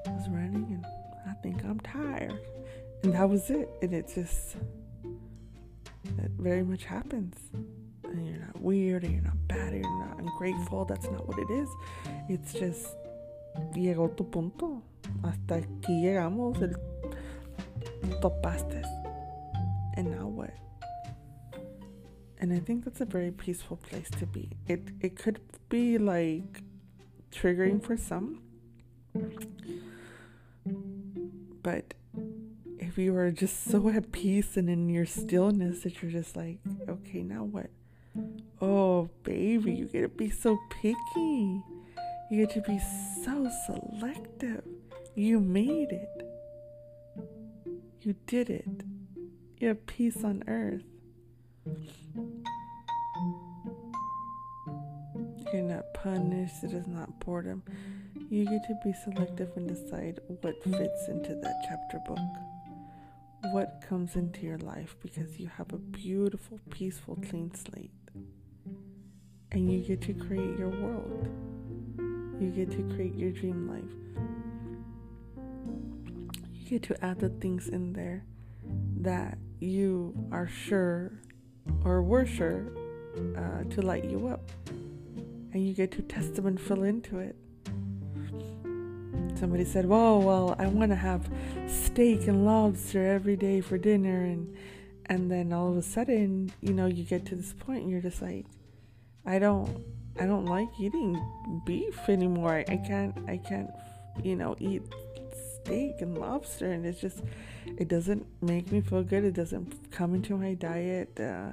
was 0.06 0.30
running 0.30 0.68
and 0.70 0.86
I 1.28 1.34
think 1.42 1.64
I'm 1.66 1.80
tired. 1.80 2.40
And 3.04 3.14
that 3.14 3.30
was 3.30 3.50
it. 3.50 3.70
And 3.82 3.94
it 3.94 4.12
just 4.14 4.56
that 6.18 6.32
very 6.32 6.64
much 6.64 6.86
happens. 6.86 7.36
And 8.04 8.28
you're 8.28 8.40
not 8.40 8.62
weird, 8.62 9.04
and 9.04 9.14
you're 9.14 9.24
not 9.24 9.48
bad, 9.48 9.74
and 9.74 9.84
you're 9.84 10.08
not 10.08 10.20
ungrateful. 10.20 10.86
That's 10.86 11.10
not 11.10 11.28
what 11.28 11.38
it 11.40 11.50
is. 11.50 11.70
It's 12.30 12.54
just 12.54 12.88
llegó 13.76 14.16
tu 14.16 14.24
punto. 14.24 14.82
Hasta 15.24 15.62
aquí 15.62 16.02
llegamos. 16.02 16.62
El 16.62 18.20
topaste. 18.20 18.84
And 19.96 20.12
now 20.12 20.28
what? 20.28 20.54
And 22.40 22.52
I 22.52 22.60
think 22.60 22.84
that's 22.84 23.02
a 23.02 23.06
very 23.06 23.32
peaceful 23.32 23.78
place 23.78 24.10
to 24.20 24.26
be. 24.26 24.50
It 24.68 24.90
it 25.02 25.16
could 25.16 25.40
be 25.70 25.98
like 25.98 26.62
triggering 27.32 27.82
for 27.82 27.96
some, 27.98 28.42
but 31.64 31.94
if 32.94 33.00
you 33.00 33.16
are 33.18 33.32
just 33.32 33.64
so 33.64 33.90
at 33.90 34.12
peace 34.12 34.56
and 34.56 34.70
in 34.70 34.88
your 34.88 35.08
stillness 35.08 35.82
that 35.82 36.00
you're 36.00 36.12
just 36.12 36.36
like, 36.36 36.60
okay, 36.88 37.24
now 37.24 37.44
what? 37.44 37.72
Oh, 38.62 39.10
baby, 39.24 39.74
you 39.74 39.86
get 39.86 40.02
to 40.02 40.10
be 40.10 40.30
so 40.30 40.60
picky. 40.70 41.64
You 42.30 42.46
get 42.46 42.52
to 42.52 42.62
be 42.62 42.80
so 43.26 43.50
selective. 43.66 44.64
You 45.16 45.40
made 45.40 45.92
it. 45.92 46.30
You 48.02 48.14
did 48.28 48.52
it. 48.52 48.84
You 49.58 49.70
have 49.70 49.88
peace 49.88 50.24
on 50.24 50.44
earth. 50.48 50.84
You're 55.52 55.64
not 55.64 55.96
punished. 55.96 56.64
It 56.64 56.74
is 56.74 56.86
not 56.86 57.20
boredom. 57.22 57.64
You 58.30 58.46
get 58.46 58.62
to 58.68 58.76
be 58.84 58.94
selective 58.94 59.50
and 59.56 59.68
decide 59.68 60.20
what 60.28 60.64
fits 60.64 61.08
into 61.08 61.34
that 61.34 61.56
chapter 61.68 61.98
book 62.06 62.20
what 63.52 63.84
comes 63.88 64.16
into 64.16 64.42
your 64.42 64.58
life 64.60 64.96
because 65.02 65.40
you 65.40 65.48
have 65.58 65.72
a 65.74 65.78
beautiful, 65.78 66.60
peaceful, 66.70 67.18
clean 67.30 67.54
slate. 67.54 67.92
And 69.52 69.72
you 69.72 69.82
get 69.82 70.02
to 70.02 70.14
create 70.14 70.58
your 70.58 70.70
world. 70.70 71.28
You 72.40 72.50
get 72.50 72.72
to 72.72 72.96
create 72.96 73.16
your 73.16 73.32
dream 73.32 73.68
life. 73.70 73.84
You 76.54 76.70
get 76.70 76.84
to 76.84 77.06
add 77.06 77.20
the 77.20 77.30
things 77.30 77.68
in 77.68 77.94
there 77.94 78.26
that 79.02 79.38
you 79.60 80.16
are 80.32 80.48
sure 80.48 81.12
or 81.84 82.02
were 82.02 82.26
sure 82.26 82.66
uh, 83.38 83.64
to 83.70 83.82
light 83.82 84.06
you 84.06 84.28
up. 84.28 84.50
And 85.54 85.68
you 85.68 85.74
get 85.74 85.92
to 85.92 86.02
test 86.02 86.36
them 86.36 86.48
and 86.48 86.60
fill 86.60 86.84
into 86.84 87.20
it 87.20 87.36
somebody 89.36 89.66
said, 89.66 89.86
"Whoa, 89.86 90.20
well, 90.20 90.56
I 90.58 90.68
want 90.68 90.92
to 90.92 90.96
have 90.96 91.30
steak 91.68 92.28
and 92.28 92.46
lobster 92.46 93.06
every 93.06 93.36
day 93.36 93.62
for 93.62 93.78
dinner," 93.78 94.24
and 94.24 94.56
and 95.08 95.30
then 95.30 95.52
all 95.52 95.70
of 95.70 95.78
a 95.78 95.82
sudden, 95.82 96.52
you 96.62 96.74
know, 96.74 96.86
you 96.86 97.04
get 97.04 97.26
to 97.28 97.36
this 97.36 97.54
point 97.54 97.84
and 97.84 97.92
you're 97.92 98.02
just 98.02 98.22
like, 98.22 98.46
"I 99.26 99.40
don't, 99.40 99.84
I 100.20 100.26
don't 100.26 100.46
like 100.46 100.70
eating 100.80 101.20
beef 101.66 102.00
anymore. 102.08 102.54
I, 102.54 102.66
I 102.74 102.78
can't, 102.78 103.18
I 103.28 103.38
can't, 103.38 103.70
you 104.24 104.36
know, 104.36 104.56
eat 104.60 104.84
steak 105.62 106.02
and 106.02 106.18
lobster, 106.18 106.72
and 106.72 106.86
it's 106.86 107.02
just, 107.02 107.22
it 107.78 107.88
doesn't 107.88 108.26
make 108.42 108.72
me 108.72 108.82
feel 108.82 109.04
good. 109.04 109.24
It 109.24 109.34
doesn't 109.34 109.92
come 109.92 110.16
into 110.16 110.38
my 110.38 110.54
diet." 110.54 111.20
Uh, 111.20 111.52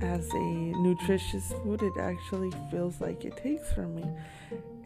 as 0.00 0.28
a 0.32 0.38
nutritious 0.38 1.52
food, 1.62 1.82
it 1.82 1.92
actually 1.98 2.52
feels 2.70 3.00
like 3.00 3.24
it 3.24 3.36
takes 3.36 3.72
from 3.72 3.94
me. 3.94 4.04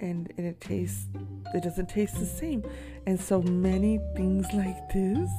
And, 0.01 0.33
it 0.37 0.61
tastes 0.61 1.07
it 1.55 1.63
doesn't 1.63 1.89
taste 1.89 2.19
the 2.19 2.27
same. 2.27 2.65
And 3.07 3.21
so 3.21 3.43
many 3.43 4.01
things 4.17 4.47
like 4.55 4.89
this 4.93 5.31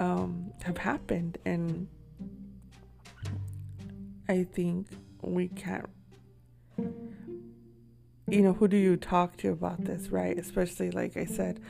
um, 0.00 0.52
have 0.64 0.78
happened. 0.78 1.38
And 1.44 1.88
i 4.28 4.42
think 4.42 4.88
we 5.22 5.48
can't 5.48 5.88
you 8.26 8.40
know 8.40 8.52
who 8.54 8.66
do 8.66 8.76
you 8.76 8.96
talk 8.96 9.36
to 9.36 9.50
about 9.50 9.84
this 9.84 10.08
right? 10.08 10.38
Especially 10.38 10.90
like 10.90 11.16
i 11.16 11.24
said 11.24 11.60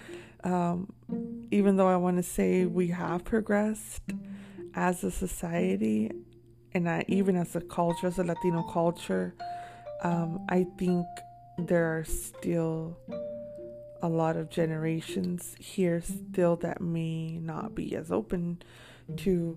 um, 0.45 0.93
even 1.51 1.77
though 1.77 1.89
i 1.89 1.97
want 1.97 2.17
to 2.17 2.23
say 2.23 2.65
we 2.65 2.89
have 2.89 3.25
progressed 3.25 4.03
as 4.75 5.03
a 5.05 5.11
society 5.11 6.11
and 6.75 6.89
I, 6.89 7.05
even 7.09 7.37
as 7.37 7.55
a 7.57 7.61
culture 7.61 8.09
as 8.09 8.19
a 8.19 8.25
latino 8.25 8.63
culture 8.63 9.35
um, 10.03 10.45
i 10.49 10.67
think 10.79 11.07
there 11.59 11.97
are 11.97 12.05
still 12.05 12.99
a 14.03 14.09
lot 14.09 14.37
of 14.37 14.51
generations 14.51 15.55
here 15.59 16.03
still 16.03 16.57
that 16.57 16.81
may 16.81 17.39
not 17.39 17.75
be 17.75 17.95
as 17.97 18.13
open 18.13 18.63
to 19.17 19.57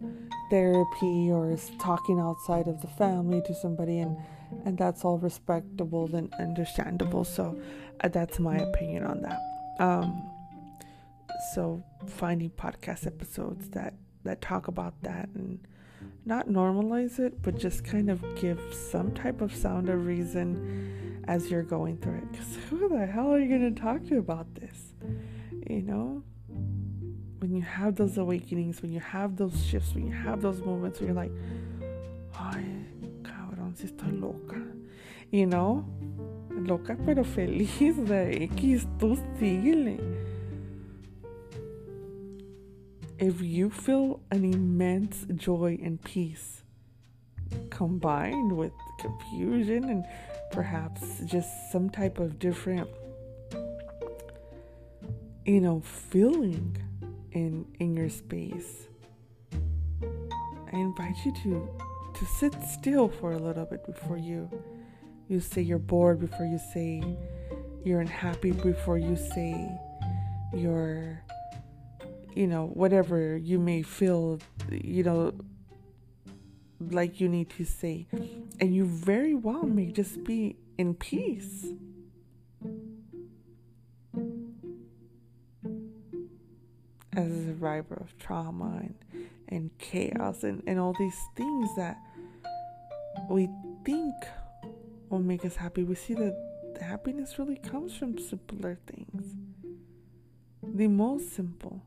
therapy 0.50 1.30
or 1.32 1.52
is 1.52 1.72
talking 1.80 2.20
outside 2.20 2.68
of 2.68 2.82
the 2.82 2.88
family 2.88 3.42
to 3.46 3.54
somebody 3.56 4.00
and 4.00 4.18
and 4.66 4.78
that's 4.78 5.04
all 5.04 5.18
respectable 5.18 6.16
and 6.16 6.34
understandable. 6.36 7.26
So 7.26 7.60
uh, 8.00 8.08
that's 8.08 8.40
my 8.40 8.58
opinion 8.58 9.04
on 9.04 9.22
that. 9.22 9.40
Um 9.80 10.32
so 11.54 11.84
finding 12.08 12.50
podcast 12.50 13.06
episodes 13.06 13.70
that 13.72 13.94
that 14.24 14.42
talk 14.42 14.68
about 14.68 14.94
that 15.04 15.30
and 15.36 15.60
not 16.28 16.50
normalize 16.50 17.20
it, 17.20 17.42
but 17.42 17.58
just 17.58 17.86
kind 17.86 18.10
of 18.10 18.22
give 18.36 18.60
some 18.92 19.14
type 19.14 19.40
of 19.40 19.56
sound 19.56 19.88
of 19.88 20.06
reason 20.06 21.24
as 21.26 21.50
you're 21.50 21.64
going 21.64 21.98
through 21.98 22.16
it. 22.16 22.32
Because 22.32 22.56
who 22.70 22.90
the 22.90 23.06
hell 23.06 23.34
are 23.34 23.40
you 23.40 23.48
going 23.48 23.74
to 23.74 23.82
talk 23.82 24.04
to 24.08 24.18
about 24.18 24.54
this? 24.56 24.94
You 25.70 25.82
know? 25.82 26.24
When 27.40 27.56
you 27.56 27.62
have 27.62 27.96
those 27.96 28.18
awakenings, 28.18 28.82
when 28.82 28.92
you 28.92 29.00
have 29.00 29.38
those 29.38 29.66
shifts, 29.66 29.94
when 29.94 30.06
you 30.06 30.14
have 30.14 30.42
those 30.42 30.60
moments 30.62 31.00
where 31.00 31.08
you're 31.08 31.16
like, 31.16 31.32
ay, 32.38 32.64
cabrón, 33.22 33.78
si 33.78 33.88
estoy 33.88 34.20
loca. 34.20 34.62
You 35.32 35.46
know? 35.46 35.86
Loca 36.50 36.98
pero 37.06 37.24
feliz 37.24 37.96
de 38.08 38.44
X, 38.44 38.86
tú 38.98 39.16
síguele 39.40 40.17
if 43.20 43.42
you 43.42 43.70
feel 43.70 44.20
an 44.32 44.46
immense 44.46 45.26
joy 45.36 45.78
and 45.82 46.02
peace 46.04 46.64
combined 47.70 48.56
with 48.56 48.72
confusion 49.00 49.86
and 49.86 50.06
perhaps 50.52 51.22
just 51.26 51.50
some 51.72 51.90
type 51.90 52.20
of 52.20 52.38
different 52.40 52.88
you 55.46 55.62
know 55.62 55.80
feeling 55.82 56.78
in 57.32 57.66
in 57.80 57.96
your 57.96 58.10
space 58.10 58.88
i 59.54 60.76
invite 60.76 61.16
you 61.26 61.34
to 61.44 61.70
to 62.14 62.26
sit 62.26 62.54
still 62.64 63.08
for 63.08 63.32
a 63.32 63.38
little 63.38 63.66
bit 63.66 63.86
before 63.86 64.18
you 64.18 64.50
you 65.28 65.40
say 65.40 65.62
you're 65.62 65.80
bored 65.80 66.20
before 66.20 66.46
you 66.46 66.60
say 66.74 67.02
you're 67.84 68.02
unhappy 68.02 68.52
before 68.52 68.98
you 68.98 69.16
say 69.16 69.72
you're 70.54 71.22
you 72.38 72.46
know, 72.46 72.68
whatever 72.68 73.36
you 73.36 73.58
may 73.58 73.82
feel, 73.82 74.40
you 74.70 75.04
know, 75.04 75.34
like 76.92 77.20
you 77.20 77.28
need 77.28 77.50
to 77.50 77.66
say. 77.66 78.06
And 78.60 78.76
you 78.76 78.86
very 78.86 79.34
well 79.34 79.64
may 79.64 79.88
just 79.92 80.24
be 80.24 80.56
in 80.78 80.94
peace. 80.94 81.66
As 87.16 87.32
a 87.32 87.46
survivor 87.46 87.96
of 87.96 88.16
trauma 88.20 88.82
and, 88.84 88.96
and 89.50 89.78
chaos 89.80 90.44
and, 90.44 90.62
and 90.68 90.80
all 90.80 90.94
these 91.00 91.20
things 91.36 91.68
that 91.76 91.98
we 93.32 93.50
think 93.84 94.14
will 95.10 95.18
make 95.18 95.44
us 95.44 95.56
happy, 95.56 95.84
we 95.84 95.96
see 95.96 96.14
that 96.14 96.36
happiness 96.80 97.40
really 97.40 97.58
comes 97.58 97.96
from 97.96 98.20
simpler 98.20 98.78
things. 98.86 99.34
The 100.62 100.88
most 100.88 101.34
simple. 101.34 101.82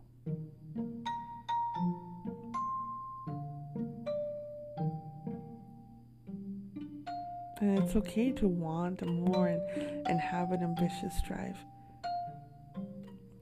And 7.60 7.78
it's 7.78 7.94
okay 7.94 8.32
to 8.32 8.48
want 8.48 9.06
more 9.06 9.48
and, 9.48 9.60
and 10.06 10.18
have 10.18 10.52
an 10.52 10.62
ambitious 10.62 11.14
drive. 11.26 11.56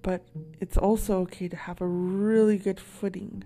But 0.02 0.26
it's 0.60 0.76
also 0.76 1.20
okay 1.20 1.48
to 1.48 1.56
have 1.56 1.80
a 1.80 1.86
really 1.86 2.58
good 2.58 2.80
footing 2.80 3.44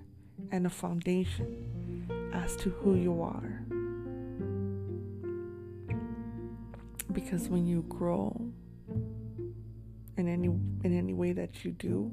and 0.50 0.66
a 0.66 0.70
foundation 0.70 2.30
as 2.32 2.56
to 2.56 2.70
who 2.70 2.94
you 2.94 3.20
are. 3.20 3.62
Because 7.12 7.48
when 7.48 7.66
you 7.66 7.82
grow 7.88 8.34
in 10.16 10.28
any 10.28 10.48
in 10.48 10.98
any 10.98 11.12
way 11.12 11.32
that 11.32 11.64
you 11.64 11.72
do, 11.72 12.10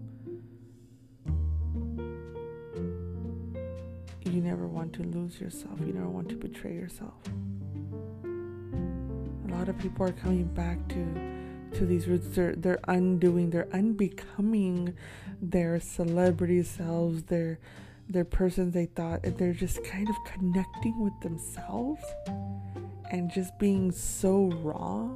you 4.29 4.41
never 4.41 4.67
want 4.67 4.93
to 4.93 5.03
lose 5.03 5.39
yourself. 5.39 5.79
You 5.79 5.93
never 5.93 6.09
want 6.09 6.29
to 6.29 6.35
betray 6.35 6.73
yourself 6.73 7.13
A 8.23 9.51
lot 9.51 9.69
of 9.69 9.77
people 9.79 10.05
are 10.05 10.11
coming 10.11 10.45
back 10.45 10.87
to 10.89 11.05
to 11.77 11.85
these 11.85 12.07
roots. 12.07 12.27
They're 12.29 12.55
they're 12.55 12.79
undoing, 12.87 13.49
they're 13.49 13.69
unbecoming 13.73 14.95
their 15.41 15.79
celebrity 15.79 16.63
selves, 16.63 17.23
their 17.23 17.59
their 18.07 18.25
persons 18.25 18.73
they 18.73 18.87
thought 18.87 19.21
they're 19.37 19.53
just 19.53 19.83
kind 19.83 20.09
of 20.09 20.15
connecting 20.25 20.99
with 20.99 21.13
themselves 21.21 22.03
and 23.11 23.31
just 23.31 23.57
being 23.59 23.91
so 23.91 24.51
raw. 24.63 25.09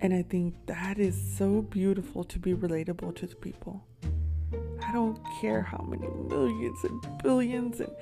And 0.00 0.12
I 0.14 0.22
think 0.22 0.54
that 0.66 0.98
is 0.98 1.20
so 1.36 1.62
beautiful 1.62 2.22
to 2.24 2.38
be 2.38 2.54
relatable 2.54 3.16
to 3.16 3.26
the 3.26 3.34
people. 3.34 3.84
Don't 4.96 5.20
care 5.42 5.60
how 5.60 5.84
many 5.86 6.08
millions 6.26 6.82
and 6.82 7.22
billions 7.22 7.80
and 7.80 7.92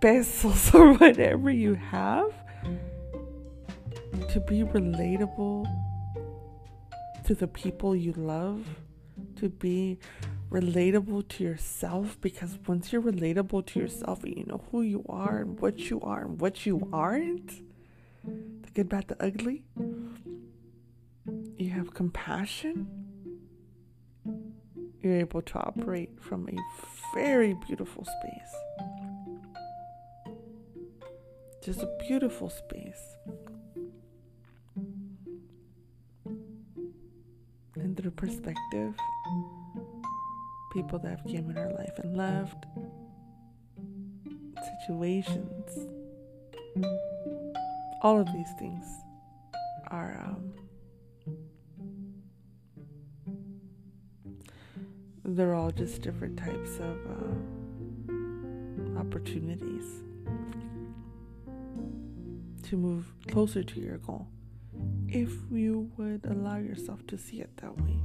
pesos 0.00 0.74
or 0.74 0.94
whatever 0.94 1.50
you 1.50 1.74
have 1.74 2.32
to 4.30 4.40
be 4.40 4.62
relatable 4.62 5.66
to 7.26 7.34
the 7.34 7.46
people 7.46 7.94
you 7.94 8.14
love, 8.14 8.66
to 9.36 9.50
be 9.50 9.98
relatable 10.48 11.28
to 11.28 11.44
yourself 11.44 12.18
because 12.22 12.58
once 12.66 12.90
you're 12.90 13.02
relatable 13.02 13.66
to 13.66 13.78
yourself 13.78 14.24
and 14.24 14.34
you 14.34 14.46
know 14.46 14.64
who 14.70 14.80
you 14.80 15.04
are 15.10 15.40
and 15.40 15.60
what 15.60 15.90
you 15.90 16.00
are 16.00 16.22
and 16.22 16.40
what 16.40 16.64
you 16.64 16.88
aren't, 16.90 17.60
the 18.24 18.70
good, 18.72 18.88
bad, 18.88 19.08
the 19.08 19.22
ugly, 19.22 19.62
you 21.58 21.68
have 21.68 21.92
compassion, 21.92 22.97
you're 25.02 25.16
able 25.16 25.42
to 25.42 25.58
operate 25.58 26.10
from 26.20 26.48
a 26.48 26.56
very 27.14 27.54
beautiful 27.66 28.04
space. 28.04 28.54
Just 31.62 31.82
a 31.82 31.98
beautiful 32.08 32.50
space. 32.50 33.16
and 37.88 37.96
through 37.96 38.10
perspective, 38.10 38.94
people 40.72 40.98
that 40.98 41.10
have 41.10 41.24
in 41.50 41.56
our 41.56 41.72
life 41.72 41.98
and 42.02 42.16
left, 42.16 42.66
situations, 44.76 45.88
all 48.02 48.20
of 48.20 48.26
these 48.32 48.50
things 48.58 48.84
are 49.88 50.20
um, 50.24 50.52
they're 55.36 55.54
all 55.54 55.70
just 55.70 56.00
different 56.00 56.38
types 56.38 56.78
of 56.78 56.96
uh, 57.06 58.98
opportunities 58.98 59.84
to 62.62 62.76
move 62.76 63.12
closer 63.30 63.62
to 63.62 63.78
your 63.80 63.98
goal 63.98 64.26
if 65.08 65.30
you 65.50 65.90
would 65.98 66.24
allow 66.24 66.56
yourself 66.56 67.06
to 67.06 67.18
see 67.18 67.40
it 67.40 67.50
that 67.58 67.76
way. 67.80 67.98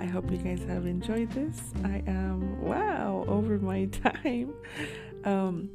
I 0.00 0.04
hope 0.04 0.30
you 0.30 0.38
guys 0.38 0.62
have 0.64 0.86
enjoyed 0.86 1.30
this. 1.32 1.60
I 1.84 2.02
am, 2.06 2.62
wow, 2.62 3.24
over 3.28 3.58
my 3.58 3.84
time. 3.86 4.52
Um, 5.24 5.70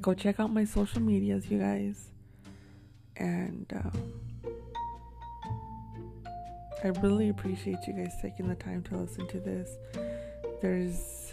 go 0.00 0.14
check 0.14 0.40
out 0.40 0.52
my 0.52 0.64
social 0.64 1.00
medias, 1.00 1.48
you 1.48 1.58
guys. 1.58 2.10
And 3.18 3.66
um, 3.74 4.12
I 6.84 6.88
really 7.00 7.30
appreciate 7.30 7.78
you 7.86 7.94
guys 7.94 8.14
taking 8.20 8.48
the 8.48 8.54
time 8.54 8.82
to 8.84 8.96
listen 8.96 9.26
to 9.28 9.40
this. 9.40 9.70
There's 10.60 11.32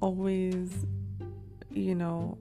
always, 0.00 0.70
you 1.70 1.94
know, 1.94 2.38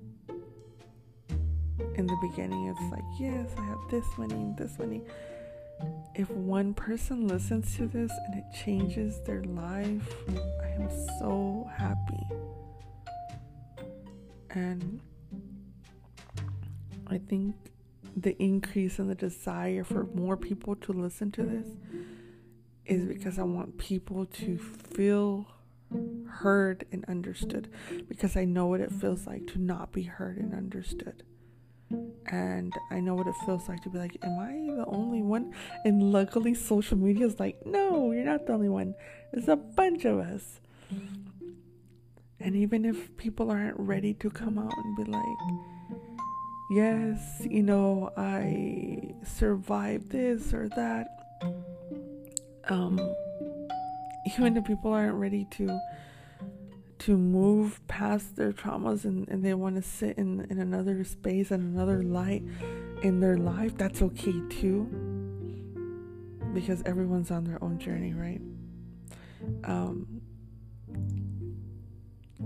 in 1.95 2.05
the 2.05 2.17
beginning, 2.21 2.67
it's 2.67 2.91
like, 2.91 3.03
yes, 3.19 3.49
I 3.57 3.63
have 3.63 3.79
this 3.89 4.05
many, 4.17 4.53
this 4.57 4.77
money. 4.77 5.01
If 6.15 6.29
one 6.31 6.73
person 6.73 7.27
listens 7.27 7.75
to 7.77 7.87
this 7.87 8.11
and 8.27 8.35
it 8.39 8.45
changes 8.63 9.19
their 9.21 9.43
life, 9.43 10.15
I 10.61 10.67
am 10.67 10.89
so 11.19 11.69
happy. 11.75 12.27
And 14.51 14.99
I 17.07 17.17
think 17.17 17.55
the 18.15 18.41
increase 18.41 18.99
in 18.99 19.07
the 19.07 19.15
desire 19.15 19.83
for 19.83 20.05
more 20.13 20.37
people 20.37 20.75
to 20.75 20.93
listen 20.93 21.31
to 21.31 21.43
this 21.43 21.67
is 22.85 23.05
because 23.05 23.39
I 23.39 23.43
want 23.43 23.77
people 23.77 24.25
to 24.25 24.57
feel 24.57 25.47
heard 26.27 26.85
and 26.91 27.03
understood 27.05 27.69
because 28.07 28.37
I 28.37 28.45
know 28.45 28.67
what 28.67 28.81
it 28.81 28.91
feels 28.91 29.27
like 29.27 29.47
to 29.47 29.59
not 29.59 29.91
be 29.91 30.03
heard 30.03 30.37
and 30.37 30.53
understood. 30.53 31.23
And 32.27 32.73
I 32.89 33.01
know 33.01 33.15
what 33.15 33.27
it 33.27 33.35
feels 33.45 33.67
like 33.67 33.81
to 33.83 33.89
be 33.89 33.97
like, 33.97 34.17
Am 34.23 34.39
I 34.39 34.75
the 34.75 34.85
only 34.85 35.21
one? 35.21 35.53
And 35.83 36.13
luckily, 36.13 36.53
social 36.53 36.97
media 36.97 37.25
is 37.25 37.39
like, 37.39 37.65
No, 37.65 38.11
you're 38.11 38.23
not 38.23 38.47
the 38.47 38.53
only 38.53 38.69
one. 38.69 38.95
There's 39.33 39.49
a 39.49 39.57
bunch 39.57 40.05
of 40.05 40.19
us. 40.19 40.61
And 42.39 42.55
even 42.55 42.85
if 42.85 43.15
people 43.17 43.51
aren't 43.51 43.77
ready 43.77 44.13
to 44.15 44.29
come 44.29 44.57
out 44.57 44.73
and 44.75 44.95
be 44.95 45.11
like, 45.11 45.37
Yes, 46.71 47.41
you 47.41 47.63
know, 47.63 48.13
I 48.15 49.13
survived 49.25 50.09
this 50.09 50.53
or 50.53 50.69
that, 50.69 51.07
um, 52.69 52.97
even 54.25 54.55
if 54.55 54.63
people 54.63 54.93
aren't 54.93 55.15
ready 55.15 55.45
to 55.51 55.77
to 56.99 57.17
move 57.17 57.85
past 57.89 58.37
their 58.37 58.53
traumas 58.53 59.03
and, 59.03 59.27
and 59.27 59.43
they 59.43 59.53
want 59.53 59.75
to 59.75 59.81
sit 59.81 60.17
in, 60.17 60.45
in 60.49 60.59
another 60.59 61.03
space 61.03 61.51
and 61.51 61.75
another 61.75 62.03
light 62.03 62.43
in 63.03 63.19
their 63.19 63.35
life, 63.35 63.75
that's 63.75 64.01
okay 64.01 64.35
too. 64.49 64.85
Because 66.53 66.81
everyone's 66.85 67.31
on 67.31 67.43
their 67.43 67.61
own 67.61 67.79
journey, 67.79 68.13
right? 68.13 68.39
Um, 69.65 70.20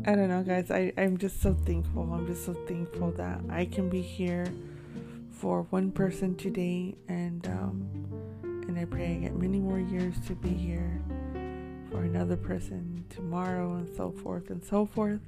I 0.08 0.14
don't 0.14 0.30
know, 0.30 0.44
guys. 0.44 0.70
I, 0.70 0.94
I'm 1.00 1.18
just 1.18 1.42
so 1.42 1.56
thankful. 1.56 2.04
I'm 2.14 2.28
just 2.28 2.46
so 2.46 2.54
thankful 2.54 3.10
that 3.14 3.42
I 3.50 3.66
can 3.66 3.90
be 3.90 4.04
here 4.04 4.46
for 5.32 5.64
one 5.72 5.92
person 5.92 6.36
today, 6.36 6.94
and 7.08 7.48
um, 7.48 7.90
and 8.68 8.78
I 8.78 8.86
pray 8.86 9.16
I 9.16 9.16
get 9.16 9.36
many 9.36 9.60
more 9.60 9.80
years 9.80 10.14
to 10.28 10.36
be 10.36 10.50
here 10.50 11.02
for 11.90 12.04
another 12.04 12.38
person 12.38 13.04
tomorrow, 13.10 13.74
and 13.78 13.96
so 13.98 14.12
forth 14.12 14.52
and 14.52 14.64
so 14.64 14.86
forth, 14.86 15.22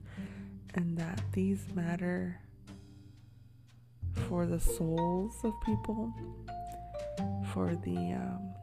and 0.75 0.95
that 0.95 1.23
these 1.31 1.65
matter 1.73 2.39
for 4.29 4.45
the 4.45 4.59
souls 4.59 5.33
of 5.43 5.53
people, 5.65 6.13
for 7.51 7.75
the 7.83 8.13
um, 8.13 8.53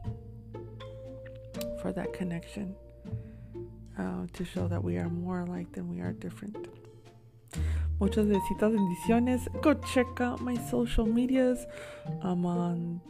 for 1.81 1.91
that 1.91 2.13
connection 2.13 2.73
uh, 3.97 4.27
to 4.33 4.45
show 4.45 4.67
that 4.67 4.83
we 4.83 4.97
are 4.97 5.09
more 5.09 5.41
alike 5.41 5.71
than 5.73 5.89
we 5.89 6.01
are 6.01 6.13
different. 6.13 6.67
Muchas 7.99 8.27
besitos, 8.27 8.75
bendiciones. 8.75 9.47
Go 9.61 9.73
check 9.93 10.19
out 10.19 10.41
my 10.41 10.55
social 10.69 11.05
medias. 11.05 11.65
I'm 12.21 12.45
on 12.45 13.01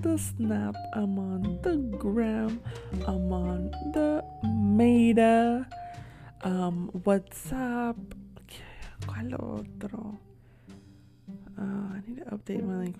the 0.00 0.18
Snap, 0.18 0.74
I'm 0.94 1.18
on 1.18 1.60
the 1.62 1.76
Gram, 1.98 2.60
I'm 3.06 3.32
on 3.32 3.70
the 3.92 4.24
Meta, 4.42 5.66
um, 6.42 6.90
WhatsApp. 7.04 7.96
¿Cuál 9.06 9.34
otro? 9.34 10.18
Uh, 11.56 11.62
I 11.62 12.00
need 12.06 12.16
to 12.18 12.24
update 12.24 12.64
my 12.64 12.76
link. 12.78 12.96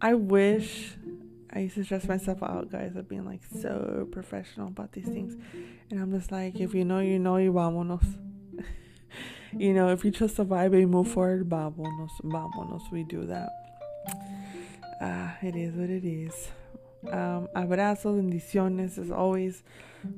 I 0.00 0.14
wish 0.14 0.96
I 1.52 1.60
used 1.60 1.74
to 1.74 1.84
stress 1.84 2.08
myself 2.08 2.42
out, 2.42 2.70
guys, 2.70 2.96
of 2.96 3.08
being 3.08 3.26
like 3.26 3.42
so 3.60 4.08
professional 4.10 4.68
about 4.68 4.92
these 4.92 5.06
things. 5.06 5.36
And 5.90 6.00
I'm 6.00 6.10
just 6.10 6.32
like, 6.32 6.58
if 6.58 6.72
you 6.74 6.84
know, 6.84 7.00
you 7.00 7.18
know, 7.18 7.34
y 7.34 7.48
vámonos. 7.48 8.18
you 9.58 9.74
know, 9.74 9.90
if 9.90 10.02
you 10.04 10.10
trust 10.10 10.38
the 10.38 10.46
vibe 10.46 10.72
and 10.72 10.90
move 10.90 11.08
forward, 11.08 11.48
vámonos, 11.48 12.10
vámonos. 12.24 12.90
We 12.90 13.04
do 13.04 13.26
that. 13.26 13.50
Ah, 15.00 15.36
it 15.42 15.54
is 15.54 15.74
what 15.74 15.90
it 15.90 16.04
is. 16.04 16.48
Um, 17.10 17.48
abrazos, 17.54 18.16
bendiciones. 18.16 18.96
As 18.96 19.10
always, 19.10 19.62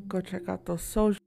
go 0.07 0.21
check 0.21 0.49
out 0.49 0.65
those 0.67 0.83
social. 0.83 1.24